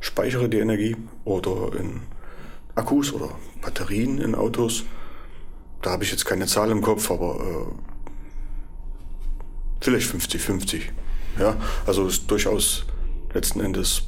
speichere, 0.00 0.48
die 0.48 0.58
Energie, 0.58 0.96
oder 1.26 1.78
in 1.78 2.00
Akkus 2.74 3.12
oder 3.12 3.28
Batterien 3.60 4.18
in 4.22 4.34
Autos. 4.34 4.84
Da 5.82 5.90
habe 5.90 6.04
ich 6.04 6.10
jetzt 6.10 6.24
keine 6.24 6.46
Zahl 6.46 6.70
im 6.70 6.80
Kopf, 6.80 7.10
aber 7.10 7.36
äh, 7.38 7.74
vielleicht 9.82 10.10
50-50. 10.10 10.80
Ja, 11.38 11.56
also 11.84 12.06
ist 12.06 12.30
durchaus 12.30 12.86
letzten 13.34 13.60
Endes 13.60 14.04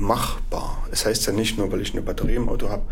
machbar. 0.00 0.86
Es 0.90 1.04
heißt 1.04 1.26
ja 1.26 1.32
nicht 1.32 1.58
nur, 1.58 1.70
weil 1.70 1.82
ich 1.82 1.92
eine 1.92 2.02
Batterie 2.02 2.36
im 2.36 2.48
Auto 2.48 2.70
habe, 2.70 2.82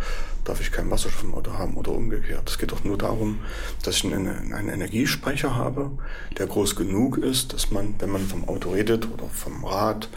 darf 0.45 0.61
ich 0.61 0.71
keinen 0.71 0.91
Wasserstoff 0.91 1.25
im 1.25 1.35
Auto 1.35 1.55
haben 1.55 1.75
oder 1.75 1.93
umgekehrt. 1.93 2.49
Es 2.49 2.59
geht 2.59 2.71
doch 2.71 2.85
nur 2.85 2.99
darum, 2.99 3.41
dass 3.83 3.97
ich 3.97 4.05
einen, 4.05 4.53
einen 4.53 4.69
Energiespeicher 4.69 5.55
habe, 5.57 5.91
der 6.37 6.47
groß 6.47 6.77
genug 6.77 7.19
ist, 7.19 7.53
dass 7.53 7.71
man, 7.71 7.95
wenn 7.99 8.11
man 8.11 8.27
vom 8.27 8.49
Auto 8.49 8.71
redet 8.71 9.11
oder 9.11 9.25
vom 9.25 9.65
Rad 9.65 10.09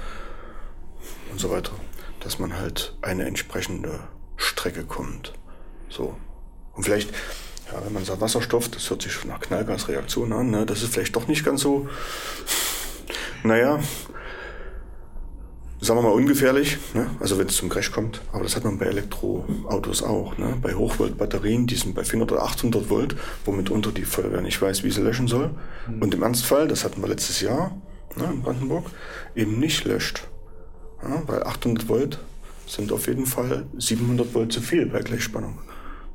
und 1.32 1.40
so 1.40 1.50
weiter, 1.50 1.74
dass 2.20 2.40
man 2.40 2.58
halt 2.58 2.96
eine 3.02 3.26
entsprechende 3.26 4.00
Strecke 4.36 4.84
kommt. 4.84 5.34
So. 5.90 6.16
Und 6.74 6.84
vielleicht, 6.84 7.12
ja, 7.72 7.84
wenn 7.86 7.94
man 7.94 8.06
sagt 8.06 8.22
Wasserstoff, 8.22 8.70
das 8.70 8.90
hört 8.90 9.02
sich 9.02 9.24
nach 9.26 9.40
Knallgasreaktion 9.40 10.34
an, 10.34 10.50
ne? 10.50 10.66
das 10.66 10.84
ist 10.84 10.94
vielleicht 10.94 11.16
doch 11.16 11.28
nicht 11.28 11.46
ganz 11.46 11.62
so, 11.62 11.90
naja, 13.44 13.80
sagen 15.82 16.00
wir 16.00 16.04
mal 16.04 16.14
ungefährlich, 16.14 16.78
ne? 16.94 17.08
also 17.20 17.40
wenn 17.40 17.48
es 17.48 17.56
zum 17.56 17.68
Crash 17.68 17.92
kommt. 17.92 18.22
Aber 18.32 18.44
das 18.44 18.56
hat 18.56 18.64
man 18.64 18.78
bei 18.78 18.86
Elektroautos 18.86 20.04
auch. 20.04 20.38
Ne? 20.38 20.56
Bei 20.62 20.76
Hochvolt-Batterien, 20.76 21.66
die 21.66 21.76
sind 21.76 21.96
bei 21.96 22.04
400 22.04 22.32
oder 22.32 22.44
800 22.44 22.90
Volt, 22.90 23.16
womit 23.46 23.72
unter 23.72 23.92
die 23.92 24.04
Feuerwehr 24.04 24.42
nicht 24.42 24.62
weiß, 24.62 24.84
wie 24.84 24.92
sie 24.92 25.02
löschen 25.02 25.28
soll. 25.28 25.50
Mhm. 25.88 26.02
Und 26.02 26.14
im 26.14 26.22
Ernstfall, 26.22 26.68
das 26.68 26.84
hatten 26.84 27.02
wir 27.02 27.10
letztes 27.10 27.42
Jahr 27.42 27.76
ne, 28.16 28.26
in 28.32 28.42
Brandenburg, 28.44 28.86
eben 29.36 29.60
nicht 29.60 29.84
löscht. 29.86 30.28
Ja? 31.02 31.24
Weil 31.26 31.44
800 31.44 31.90
Volt 31.90 32.20
sind 32.68 32.92
auf 32.92 33.08
jeden 33.08 33.26
Fall 33.26 33.66
700 33.78 34.34
Volt 34.36 34.54
zu 34.54 34.62
viel 34.62 34.86
bei 34.86 35.00
Gleichspannung 35.00 35.58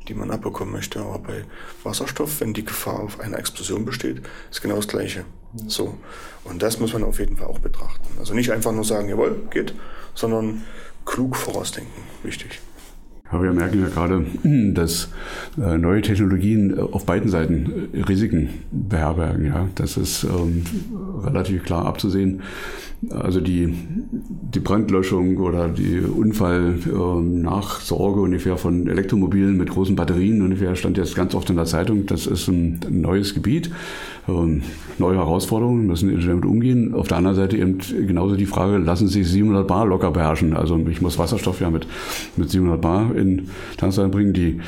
die 0.08 0.14
man 0.14 0.30
abbekommen 0.30 0.72
möchte. 0.72 1.00
Aber 1.00 1.18
bei 1.18 1.44
Wasserstoff, 1.82 2.40
wenn 2.40 2.54
die 2.54 2.64
Gefahr 2.64 3.00
auf 3.00 3.20
eine 3.20 3.36
Explosion 3.36 3.84
besteht, 3.84 4.22
ist 4.50 4.62
genau 4.62 4.76
das 4.76 4.88
Gleiche. 4.88 5.24
So. 5.66 5.96
Und 6.44 6.62
das 6.62 6.80
muss 6.80 6.92
man 6.92 7.04
auf 7.04 7.18
jeden 7.18 7.36
Fall 7.36 7.46
auch 7.46 7.58
betrachten. 7.58 8.06
Also 8.18 8.34
nicht 8.34 8.50
einfach 8.52 8.72
nur 8.72 8.84
sagen, 8.84 9.08
jawohl, 9.08 9.48
geht, 9.50 9.74
sondern 10.14 10.64
klug 11.04 11.36
vorausdenken. 11.36 12.02
Wichtig. 12.22 12.60
Aber 13.30 13.42
wir 13.42 13.52
merken 13.52 13.80
ja 13.80 13.88
gerade, 13.88 14.24
dass 14.74 15.08
äh, 15.60 15.78
neue 15.78 16.02
Technologien 16.02 16.76
äh, 16.76 16.80
auf 16.80 17.06
beiden 17.06 17.30
Seiten 17.30 17.88
äh, 17.92 18.02
Risiken 18.02 18.50
beherbergen. 18.70 19.46
Ja, 19.46 19.68
das 19.74 19.96
ist 19.96 20.24
ähm, 20.24 20.62
relativ 21.24 21.64
klar 21.64 21.86
abzusehen. 21.86 22.42
Also 23.10 23.40
die, 23.40 23.74
die 24.54 24.60
Brandlöschung 24.60 25.36
oder 25.36 25.68
die 25.68 26.00
Unfallnachsorge 26.00 28.18
ähm, 28.18 28.24
ungefähr 28.24 28.56
von 28.56 28.88
Elektromobilen 28.88 29.56
mit 29.56 29.70
großen 29.70 29.94
Batterien 29.94 30.40
ungefähr 30.40 30.74
stand 30.76 30.96
jetzt 30.96 31.14
ganz 31.14 31.34
oft 31.34 31.50
in 31.50 31.56
der 31.56 31.66
Zeitung. 31.66 32.06
Das 32.06 32.26
ist 32.26 32.48
ein 32.48 32.80
neues 32.88 33.34
Gebiet, 33.34 33.70
ähm, 34.28 34.62
neue 34.98 35.16
Herausforderungen, 35.16 35.86
müssen 35.86 36.08
Ingenieure 36.08 36.30
damit 36.30 36.44
umgehen. 36.44 36.94
Auf 36.94 37.08
der 37.08 37.18
anderen 37.18 37.36
Seite 37.36 37.56
eben 37.56 37.78
genauso 38.06 38.36
die 38.36 38.46
Frage, 38.46 38.78
lassen 38.78 39.08
sich 39.08 39.28
700 39.28 39.66
Bar 39.66 39.86
locker 39.86 40.10
beherrschen? 40.10 40.54
Also 40.54 40.78
ich 40.90 41.00
muss 41.00 41.18
Wasserstoff 41.18 41.60
ja 41.60 41.70
mit, 41.70 41.86
mit 42.36 42.50
700 42.50 42.80
Bar 42.80 43.14
in 43.14 43.48
Tanzlein 43.76 44.10
bringen. 44.10 44.32
Die 44.32 44.60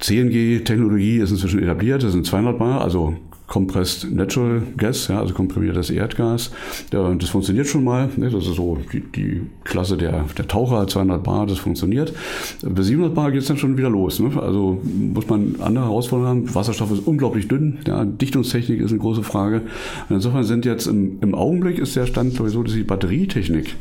CNG-Technologie 0.00 1.18
ist 1.18 1.30
inzwischen 1.30 1.62
etabliert, 1.62 2.02
das 2.02 2.12
sind 2.12 2.26
200 2.26 2.58
Bar, 2.58 2.80
also 2.80 3.14
Compressed 3.52 4.10
Natural 4.10 4.62
Gas, 4.78 5.08
ja, 5.08 5.20
also 5.20 5.34
komprimiertes 5.34 5.90
Erdgas. 5.90 6.52
Das 6.88 7.28
funktioniert 7.28 7.66
schon 7.66 7.84
mal. 7.84 8.08
Ne? 8.16 8.30
Das 8.30 8.46
ist 8.46 8.54
so 8.54 8.78
die, 8.90 9.00
die 9.00 9.42
Klasse 9.62 9.98
der, 9.98 10.24
der 10.38 10.48
Taucher, 10.48 10.86
200 10.86 11.22
Bar, 11.22 11.46
das 11.46 11.58
funktioniert. 11.58 12.14
Bei 12.62 12.80
700 12.80 13.14
Bar 13.14 13.30
geht 13.30 13.42
es 13.42 13.48
dann 13.48 13.58
schon 13.58 13.76
wieder 13.76 13.90
los. 13.90 14.20
Ne? 14.20 14.30
Also 14.40 14.80
muss 14.82 15.28
man 15.28 15.56
andere 15.60 15.84
Herausforderungen 15.84 16.46
haben. 16.46 16.54
Wasserstoff 16.54 16.92
ist 16.92 17.06
unglaublich 17.06 17.46
dünn. 17.46 17.80
Ja, 17.86 18.06
Dichtungstechnik 18.06 18.80
ist 18.80 18.90
eine 18.90 19.00
große 19.00 19.22
Frage. 19.22 19.60
Und 20.08 20.16
insofern 20.16 20.44
sind 20.44 20.64
jetzt 20.64 20.86
im, 20.86 21.18
im 21.20 21.34
Augenblick 21.34 21.78
ist 21.78 21.94
der 21.94 22.06
Stand 22.06 22.32
so, 22.32 22.62
dass 22.62 22.72
die 22.72 22.84
Batterietechnik 22.84 23.76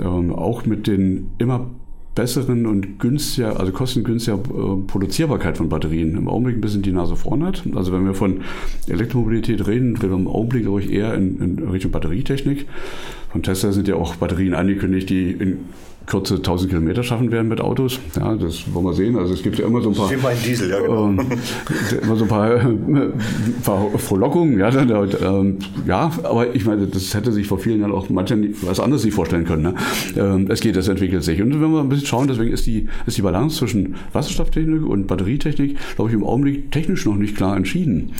ähm, 0.00 0.34
auch 0.34 0.66
mit 0.66 0.88
den 0.88 1.28
immer 1.38 1.70
besseren 2.14 2.66
und 2.66 2.98
günstiger, 2.98 3.58
also 3.58 3.72
kostengünstiger 3.72 4.38
äh, 4.38 4.86
Produzierbarkeit 4.86 5.56
von 5.56 5.68
Batterien 5.68 6.16
im 6.16 6.28
Augenblick 6.28 6.56
ein 6.56 6.60
bisschen 6.60 6.82
die 6.82 6.92
Nase 6.92 7.16
vorn 7.16 7.44
hat. 7.44 7.64
Also 7.74 7.92
wenn 7.92 8.04
wir 8.04 8.14
von 8.14 8.42
Elektromobilität 8.86 9.66
reden, 9.66 9.96
reden 9.96 10.10
wir 10.12 10.18
im 10.18 10.28
Augenblick, 10.28 10.62
glaube 10.62 10.80
ich, 10.80 10.90
eher 10.90 11.14
in, 11.14 11.40
in 11.40 11.68
Richtung 11.68 11.90
Batterietechnik. 11.90 12.66
Von 13.30 13.42
Tesla 13.42 13.72
sind 13.72 13.88
ja 13.88 13.96
auch 13.96 14.16
Batterien 14.16 14.54
angekündigt, 14.54 15.10
die 15.10 15.32
in 15.32 15.58
Kürze 16.06 16.36
1000 16.36 16.70
Kilometer 16.70 17.02
schaffen 17.02 17.30
werden 17.32 17.48
mit 17.48 17.60
Autos. 17.60 17.98
Ja, 18.16 18.34
das 18.34 18.72
wollen 18.72 18.86
wir 18.86 18.92
sehen. 18.92 19.16
Also 19.16 19.34
es 19.34 19.42
gibt 19.42 19.58
ja 19.58 19.66
immer 19.66 19.80
so 19.80 19.90
ein 19.90 19.94
paar. 19.94 20.10
Wie 20.10 20.16
mein 20.16 20.36
Diesel, 20.44 20.70
ja, 20.70 20.80
genau. 20.80 21.08
Ähm, 21.08 21.20
immer 22.02 22.16
so 22.16 22.24
ein 22.24 22.28
paar, 22.28 22.54
äh, 23.94 23.98
Frohlockungen. 23.98 24.58
Ja, 24.58 24.68
äh, 24.68 25.54
ja, 25.86 26.10
aber 26.22 26.54
ich 26.54 26.66
meine, 26.66 26.86
das 26.86 27.14
hätte 27.14 27.32
sich 27.32 27.46
vor 27.46 27.58
vielen 27.58 27.80
Jahren 27.80 27.92
auch 27.92 28.08
manche 28.10 28.34
was 28.62 28.80
anderes 28.80 29.02
sich 29.02 29.14
vorstellen 29.14 29.44
können. 29.44 29.62
Ne? 29.62 29.74
Ähm, 30.16 30.46
es 30.50 30.60
geht, 30.60 30.76
es 30.76 30.88
entwickelt 30.88 31.24
sich. 31.24 31.40
Und 31.40 31.60
wenn 31.60 31.70
wir 31.72 31.80
ein 31.80 31.88
bisschen 31.88 32.06
schauen, 32.06 32.28
deswegen 32.28 32.52
ist 32.52 32.66
die, 32.66 32.88
ist 33.06 33.16
die 33.16 33.22
Balance 33.22 33.58
zwischen 33.58 33.96
Wasserstofftechnik 34.12 34.84
und 34.86 35.06
Batterietechnik, 35.06 35.76
glaube 35.96 36.10
ich, 36.10 36.16
im 36.16 36.24
Augenblick 36.24 36.70
technisch 36.70 37.06
noch 37.06 37.16
nicht 37.16 37.36
klar 37.36 37.56
entschieden. 37.56 38.12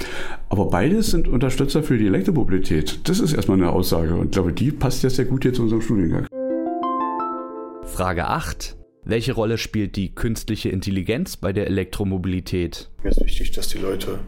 Aber 0.49 0.67
beides 0.67 1.11
sind 1.11 1.29
Unterstützer 1.29 1.83
für 1.83 1.99
die 1.99 2.07
Elektromobilität. 2.07 3.01
Das 3.05 3.21
ist 3.21 3.33
erstmal 3.33 3.59
eine 3.59 3.71
Aussage. 3.71 4.15
Und 4.15 4.27
ich 4.27 4.31
glaube, 4.33 4.53
die 4.53 4.71
passt 4.71 5.03
ja 5.03 5.11
sehr 5.11 5.25
gut 5.25 5.43
hier 5.43 5.53
zu 5.53 5.63
unserem 5.63 5.83
Studiengang. 5.83 6.27
Frage 7.95 8.27
8. 8.27 8.77
Welche 9.05 9.35
Rolle 9.35 9.57
spielt 9.57 9.95
die 9.95 10.17
künstliche 10.17 10.69
Intelligenz 10.69 11.37
bei 11.37 11.53
der 11.53 11.69
Elektromobilität? 11.69 12.91
Mir 13.05 13.11
ist 13.11 13.25
wichtig, 13.25 13.53
dass 13.53 13.69
die 13.69 13.79
Leute 13.79 14.19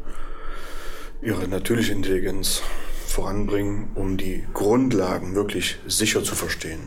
ihre 1.21 1.49
natürliche 1.49 1.93
Intelligenz 1.93 2.63
voranbringen, 3.09 3.89
um 3.97 4.19
die 4.19 4.45
Grundlagen 4.55 5.35
wirklich 5.35 5.79
sicher 5.89 6.23
zu 6.23 6.37
verstehen. 6.37 6.79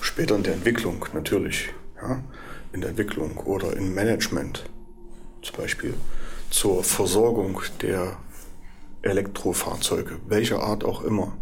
Später 0.00 0.36
in 0.36 0.44
der 0.44 0.54
Entwicklung 0.54 1.04
natürlich, 1.14 1.70
ja, 2.00 2.22
in 2.72 2.80
der 2.80 2.90
Entwicklung 2.90 3.36
oder 3.38 3.76
im 3.76 3.92
Management, 3.92 4.66
zum 5.42 5.56
Beispiel 5.56 5.94
zur 6.48 6.84
Versorgung 6.84 7.60
der 7.82 8.18
Elektrofahrzeuge, 9.02 10.20
welcher 10.28 10.62
Art 10.62 10.84
auch 10.84 11.02
immer. 11.02 11.36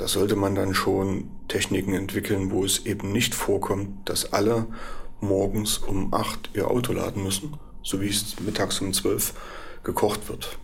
Da 0.00 0.08
sollte 0.08 0.34
man 0.34 0.54
dann 0.54 0.72
schon 0.72 1.28
Techniken 1.46 1.92
entwickeln, 1.92 2.50
wo 2.52 2.64
es 2.64 2.86
eben 2.86 3.12
nicht 3.12 3.34
vorkommt, 3.34 4.08
dass 4.08 4.32
alle 4.32 4.66
morgens 5.20 5.76
um 5.76 6.14
acht 6.14 6.48
ihr 6.54 6.70
Auto 6.70 6.94
laden 6.94 7.22
müssen, 7.22 7.58
so 7.82 8.00
wie 8.00 8.08
es 8.08 8.40
mittags 8.40 8.80
um 8.80 8.94
zwölf 8.94 9.34
gekocht 9.84 10.30
wird. 10.30 10.58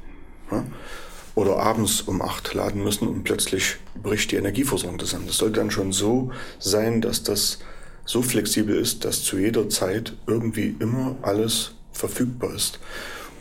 Oder 1.35 1.59
abends 1.59 2.01
um 2.01 2.23
acht 2.23 2.55
laden 2.55 2.83
müssen 2.83 3.09
und 3.09 3.25
plötzlich 3.25 3.77
bricht 4.03 4.33
die 4.33 4.37
Energieversorgung 4.37 4.99
zusammen. 4.99 5.27
Das 5.27 5.37
sollte 5.37 5.61
dann 5.61 5.71
schon 5.71 5.93
so 5.93 6.31
sein, 6.59 7.03
dass 7.03 7.23
das 7.23 7.59
so 8.07 8.23
flexibel 8.23 8.75
ist, 8.75 9.05
dass 9.05 9.23
zu 9.23 9.37
jeder 9.37 9.69
Zeit 9.69 10.17
irgendwie 10.27 10.77
immer 10.79 11.15
alles 11.21 11.73
verfügbar 11.93 12.55
ist. 12.55 12.81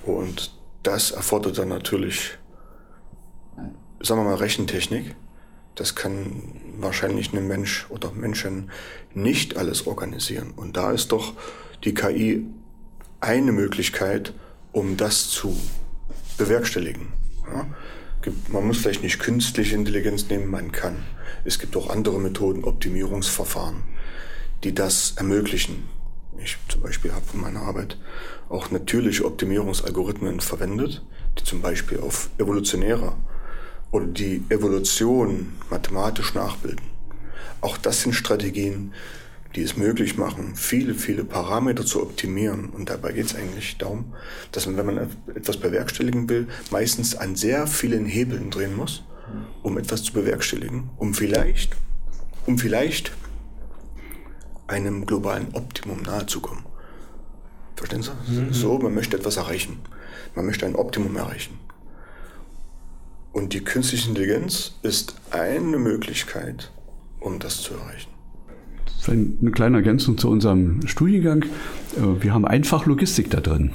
Und 0.05 0.53
das 0.83 1.11
erfordert 1.11 1.57
dann 1.57 1.69
natürlich, 1.69 2.37
sagen 4.01 4.19
wir 4.19 4.25
mal, 4.25 4.35
Rechentechnik 4.35 5.15
das 5.75 5.95
kann 5.95 6.43
wahrscheinlich 6.79 7.33
ein 7.33 7.47
Mensch 7.47 7.85
oder 7.89 8.11
Menschen 8.11 8.71
nicht 9.13 9.57
alles 9.57 9.87
organisieren. 9.87 10.51
Und 10.55 10.77
da 10.77 10.91
ist 10.91 11.11
doch 11.11 11.33
die 11.83 11.93
KI 11.93 12.45
eine 13.19 13.51
Möglichkeit, 13.51 14.33
um 14.71 14.97
das 14.97 15.29
zu 15.29 15.55
bewerkstelligen. 16.37 17.07
Ja? 17.51 17.65
Man 18.47 18.65
muss 18.65 18.79
vielleicht 18.79 19.03
nicht 19.03 19.19
künstliche 19.19 19.75
Intelligenz 19.75 20.29
nehmen, 20.29 20.49
man 20.49 20.71
kann. 20.71 21.03
Es 21.43 21.59
gibt 21.59 21.75
auch 21.77 21.89
andere 21.89 22.19
Methoden, 22.19 22.63
Optimierungsverfahren, 22.63 23.83
die 24.63 24.73
das 24.73 25.13
ermöglichen. 25.17 25.83
Ich 26.37 26.57
zum 26.67 26.81
Beispiel 26.81 27.11
habe 27.13 27.25
in 27.33 27.41
meiner 27.41 27.61
Arbeit 27.61 27.97
auch 28.49 28.71
natürliche 28.71 29.25
Optimierungsalgorithmen 29.25 30.39
verwendet, 30.39 31.03
die 31.39 31.43
zum 31.43 31.61
Beispiel 31.61 31.99
auf 31.99 32.29
evolutionärer 32.37 33.15
oder 33.91 34.05
die 34.05 34.43
Evolution 34.49 35.53
mathematisch 35.69 36.33
nachbilden. 36.33 36.85
Auch 37.61 37.77
das 37.77 38.01
sind 38.01 38.13
Strategien, 38.13 38.93
die 39.55 39.63
es 39.63 39.77
möglich 39.77 40.17
machen, 40.17 40.55
viele, 40.55 40.93
viele 40.93 41.23
Parameter 41.23 41.85
zu 41.85 42.01
optimieren. 42.01 42.69
Und 42.69 42.89
dabei 42.89 43.13
geht 43.13 43.27
es 43.27 43.35
eigentlich 43.35 43.77
darum, 43.77 44.13
dass 44.51 44.65
man, 44.65 44.77
wenn 44.77 44.85
man 44.85 45.09
etwas 45.33 45.57
bewerkstelligen 45.57 46.27
will, 46.29 46.47
meistens 46.71 47.15
an 47.15 47.35
sehr 47.35 47.65
vielen 47.65 48.05
Hebeln 48.05 48.51
drehen 48.51 48.75
muss, 48.75 49.03
um 49.63 49.77
etwas 49.77 50.03
zu 50.03 50.13
bewerkstelligen, 50.13 50.89
um 50.97 51.13
vielleicht, 51.13 51.75
um 52.45 52.57
vielleicht 52.57 53.11
einem 54.67 55.05
globalen 55.05 55.53
Optimum 55.53 56.01
nahezukommen. 56.01 56.65
Verstehen 57.75 58.03
Sie? 58.03 58.11
Mhm. 58.27 58.53
So, 58.53 58.77
man 58.77 58.93
möchte 58.93 59.17
etwas 59.17 59.37
erreichen. 59.37 59.79
Man 60.35 60.45
möchte 60.45 60.65
ein 60.65 60.75
Optimum 60.75 61.15
erreichen. 61.15 61.59
Und 63.35 63.51
die 63.51 63.59
künstliche 63.59 64.07
Intelligenz 64.07 64.75
ist 64.81 65.13
eine 65.29 65.77
Möglichkeit, 65.77 66.71
um 67.19 67.37
das 67.37 67.61
zu 67.61 67.73
erreichen. 67.73 68.09
Eine 69.41 69.51
kleine 69.51 69.77
Ergänzung 69.77 70.17
zu 70.17 70.29
unserem 70.29 70.87
Studiengang. 70.87 71.43
Äh, 71.97 72.23
wir 72.23 72.33
haben 72.33 72.45
einfach 72.45 72.85
Logistik 72.85 73.29
da 73.29 73.41
drin. 73.41 73.71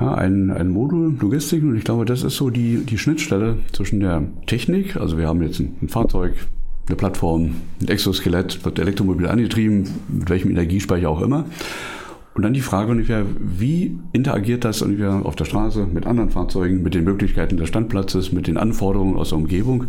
Ja, 0.00 0.14
ein, 0.14 0.50
ein 0.50 0.68
Modul 0.68 1.16
Logistik 1.20 1.62
und 1.62 1.76
ich 1.76 1.84
glaube, 1.84 2.06
das 2.06 2.24
ist 2.24 2.34
so 2.34 2.50
die, 2.50 2.78
die 2.78 2.98
Schnittstelle 2.98 3.58
zwischen 3.72 4.00
der 4.00 4.24
Technik, 4.46 4.96
also 4.96 5.16
wir 5.16 5.28
haben 5.28 5.42
jetzt 5.44 5.60
ein, 5.60 5.76
ein 5.80 5.88
Fahrzeug, 5.88 6.34
eine 6.88 6.96
Plattform, 6.96 7.54
ein 7.80 7.88
Exoskelett, 7.88 8.64
wird 8.64 8.80
elektromobil 8.80 9.28
angetrieben, 9.28 9.88
mit 10.08 10.28
welchem 10.28 10.50
Energiespeicher 10.50 11.08
auch 11.08 11.22
immer. 11.22 11.44
Und 12.34 12.42
dann 12.42 12.54
die 12.54 12.62
Frage 12.62 12.90
ungefähr, 12.90 13.26
wie 13.38 13.98
interagiert 14.12 14.64
das 14.64 14.80
ungefähr 14.80 15.24
auf 15.24 15.36
der 15.36 15.44
Straße 15.44 15.86
mit 15.86 16.06
anderen 16.06 16.30
Fahrzeugen, 16.30 16.82
mit 16.82 16.94
den 16.94 17.04
Möglichkeiten 17.04 17.58
des 17.58 17.68
Standplatzes, 17.68 18.32
mit 18.32 18.46
den 18.46 18.56
Anforderungen 18.56 19.16
aus 19.16 19.30
der 19.30 19.38
Umgebung. 19.38 19.84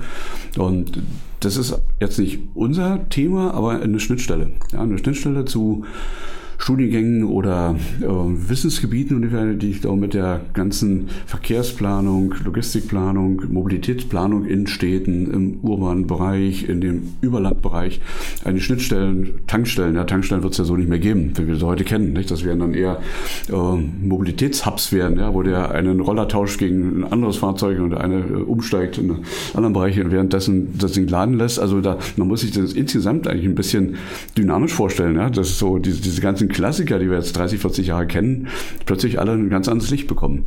Und 0.57 1.01
das 1.39 1.55
ist 1.55 1.79
jetzt 2.01 2.19
nicht 2.19 2.39
unser 2.53 3.07
Thema, 3.09 3.53
aber 3.53 3.81
eine 3.81 3.99
Schnittstelle. 3.99 4.49
Ja, 4.73 4.81
eine 4.81 4.97
Schnittstelle 4.97 5.45
zu 5.45 5.85
Studiengängen 6.63 7.25
oder 7.25 7.75
äh, 7.99 8.05
Wissensgebieten, 8.07 9.59
die 9.59 9.69
ich 9.69 9.81
da 9.81 9.91
mit 9.91 10.13
der 10.13 10.39
ganzen 10.53 11.09
Verkehrsplanung, 11.25 12.35
Logistikplanung, 12.45 13.43
Mobilitätsplanung 13.49 14.45
in 14.45 14.65
Städten, 14.67 15.29
im 15.29 15.59
urbanen 15.61 16.07
Bereich, 16.07 16.69
in 16.69 16.79
dem 16.79 17.15
Überlandbereich, 17.19 17.99
eine 18.45 18.61
Schnittstellen, 18.61 19.41
Tankstellen, 19.45 19.95
ja, 19.95 20.05
Tankstellen 20.05 20.41
wird 20.41 20.53
es 20.53 20.57
ja 20.57 20.63
so 20.63 20.77
nicht 20.77 20.87
mehr 20.87 20.99
geben, 20.99 21.33
wie 21.35 21.47
wir 21.47 21.57
sie 21.57 21.65
heute 21.65 21.83
kennen. 21.83 22.13
Nicht? 22.13 22.31
Das 22.31 22.45
werden 22.45 22.59
dann 22.59 22.73
eher 22.73 23.01
äh, 23.49 23.53
Mobilitätshubs 23.53 24.93
werden, 24.93 25.19
ja, 25.19 25.33
wo 25.33 25.43
der 25.43 25.71
einen 25.71 25.99
Roller 25.99 26.29
tauscht 26.29 26.59
gegen 26.59 27.01
ein 27.01 27.11
anderes 27.11 27.35
Fahrzeug 27.35 27.79
und 27.79 27.89
der 27.89 27.99
eine 27.99 28.19
äh, 28.19 28.41
umsteigt 28.41 28.97
in 28.99 29.17
anderen 29.53 29.73
Bereich 29.73 29.99
und 29.99 30.11
währenddessen 30.11 30.77
das 30.77 30.93
Ding 30.93 31.09
laden 31.09 31.37
lässt. 31.37 31.59
Also 31.59 31.81
da, 31.81 31.97
man 32.15 32.29
muss 32.29 32.39
sich 32.39 32.51
das 32.51 32.71
insgesamt 32.71 33.27
eigentlich 33.27 33.47
ein 33.47 33.55
bisschen 33.55 33.95
dynamisch 34.37 34.71
vorstellen. 34.71 35.17
Ja? 35.17 35.29
Das 35.29 35.49
ist 35.49 35.59
so 35.59 35.77
diese, 35.77 36.01
diese 36.01 36.21
ganzen 36.21 36.52
Klassiker, 36.53 36.99
die 36.99 37.09
wir 37.09 37.17
jetzt 37.17 37.33
30, 37.33 37.59
40 37.59 37.87
Jahre 37.87 38.07
kennen, 38.07 38.47
plötzlich 38.85 39.19
alle 39.19 39.33
ein 39.33 39.49
ganz 39.49 39.67
anderes 39.67 39.91
Licht 39.91 40.07
bekommen. 40.07 40.45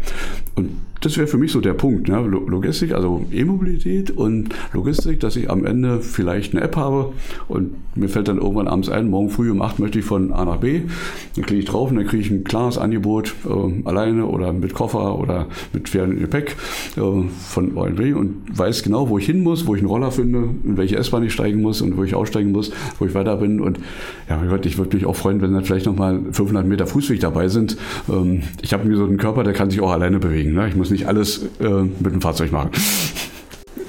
Und 0.54 0.70
das 1.00 1.16
wäre 1.16 1.26
für 1.26 1.38
mich 1.38 1.52
so 1.52 1.60
der 1.60 1.74
Punkt. 1.74 2.08
Ne? 2.08 2.18
Logistik, 2.18 2.92
also 2.92 3.24
E-Mobilität 3.30 4.10
und 4.10 4.48
Logistik, 4.72 5.20
dass 5.20 5.36
ich 5.36 5.50
am 5.50 5.64
Ende 5.64 6.00
vielleicht 6.00 6.54
eine 6.54 6.62
App 6.62 6.76
habe 6.76 7.12
und 7.48 7.74
mir 7.96 8.08
fällt 8.08 8.28
dann 8.28 8.38
irgendwann 8.38 8.68
abends 8.68 8.88
ein, 8.88 9.08
morgen 9.08 9.30
früh 9.30 9.50
um 9.50 9.62
8 9.62 9.78
möchte 9.78 9.98
ich 9.98 10.04
von 10.04 10.32
A 10.32 10.44
nach 10.44 10.58
B. 10.58 10.82
Dann 11.34 11.44
klicke 11.44 11.60
ich 11.60 11.64
drauf 11.64 11.90
und 11.90 11.96
dann 11.96 12.06
kriege 12.06 12.22
ich 12.22 12.30
ein 12.30 12.44
klares 12.44 12.78
Angebot, 12.78 13.34
äh, 13.46 13.88
alleine 13.88 14.26
oder 14.26 14.52
mit 14.52 14.74
Koffer 14.74 15.18
oder 15.18 15.46
mit 15.72 15.88
schwerem 15.88 16.18
Gepäck 16.18 16.56
äh, 16.96 17.00
von 17.00 17.76
OLW 17.76 18.12
und 18.12 18.42
weiß 18.52 18.82
genau, 18.82 19.08
wo 19.08 19.18
ich 19.18 19.26
hin 19.26 19.42
muss, 19.42 19.66
wo 19.66 19.74
ich 19.74 19.80
einen 19.80 19.88
Roller 19.88 20.10
finde, 20.10 20.48
in 20.64 20.76
welche 20.76 20.96
S-Bahn 20.96 21.24
ich 21.24 21.32
steigen 21.32 21.62
muss 21.62 21.80
und 21.80 21.96
wo 21.96 22.04
ich 22.04 22.14
aussteigen 22.14 22.52
muss, 22.52 22.72
wo 22.98 23.06
ich 23.06 23.14
weiter 23.14 23.36
bin. 23.36 23.60
Und 23.60 23.78
ja, 24.28 24.36
mein 24.36 24.48
Gott, 24.48 24.66
ich 24.66 24.78
würde 24.78 24.96
mich 24.96 25.06
auch 25.06 25.16
freuen, 25.16 25.40
wenn 25.40 25.52
dann 25.52 25.64
vielleicht 25.64 25.86
nochmal 25.86 26.20
500 26.32 26.66
Meter 26.66 26.86
Fußweg 26.86 27.20
dabei 27.20 27.48
sind. 27.48 27.76
Ähm, 28.08 28.42
ich 28.60 28.72
habe 28.72 28.86
mir 28.86 28.96
so 28.96 29.04
einen 29.04 29.16
Körper, 29.16 29.42
der 29.44 29.52
kann 29.52 29.70
sich 29.70 29.80
auch 29.80 29.90
alleine 29.90 30.18
bewegen. 30.18 30.52
Ne? 30.54 30.68
Ich 30.68 30.76
muss 30.76 30.85
nicht 30.90 31.06
alles 31.06 31.42
äh, 31.60 31.68
mit 31.68 32.12
dem 32.12 32.20
Fahrzeug 32.20 32.52
machen. 32.52 32.70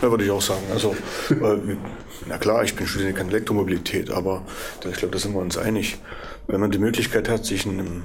Ja, 0.02 0.12
würde 0.12 0.26
ich 0.26 0.32
auch 0.32 0.42
sagen. 0.42 0.62
Also, 0.72 0.96
äh, 1.32 1.76
na 2.28 2.38
klar, 2.38 2.64
ich 2.64 2.76
bin 2.76 2.86
studiert 2.86 3.16
keine 3.16 3.30
Elektromobilität, 3.30 4.12
aber 4.12 4.46
ich 4.90 4.98
glaube, 4.98 5.14
da 5.14 5.20
sind 5.20 5.34
wir 5.34 5.42
uns 5.42 5.58
einig. 5.58 5.98
Wenn 6.48 6.60
man 6.60 6.72
die 6.72 6.78
Möglichkeit 6.78 7.30
hat, 7.30 7.46
sich 7.46 7.66
in, 7.66 7.80
einem, 7.80 8.04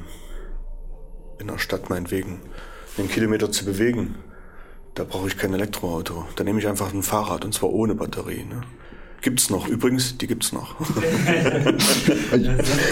in 1.38 1.50
einer 1.50 1.58
Stadt 1.58 1.90
meinetwegen 1.90 2.40
einen 2.98 3.08
Kilometer 3.08 3.50
zu 3.50 3.64
bewegen, 3.64 4.14
da 4.94 5.04
brauche 5.04 5.28
ich 5.28 5.36
kein 5.36 5.54
Elektroauto. 5.54 6.26
Da 6.36 6.44
nehme 6.44 6.58
ich 6.58 6.68
einfach 6.68 6.92
ein 6.92 7.02
Fahrrad 7.02 7.44
und 7.44 7.54
zwar 7.54 7.70
ohne 7.70 7.94
Batterie. 7.94 8.44
Ne? 8.44 8.62
Gibt's 9.22 9.50
noch. 9.50 9.68
Übrigens, 9.68 10.18
die 10.18 10.26
gibt's 10.26 10.52
noch. 10.52 10.74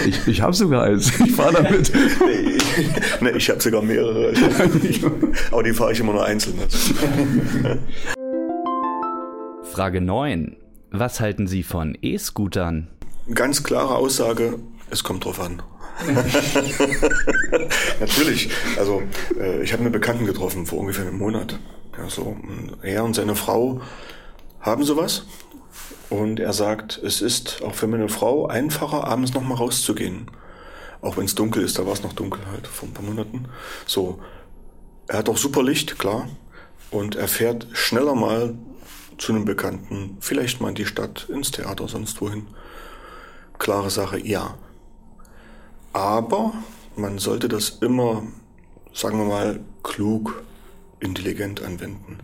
ich 0.07 0.27
ich 0.27 0.41
habe 0.41 0.53
sogar 0.53 0.83
eins. 0.83 1.11
Ich 1.19 1.33
fahre 1.33 1.61
damit. 1.61 1.91
Nee, 2.25 2.57
nee 3.31 3.37
ich 3.37 3.49
habe 3.49 3.61
sogar 3.61 3.81
mehrere. 3.81 4.31
Aber 5.51 5.61
die 5.61 5.73
fahre 5.73 5.91
ich 5.91 5.99
immer 5.99 6.13
nur 6.13 6.23
einzeln. 6.23 6.57
Frage 9.73 9.99
9. 9.99 10.55
Was 10.91 11.19
halten 11.19 11.47
Sie 11.47 11.63
von 11.63 11.97
E-Scootern? 12.01 12.87
Ganz 13.33 13.63
klare 13.63 13.95
Aussage, 13.95 14.59
es 14.89 15.03
kommt 15.03 15.25
drauf 15.25 15.41
an. 15.41 15.61
Natürlich. 17.99 18.49
Also 18.77 19.03
äh, 19.37 19.61
ich 19.61 19.73
habe 19.73 19.83
einen 19.83 19.91
Bekannten 19.91 20.25
getroffen 20.25 20.65
vor 20.65 20.79
ungefähr 20.79 21.05
einem 21.05 21.17
Monat. 21.17 21.59
Ja, 21.97 22.09
so, 22.09 22.37
er 22.81 23.03
und 23.03 23.15
seine 23.15 23.35
Frau 23.35 23.81
haben 24.61 24.83
sowas 24.85 25.25
und 26.11 26.41
er 26.41 26.51
sagt, 26.51 26.97
es 27.01 27.21
ist 27.21 27.63
auch 27.63 27.73
für 27.73 27.87
meine 27.87 28.09
Frau 28.09 28.45
einfacher, 28.45 29.05
abends 29.07 29.33
nochmal 29.33 29.57
rauszugehen. 29.57 30.29
Auch 30.99 31.15
wenn 31.15 31.23
es 31.23 31.35
dunkel 31.35 31.63
ist, 31.63 31.79
da 31.79 31.85
war 31.85 31.93
es 31.93 32.03
noch 32.03 32.11
dunkel 32.11 32.41
halt 32.51 32.67
vor 32.67 32.89
ein 32.89 32.93
paar 32.93 33.05
Monaten. 33.05 33.45
So, 33.85 34.19
er 35.07 35.19
hat 35.19 35.29
auch 35.29 35.37
super 35.37 35.63
Licht, 35.63 35.97
klar. 35.97 36.27
Und 36.91 37.15
er 37.15 37.29
fährt 37.29 37.65
schneller 37.71 38.13
mal 38.13 38.55
zu 39.17 39.31
einem 39.31 39.45
Bekannten, 39.45 40.17
vielleicht 40.19 40.59
mal 40.59 40.69
in 40.69 40.75
die 40.75 40.85
Stadt, 40.85 41.29
ins 41.29 41.51
Theater, 41.51 41.87
sonst 41.87 42.19
wohin. 42.19 42.45
Klare 43.57 43.89
Sache, 43.89 44.19
ja. 44.19 44.55
Aber 45.93 46.51
man 46.97 47.19
sollte 47.19 47.47
das 47.47 47.69
immer, 47.79 48.23
sagen 48.93 49.17
wir 49.17 49.27
mal, 49.27 49.61
klug, 49.81 50.43
intelligent 50.99 51.63
anwenden. 51.63 52.17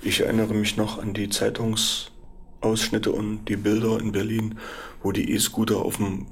Ich 0.00 0.20
erinnere 0.20 0.54
mich 0.54 0.76
noch 0.76 1.02
an 1.02 1.12
die 1.12 1.26
Zeitungs- 1.28 2.12
Ausschnitte 2.60 3.12
und 3.12 3.44
die 3.46 3.56
Bilder 3.56 4.00
in 4.00 4.12
Berlin, 4.12 4.58
wo 5.02 5.12
die 5.12 5.32
E-Scooter 5.32 5.76
auf 5.76 5.96
dem, 5.96 6.26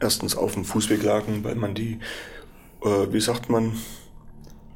erstens 0.00 0.36
auf 0.36 0.54
dem 0.54 0.64
Fußweg 0.64 1.02
lagen, 1.02 1.44
weil 1.44 1.54
man 1.54 1.74
die, 1.74 1.98
äh, 2.82 3.12
wie 3.12 3.20
sagt 3.20 3.50
man, 3.50 3.72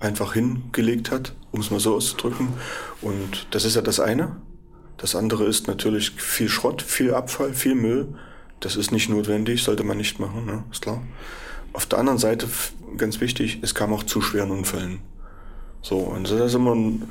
einfach 0.01 0.35
hingelegt 0.35 1.11
hat, 1.11 1.35
um 1.53 1.61
es 1.61 1.71
mal 1.71 1.81
so 1.81 1.95
auszudrücken. 1.95 2.49
Und 3.01 3.47
das 3.51 3.65
ist 3.65 3.77
ja 3.77 3.83
das 3.83 4.01
eine. 4.01 4.37
Das 4.97 5.15
andere 5.15 5.45
ist 5.45 5.69
natürlich 5.69 6.11
viel 6.11 6.49
Schrott, 6.49 6.83
viel 6.83 7.15
Abfall, 7.15 7.55
viel 7.55 7.75
Müll. 7.75 8.09
Das 8.61 8.77
ist 8.77 8.93
nicht 8.93 9.09
notwendig, 9.09 9.63
sollte 9.63 9.85
man 9.85 9.97
nicht 9.97 10.21
machen, 10.21 10.47
ne? 10.47 10.65
ist 10.71 10.83
klar. 10.83 11.03
Auf 11.73 11.87
der 11.87 11.99
anderen 11.99 12.19
Seite, 12.19 12.47
ganz 12.97 13.21
wichtig, 13.21 13.59
es 13.63 13.75
kam 13.75 13.93
auch 13.93 14.03
zu 14.03 14.21
schweren 14.21 14.51
Unfällen. 14.51 15.01
So, 15.81 15.97
und 15.99 16.31
das 16.31 16.41
ist 16.41 16.55
immer 16.55 16.75
ein, 16.75 17.11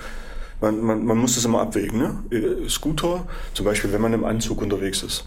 man, 0.62 0.80
man, 0.82 1.06
man 1.06 1.18
muss 1.18 1.36
das 1.36 1.46
immer 1.46 1.62
abwägen. 1.62 2.00
Ne? 2.00 2.24
Äh, 2.32 2.70
Scooter, 2.70 3.28
zum 3.54 3.66
Beispiel, 3.66 3.92
wenn 3.92 4.02
man 4.02 4.14
im 4.14 4.24
Anzug 4.24 4.62
unterwegs 4.62 5.04
ist, 5.04 5.26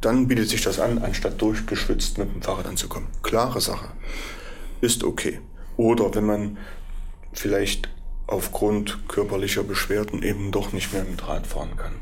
dann 0.00 0.28
bietet 0.28 0.48
sich 0.48 0.62
das 0.62 0.78
an, 0.78 0.98
anstatt 0.98 1.40
durchgeschwitzt 1.42 2.18
mit 2.18 2.32
dem 2.32 2.42
Fahrrad 2.42 2.66
anzukommen. 2.66 3.08
Klare 3.22 3.60
Sache. 3.60 3.88
Ist 4.80 5.04
okay. 5.04 5.40
Oder 5.76 6.14
wenn 6.14 6.26
man 6.26 6.58
vielleicht 7.32 7.88
aufgrund 8.26 9.08
körperlicher 9.08 9.62
Beschwerden 9.62 10.22
eben 10.22 10.52
doch 10.52 10.72
nicht 10.72 10.92
mehr 10.92 11.04
mit 11.04 11.26
Rad 11.26 11.46
fahren 11.46 11.76
kann, 11.76 11.92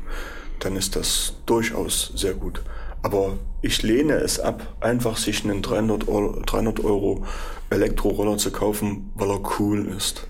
dann 0.59 0.75
ist 0.75 0.95
das 0.95 1.35
durchaus 1.45 2.11
sehr 2.15 2.33
gut. 2.33 2.61
Aber 3.01 3.37
ich 3.61 3.81
lehne 3.81 4.13
es 4.15 4.39
ab, 4.39 4.75
einfach 4.81 5.17
sich 5.17 5.43
einen 5.45 5.61
300 5.61 6.07
Euro, 6.07 6.41
300 6.41 6.83
Euro 6.83 7.25
Elektroroller 7.69 8.37
zu 8.37 8.51
kaufen, 8.51 9.11
weil 9.15 9.29
er 9.29 9.41
cool 9.59 9.87
ist 9.87 10.27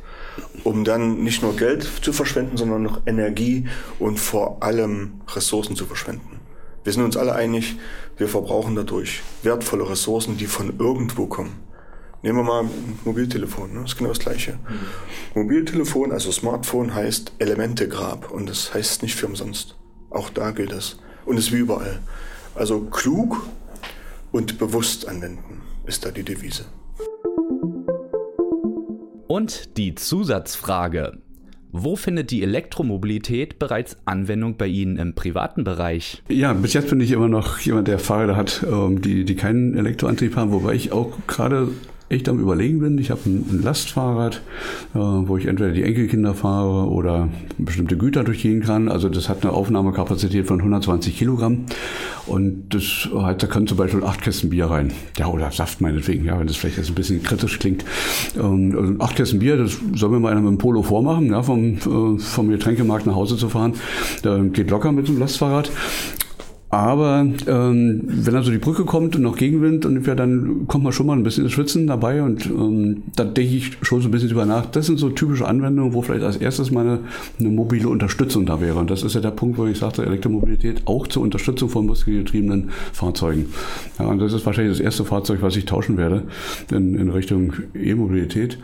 um 0.63 0.83
dann 0.83 1.23
nicht 1.23 1.41
nur 1.41 1.55
Geld 1.55 1.87
zu 2.01 2.13
verschwenden, 2.13 2.57
sondern 2.57 2.83
noch 2.83 3.01
Energie 3.05 3.67
und 3.99 4.19
vor 4.19 4.61
allem 4.61 5.21
Ressourcen 5.27 5.75
zu 5.75 5.85
verschwenden. 5.85 6.39
Wir 6.83 6.93
sind 6.93 7.03
uns 7.03 7.17
alle 7.17 7.35
einig, 7.35 7.77
wir 8.17 8.27
verbrauchen 8.27 8.75
dadurch 8.75 9.21
wertvolle 9.43 9.89
Ressourcen, 9.89 10.37
die 10.37 10.47
von 10.47 10.79
irgendwo 10.79 11.27
kommen. 11.27 11.59
Nehmen 12.21 12.39
wir 12.39 12.43
mal 12.43 12.63
ein 12.63 12.99
Mobiltelefon, 13.05 13.73
ne? 13.73 13.81
das 13.81 13.91
ist 13.91 13.97
genau 13.97 14.09
das 14.09 14.19
Gleiche. 14.19 14.53
Mhm. 14.53 15.41
Mobiltelefon, 15.41 16.11
also 16.11 16.31
Smartphone, 16.31 16.93
heißt 16.93 17.33
Elementegrab 17.39 18.31
und 18.31 18.49
das 18.49 18.73
heißt 18.73 19.03
nicht 19.03 19.15
für 19.15 19.27
umsonst. 19.27 19.75
Auch 20.09 20.29
da 20.29 20.51
gilt 20.51 20.71
das. 20.71 20.97
Und 21.25 21.37
es 21.37 21.47
ist 21.47 21.53
wie 21.53 21.59
überall. 21.59 21.99
Also 22.55 22.81
klug 22.81 23.47
und 24.31 24.57
bewusst 24.57 25.07
anwenden 25.07 25.61
ist 25.85 26.05
da 26.05 26.11
die 26.11 26.23
Devise. 26.23 26.65
Und 29.31 29.77
die 29.77 29.93
Zusatzfrage. 29.93 31.19
Wo 31.71 31.95
findet 31.95 32.31
die 32.31 32.41
Elektromobilität 32.41 33.59
bereits 33.59 33.95
Anwendung 34.05 34.57
bei 34.57 34.65
Ihnen 34.65 34.97
im 34.97 35.13
privaten 35.13 35.63
Bereich? 35.63 36.23
Ja, 36.29 36.51
bis 36.53 36.73
jetzt 36.73 36.89
bin 36.89 36.99
ich 36.99 37.11
immer 37.11 37.27
noch 37.27 37.59
jemand, 37.59 37.87
der 37.87 37.99
Fahrräder 37.99 38.35
hat, 38.35 38.65
ähm, 38.67 39.03
die, 39.03 39.25
die 39.25 39.35
keinen 39.35 39.77
Elektroantrieb 39.77 40.35
haben, 40.35 40.51
wobei 40.51 40.73
ich 40.73 40.91
auch 40.91 41.15
gerade 41.27 41.67
echt 42.09 42.27
am 42.27 42.39
Überlegen 42.39 42.79
bin. 42.79 42.97
Ich 42.97 43.11
habe 43.11 43.21
ein, 43.25 43.45
ein 43.49 43.61
Lastfahrrad, 43.63 44.41
äh, 44.95 44.97
wo 44.97 45.37
ich 45.37 45.45
entweder 45.45 45.71
die 45.71 45.83
Enkelkinder 45.83 46.33
fahre 46.33 46.89
oder 46.89 47.29
bestimmte 47.57 47.97
Güter 47.97 48.23
durchgehen 48.23 48.61
kann. 48.61 48.89
Also 48.89 49.09
das 49.09 49.29
hat 49.29 49.43
eine 49.43 49.53
Aufnahmekapazität 49.53 50.47
von 50.47 50.59
120 50.59 51.17
Kilogramm 51.17 51.65
und 52.25 52.69
das 52.69 53.09
halt, 53.13 53.43
da 53.43 53.47
können 53.47 53.67
zum 53.67 53.77
Beispiel 53.77 54.03
acht 54.03 54.21
Kästen 54.21 54.49
Bier 54.49 54.65
rein. 54.65 54.91
Ja, 55.17 55.27
oder 55.27 55.51
Saft 55.51 55.81
meinetwegen, 55.81 56.25
ja, 56.25 56.39
wenn 56.39 56.47
das 56.47 56.57
vielleicht 56.57 56.77
jetzt 56.77 56.89
ein 56.89 56.95
bisschen 56.95 57.21
kritisch 57.23 57.59
klingt. 57.59 57.85
Ähm, 58.35 58.75
also 58.77 58.93
acht 58.99 59.15
Kästen 59.15 59.39
Bier, 59.39 59.57
das 59.57 59.77
soll 59.95 60.09
mir 60.09 60.19
mal 60.19 60.31
einer 60.31 60.41
mit 60.41 60.51
dem 60.51 60.57
Polo 60.57 60.81
vormachen, 60.81 61.27
ja, 61.27 61.43
vom, 61.43 61.75
äh, 61.75 62.19
vom 62.19 62.49
Getränkemarkt 62.49 63.05
nach 63.05 63.15
Hause 63.15 63.37
zu 63.37 63.49
fahren. 63.49 63.73
Da 64.23 64.37
geht 64.37 64.71
locker 64.71 64.91
mit 64.91 65.07
dem 65.07 65.19
Lastfahrrad. 65.19 65.71
Aber 66.71 67.25
ähm, 67.47 68.01
wenn 68.05 68.35
also 68.35 68.51
die 68.51 68.59
Brücke 68.59 68.85
kommt 68.85 69.15
und 69.15 69.23
noch 69.23 69.37
Gegenwind, 69.37 69.87
und 69.87 70.05
ja, 70.05 70.13
dann 70.13 70.67
kommt 70.67 70.83
man 70.83 70.93
schon 70.93 71.07
mal 71.07 71.17
ein 71.17 71.23
bisschen 71.23 71.45
ins 71.45 71.53
Schwitzen 71.53 71.87
dabei 71.87 72.21
und 72.21 72.45
ähm, 72.45 73.03
da 73.15 73.23
denke 73.23 73.55
ich 73.55 73.77
schon 73.81 74.01
so 74.01 74.07
ein 74.07 74.11
bisschen 74.11 74.29
drüber 74.29 74.45
nach. 74.45 74.67
Das 74.67 74.85
sind 74.85 74.99
so 74.99 75.09
typische 75.09 75.47
Anwendungen, 75.47 75.93
wo 75.93 76.03
vielleicht 76.03 76.23
als 76.23 76.37
erstes 76.37 76.69
mal 76.69 76.81
eine, 76.81 76.99
eine 77.39 77.49
mobile 77.49 77.89
Unterstützung 77.89 78.45
da 78.45 78.61
wäre. 78.61 78.77
Und 78.77 78.91
das 78.91 79.01
ist 79.01 79.15
ja 79.15 79.21
der 79.21 79.31
Punkt, 79.31 79.57
wo 79.57 79.65
ich 79.65 79.79
sagte, 79.79 80.05
Elektromobilität 80.05 80.83
auch 80.85 81.07
zur 81.07 81.23
Unterstützung 81.23 81.69
von 81.69 81.87
muskelgetriebenen 81.87 82.69
Fahrzeugen. 82.93 83.47
Ja, 83.97 84.05
und 84.05 84.19
das 84.19 84.33
ist 84.33 84.45
wahrscheinlich 84.45 84.77
das 84.77 84.83
erste 84.83 85.05
Fahrzeug, 85.05 85.41
was 85.41 85.55
ich 85.55 85.65
tauschen 85.65 85.97
werde 85.97 86.23
in, 86.71 86.93
in 86.93 87.09
Richtung 87.09 87.53
E-Mobilität. 87.73 88.59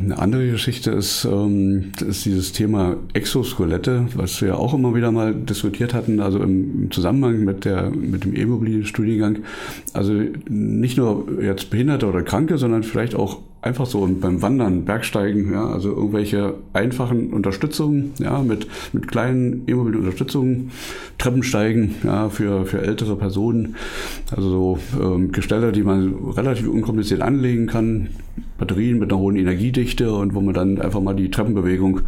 Eine 0.00 0.18
andere 0.18 0.50
Geschichte 0.50 0.90
ist, 0.90 1.24
ähm, 1.24 1.92
ist 2.06 2.24
dieses 2.24 2.52
Thema 2.52 2.96
Exoskelette, 3.12 4.06
was 4.14 4.40
wir 4.42 4.58
auch 4.58 4.74
immer 4.74 4.94
wieder 4.94 5.12
mal 5.12 5.34
diskutiert 5.34 5.94
hatten, 5.94 6.20
also 6.20 6.40
im 6.40 6.90
Zusammenhang 6.90 7.44
mit, 7.44 7.64
der, 7.64 7.90
mit 7.90 8.24
dem 8.24 8.34
E-Mobility-Studiengang. 8.34 9.38
Also 9.92 10.12
nicht 10.48 10.96
nur 10.96 11.26
jetzt 11.42 11.70
Behinderte 11.70 12.06
oder 12.06 12.22
Kranke, 12.22 12.58
sondern 12.58 12.82
vielleicht 12.82 13.14
auch 13.14 13.40
einfach 13.64 13.86
so 13.86 14.06
beim 14.06 14.42
Wandern, 14.42 14.84
Bergsteigen, 14.84 15.52
ja, 15.52 15.66
also 15.66 15.88
irgendwelche 15.88 16.54
einfachen 16.74 17.32
Unterstützungen, 17.32 18.12
ja, 18.18 18.42
mit, 18.42 18.66
mit 18.92 19.08
kleinen 19.08 19.62
e-mobilen 19.66 20.00
Unterstützungen, 20.00 20.70
Treppensteigen, 21.16 21.94
ja, 22.04 22.28
für, 22.28 22.66
für 22.66 22.82
ältere 22.82 23.16
Personen, 23.16 23.76
also 24.36 24.48
so 24.50 24.78
ähm, 25.02 25.32
Gestelle, 25.32 25.72
die 25.72 25.82
man 25.82 26.14
relativ 26.36 26.68
unkompliziert 26.68 27.22
anlegen 27.22 27.66
kann, 27.66 28.08
Batterien 28.58 28.98
mit 28.98 29.10
einer 29.10 29.20
hohen 29.20 29.36
Energiedichte 29.36 30.12
und 30.12 30.34
wo 30.34 30.42
man 30.42 30.52
dann 30.52 30.80
einfach 30.80 31.00
mal 31.00 31.14
die 31.14 31.30
Treppenbewegung 31.30 32.02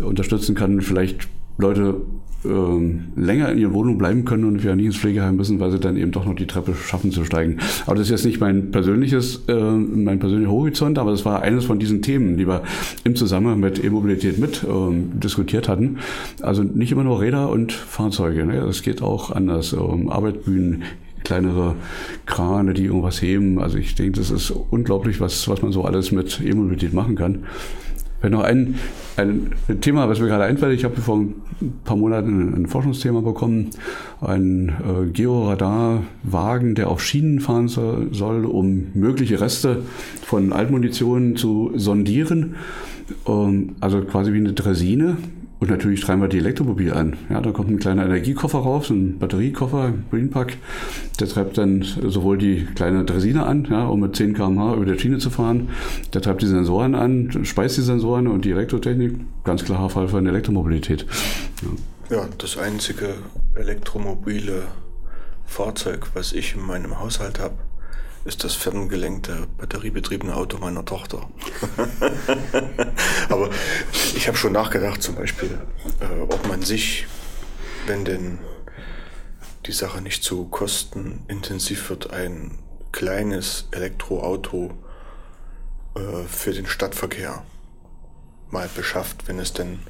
unterstützen 0.00 0.54
kann, 0.54 0.80
vielleicht 0.80 1.28
Leute 1.58 2.00
ähm, 2.44 3.04
länger 3.16 3.50
in 3.50 3.58
ihrer 3.58 3.72
Wohnung 3.72 3.98
bleiben 3.98 4.24
können 4.24 4.44
und 4.44 4.64
wir 4.64 4.74
nicht 4.74 4.86
ins 4.86 4.96
Pflegeheim 4.96 5.36
müssen, 5.36 5.60
weil 5.60 5.70
sie 5.70 5.78
dann 5.78 5.96
eben 5.96 6.10
doch 6.10 6.24
noch 6.24 6.34
die 6.34 6.46
Treppe 6.46 6.74
schaffen 6.74 7.12
zu 7.12 7.24
steigen. 7.24 7.58
Aber 7.86 7.96
das 7.96 8.06
ist 8.06 8.10
jetzt 8.10 8.24
nicht 8.24 8.40
mein 8.40 8.70
persönliches, 8.70 9.42
äh, 9.48 9.54
mein 9.54 10.18
persönlicher 10.18 10.50
Horizont, 10.50 10.98
aber 10.98 11.10
das 11.10 11.24
war 11.24 11.42
eines 11.42 11.64
von 11.64 11.78
diesen 11.78 12.02
Themen, 12.02 12.36
die 12.36 12.46
wir 12.46 12.62
im 13.04 13.16
Zusammenhang 13.16 13.60
mit 13.60 13.82
E-Mobilität 13.82 14.38
mit 14.38 14.64
ähm, 14.68 15.20
diskutiert 15.20 15.68
hatten. 15.68 15.98
Also 16.40 16.62
nicht 16.62 16.92
immer 16.92 17.04
nur 17.04 17.20
Räder 17.20 17.50
und 17.50 17.72
Fahrzeuge. 17.72 18.44
Ne? 18.44 18.60
Das 18.60 18.82
geht 18.82 19.02
auch 19.02 19.30
anders. 19.30 19.72
Ähm, 19.72 20.10
Arbeitsbühnen, 20.10 20.82
kleinere 21.24 21.76
Krane, 22.26 22.74
die 22.74 22.84
irgendwas 22.84 23.22
heben. 23.22 23.60
Also 23.60 23.78
ich 23.78 23.94
denke, 23.94 24.18
das 24.18 24.30
ist 24.30 24.50
unglaublich, 24.50 25.20
was, 25.20 25.48
was 25.48 25.62
man 25.62 25.72
so 25.72 25.84
alles 25.84 26.12
mit 26.12 26.40
E-Mobilität 26.44 26.92
machen 26.92 27.14
kann. 27.14 27.44
Vielleicht 28.22 28.34
noch 28.34 28.44
ein, 28.44 28.76
ein 29.16 29.52
Thema, 29.80 30.08
was 30.08 30.20
mir 30.20 30.28
gerade 30.28 30.44
einfällt. 30.44 30.78
Ich 30.78 30.84
habe 30.84 31.00
vor 31.00 31.18
ein 31.18 31.34
paar 31.82 31.96
Monaten 31.96 32.54
ein 32.54 32.66
Forschungsthema 32.68 33.20
bekommen. 33.20 33.70
Ein 34.20 34.68
äh, 34.68 35.06
Georadarwagen, 35.10 36.76
der 36.76 36.88
auf 36.88 37.02
Schienen 37.02 37.40
fahren 37.40 37.66
soll, 37.66 38.44
um 38.44 38.92
mögliche 38.94 39.40
Reste 39.40 39.82
von 40.24 40.52
Altmunition 40.52 41.34
zu 41.34 41.72
sondieren. 41.74 42.54
Ähm, 43.26 43.74
also 43.80 44.02
quasi 44.02 44.32
wie 44.32 44.38
eine 44.38 44.52
Dresine 44.52 45.16
und 45.62 45.70
natürlich 45.70 46.00
treiben 46.00 46.20
wir 46.20 46.26
die 46.26 46.38
Elektromobil 46.38 46.92
an. 46.92 47.16
Ja, 47.30 47.40
da 47.40 47.52
kommt 47.52 47.70
ein 47.70 47.78
kleiner 47.78 48.04
Energiekoffer 48.04 48.58
raus, 48.58 48.90
ein 48.90 49.20
Batteriekoffer, 49.20 49.94
Greenpack. 50.10 50.56
Der 51.20 51.28
treibt 51.28 51.56
dann 51.56 51.82
sowohl 51.82 52.36
die 52.36 52.66
kleine 52.74 53.04
Dresine 53.04 53.46
an, 53.46 53.68
ja, 53.70 53.86
um 53.86 54.00
mit 54.00 54.16
10 54.16 54.34
km/h 54.34 54.74
über 54.74 54.86
der 54.86 54.98
Schiene 54.98 55.18
zu 55.18 55.30
fahren. 55.30 55.68
Der 56.12 56.20
treibt 56.20 56.42
die 56.42 56.48
Sensoren 56.48 56.96
an, 56.96 57.44
speist 57.44 57.76
die 57.76 57.82
Sensoren 57.82 58.26
und 58.26 58.44
die 58.44 58.50
Elektrotechnik. 58.50 59.20
Ganz 59.44 59.62
klarer 59.62 59.88
Fall 59.88 60.08
für 60.08 60.18
eine 60.18 60.30
Elektromobilität. 60.30 61.06
Ja. 62.10 62.16
ja, 62.16 62.28
das 62.38 62.58
einzige 62.58 63.14
elektromobile 63.54 64.64
Fahrzeug, 65.46 66.08
was 66.14 66.32
ich 66.32 66.56
in 66.56 66.62
meinem 66.62 66.98
Haushalt 66.98 67.38
habe, 67.38 67.54
ist 68.24 68.44
das 68.44 68.54
ferngelenkte, 68.54 69.46
batteriebetriebene 69.58 70.34
Auto 70.34 70.58
meiner 70.58 70.84
Tochter. 70.84 71.28
Aber 73.28 73.50
ich 74.14 74.28
habe 74.28 74.36
schon 74.36 74.52
nachgedacht, 74.52 75.02
zum 75.02 75.16
Beispiel, 75.16 75.58
äh, 76.00 76.20
ob 76.22 76.46
man 76.46 76.62
sich, 76.62 77.06
wenn 77.86 78.04
denn 78.04 78.38
die 79.66 79.72
Sache 79.72 80.00
nicht 80.00 80.22
zu 80.22 80.46
kostenintensiv 80.46 81.90
wird, 81.90 82.12
ein 82.12 82.58
kleines 82.92 83.68
Elektroauto 83.70 84.70
äh, 85.94 86.24
für 86.28 86.52
den 86.52 86.66
Stadtverkehr 86.66 87.42
mal 88.50 88.68
beschafft, 88.74 89.28
wenn 89.28 89.38
es 89.38 89.52
denn 89.52 89.80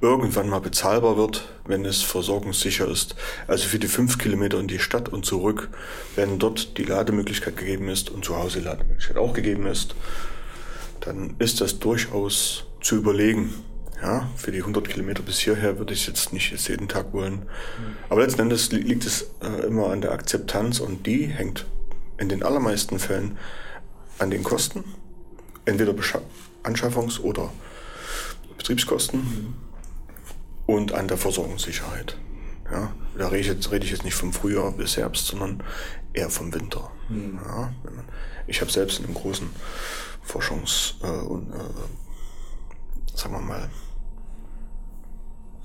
irgendwann 0.00 0.48
mal 0.48 0.60
bezahlbar 0.60 1.16
wird, 1.16 1.48
wenn 1.66 1.84
es 1.84 2.02
versorgungssicher 2.02 2.88
ist. 2.88 3.16
Also 3.46 3.68
für 3.68 3.78
die 3.78 3.88
fünf 3.88 4.18
Kilometer 4.18 4.58
in 4.60 4.68
die 4.68 4.78
Stadt 4.78 5.08
und 5.08 5.24
zurück, 5.24 5.70
wenn 6.14 6.38
dort 6.38 6.78
die 6.78 6.84
Lademöglichkeit 6.84 7.56
gegeben 7.56 7.88
ist 7.88 8.10
und 8.10 8.24
zu 8.24 8.36
Hause 8.36 8.60
Lademöglichkeit 8.60 9.16
auch 9.16 9.32
gegeben 9.32 9.66
ist, 9.66 9.96
dann 11.00 11.34
ist 11.38 11.60
das 11.60 11.78
durchaus 11.78 12.64
zu 12.80 12.96
überlegen. 12.96 13.52
Ja, 14.00 14.30
für 14.36 14.52
die 14.52 14.60
100 14.60 14.88
Kilometer 14.88 15.24
bis 15.24 15.40
hierher 15.40 15.78
würde 15.78 15.92
ich 15.92 16.06
jetzt 16.06 16.32
nicht 16.32 16.52
jetzt 16.52 16.68
jeden 16.68 16.86
Tag 16.86 17.12
wollen. 17.12 17.42
Aber 18.08 18.20
letzten 18.20 18.42
Endes 18.42 18.70
liegt 18.70 19.04
es 19.04 19.30
äh, 19.42 19.66
immer 19.66 19.90
an 19.90 20.00
der 20.00 20.12
Akzeptanz 20.12 20.78
und 20.78 21.04
die 21.04 21.26
hängt 21.26 21.66
in 22.16 22.28
den 22.28 22.44
allermeisten 22.44 23.00
Fällen 23.00 23.36
an 24.20 24.30
den 24.30 24.44
Kosten, 24.44 24.84
entweder 25.64 25.94
Anschaffungs- 26.62 27.20
oder 27.20 27.52
Betriebskosten. 28.56 29.18
Mhm 29.18 29.67
und 30.68 30.92
an 30.92 31.08
der 31.08 31.16
Versorgungssicherheit. 31.16 32.18
Ja, 32.70 32.92
da 33.16 33.28
rede 33.28 33.40
ich, 33.40 33.46
jetzt, 33.46 33.72
rede 33.72 33.86
ich 33.86 33.90
jetzt 33.90 34.04
nicht 34.04 34.14
vom 34.14 34.34
Frühjahr 34.34 34.70
bis 34.72 34.98
Herbst, 34.98 35.26
sondern 35.26 35.62
eher 36.12 36.28
vom 36.28 36.52
Winter. 36.52 36.90
Mhm. 37.08 37.40
Ja, 37.42 37.72
ich 38.46 38.60
habe 38.60 38.70
selbst 38.70 38.98
in 38.98 39.06
einem 39.06 39.14
großen 39.14 39.48
Forschungs- 40.22 41.02
äh, 41.02 41.26
und, 41.26 41.50
äh, 41.54 43.16
sagen 43.16 43.32
wir 43.32 43.40
mal, 43.40 43.70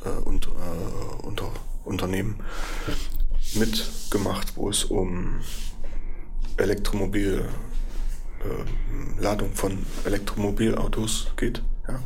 äh, 0.06 0.10
und, 0.10 0.48
äh, 0.48 1.26
unter, 1.26 1.52
Unternehmen 1.84 2.40
mitgemacht, 3.56 4.56
wo 4.56 4.70
es 4.70 4.86
um 4.86 5.42
Elektromobil, 6.56 7.44
äh, 8.40 9.22
Ladung 9.22 9.52
von 9.52 9.86
Elektromobilautos 10.06 11.28
geht, 11.36 11.62
ja, 11.90 12.00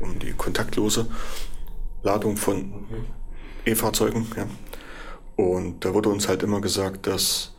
um 0.00 0.18
die 0.18 0.34
kontaktlose 0.34 1.06
Ladung 2.02 2.36
von 2.36 2.86
E-Fahrzeugen. 3.64 4.26
Ja. 4.36 4.46
Und 5.36 5.84
da 5.84 5.94
wurde 5.94 6.08
uns 6.08 6.28
halt 6.28 6.42
immer 6.42 6.60
gesagt, 6.60 7.06
dass 7.06 7.54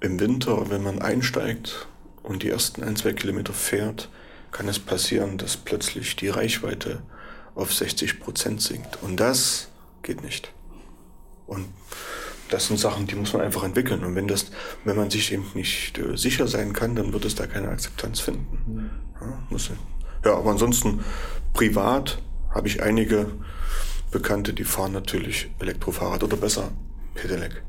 im 0.00 0.20
Winter, 0.20 0.70
wenn 0.70 0.82
man 0.82 1.00
einsteigt 1.00 1.86
und 2.22 2.42
die 2.42 2.50
ersten 2.50 2.82
ein, 2.82 2.96
zwei 2.96 3.12
Kilometer 3.12 3.52
fährt, 3.52 4.10
kann 4.50 4.68
es 4.68 4.78
passieren, 4.78 5.38
dass 5.38 5.56
plötzlich 5.56 6.16
die 6.16 6.28
Reichweite 6.28 7.02
auf 7.54 7.72
60 7.72 8.20
Prozent 8.20 8.62
sinkt. 8.62 9.02
Und 9.02 9.18
das 9.18 9.68
geht 10.02 10.22
nicht. 10.22 10.52
Und 11.46 11.66
das 12.50 12.66
sind 12.66 12.78
Sachen, 12.78 13.06
die 13.06 13.14
muss 13.14 13.32
man 13.32 13.42
einfach 13.42 13.64
entwickeln. 13.64 14.04
Und 14.04 14.14
wenn 14.14 14.28
das, 14.28 14.50
wenn 14.84 14.96
man 14.96 15.10
sich 15.10 15.32
eben 15.32 15.46
nicht 15.54 15.98
äh, 15.98 16.16
sicher 16.16 16.46
sein 16.46 16.72
kann, 16.72 16.94
dann 16.94 17.12
wird 17.12 17.24
es 17.24 17.34
da 17.34 17.46
keine 17.46 17.68
Akzeptanz 17.68 18.20
finden. 18.20 18.90
Ja, 19.20 19.38
muss, 19.50 19.70
ja 20.24 20.34
aber 20.36 20.50
ansonsten 20.50 21.00
privat 21.52 22.18
habe 22.54 22.68
ich 22.68 22.82
einige 22.82 23.26
Bekannte, 24.10 24.54
die 24.54 24.64
fahren 24.64 24.92
natürlich 24.92 25.50
Elektrofahrrad 25.58 26.22
oder 26.22 26.36
besser 26.36 26.70
Pedelec. 27.14 27.62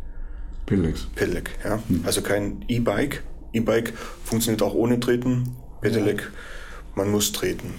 Pedelec. 0.65 0.95
Pedelec, 1.15 1.49
ja. 1.63 1.79
Hm. 1.87 2.03
Also 2.05 2.21
kein 2.21 2.63
E-Bike. 2.67 3.23
E-Bike 3.53 3.93
funktioniert 4.23 4.61
auch 4.61 4.73
ohne 4.73 4.99
Treten. 4.99 5.55
Pedelec, 5.81 6.21
ja. 6.21 6.27
man 6.95 7.11
muss 7.11 7.31
treten. 7.31 7.73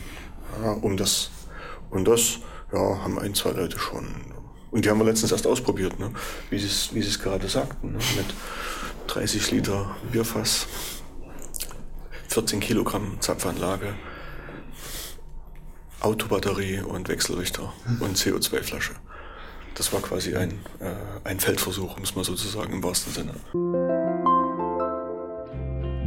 Ja, 0.63 0.73
um 0.73 0.97
das. 0.97 1.31
Und 1.91 2.09
das, 2.09 2.39
ja, 2.73 2.79
haben 2.79 3.19
ein, 3.19 3.35
zwei 3.35 3.51
Leute 3.51 3.79
schon. 3.79 4.07
Und 4.71 4.85
die 4.85 4.91
haben 4.91 4.99
wir 4.99 5.05
letztens 5.05 5.33
erst 5.33 5.47
ausprobiert, 5.47 5.99
ne? 5.99 6.11
wie 6.51 6.59
sie 6.59 6.67
es 6.67 6.93
wie 6.93 7.01
es 7.01 7.19
gerade 7.19 7.49
sagten. 7.49 7.93
Ne? 7.93 7.99
Mit 8.17 8.27
30 9.07 9.51
Liter 9.53 9.97
Bierfass, 10.11 10.67
14 12.29 12.61
Kilogramm 12.61 13.17
Zapfanlage. 13.21 13.95
Autobatterie 16.01 16.81
und 16.81 17.09
Wechselrichter 17.09 17.73
und 18.01 18.17
CO2-Flasche. 18.17 18.93
Das 19.75 19.93
war 19.93 20.01
quasi 20.01 20.37
ein, 20.37 20.53
äh, 20.81 20.93
ein 21.25 21.41
Feldversuch, 21.41 21.99
muss 21.99 22.15
man 22.15 22.25
sozusagen 22.25 22.73
im 22.73 22.83
wahrsten 22.83 23.13
Sinne. 23.13 23.33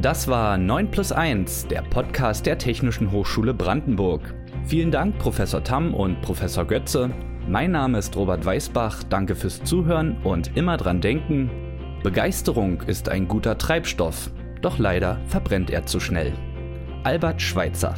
Das 0.01 0.27
war 0.27 0.57
9 0.57 0.91
plus 0.91 1.11
1, 1.11 1.67
der 1.67 1.81
Podcast 1.81 2.45
der 2.45 2.57
Technischen 2.57 3.11
Hochschule 3.11 3.53
Brandenburg. 3.53 4.33
Vielen 4.65 4.91
Dank, 4.91 5.17
Professor 5.19 5.63
Tamm 5.63 5.93
und 5.93 6.21
Professor 6.21 6.65
Götze. 6.65 7.11
Mein 7.47 7.71
Name 7.71 7.97
ist 7.97 8.15
Robert 8.15 8.45
Weißbach, 8.45 9.03
danke 9.03 9.35
fürs 9.35 9.63
Zuhören 9.63 10.17
und 10.23 10.55
immer 10.55 10.77
dran 10.77 11.01
denken, 11.01 11.49
Begeisterung 12.03 12.81
ist 12.83 13.09
ein 13.09 13.27
guter 13.27 13.57
Treibstoff, 13.57 14.31
doch 14.61 14.77
leider 14.77 15.19
verbrennt 15.27 15.69
er 15.69 15.85
zu 15.85 15.99
schnell. 15.99 16.33
Albert 17.03 17.41
Schweitzer 17.41 17.95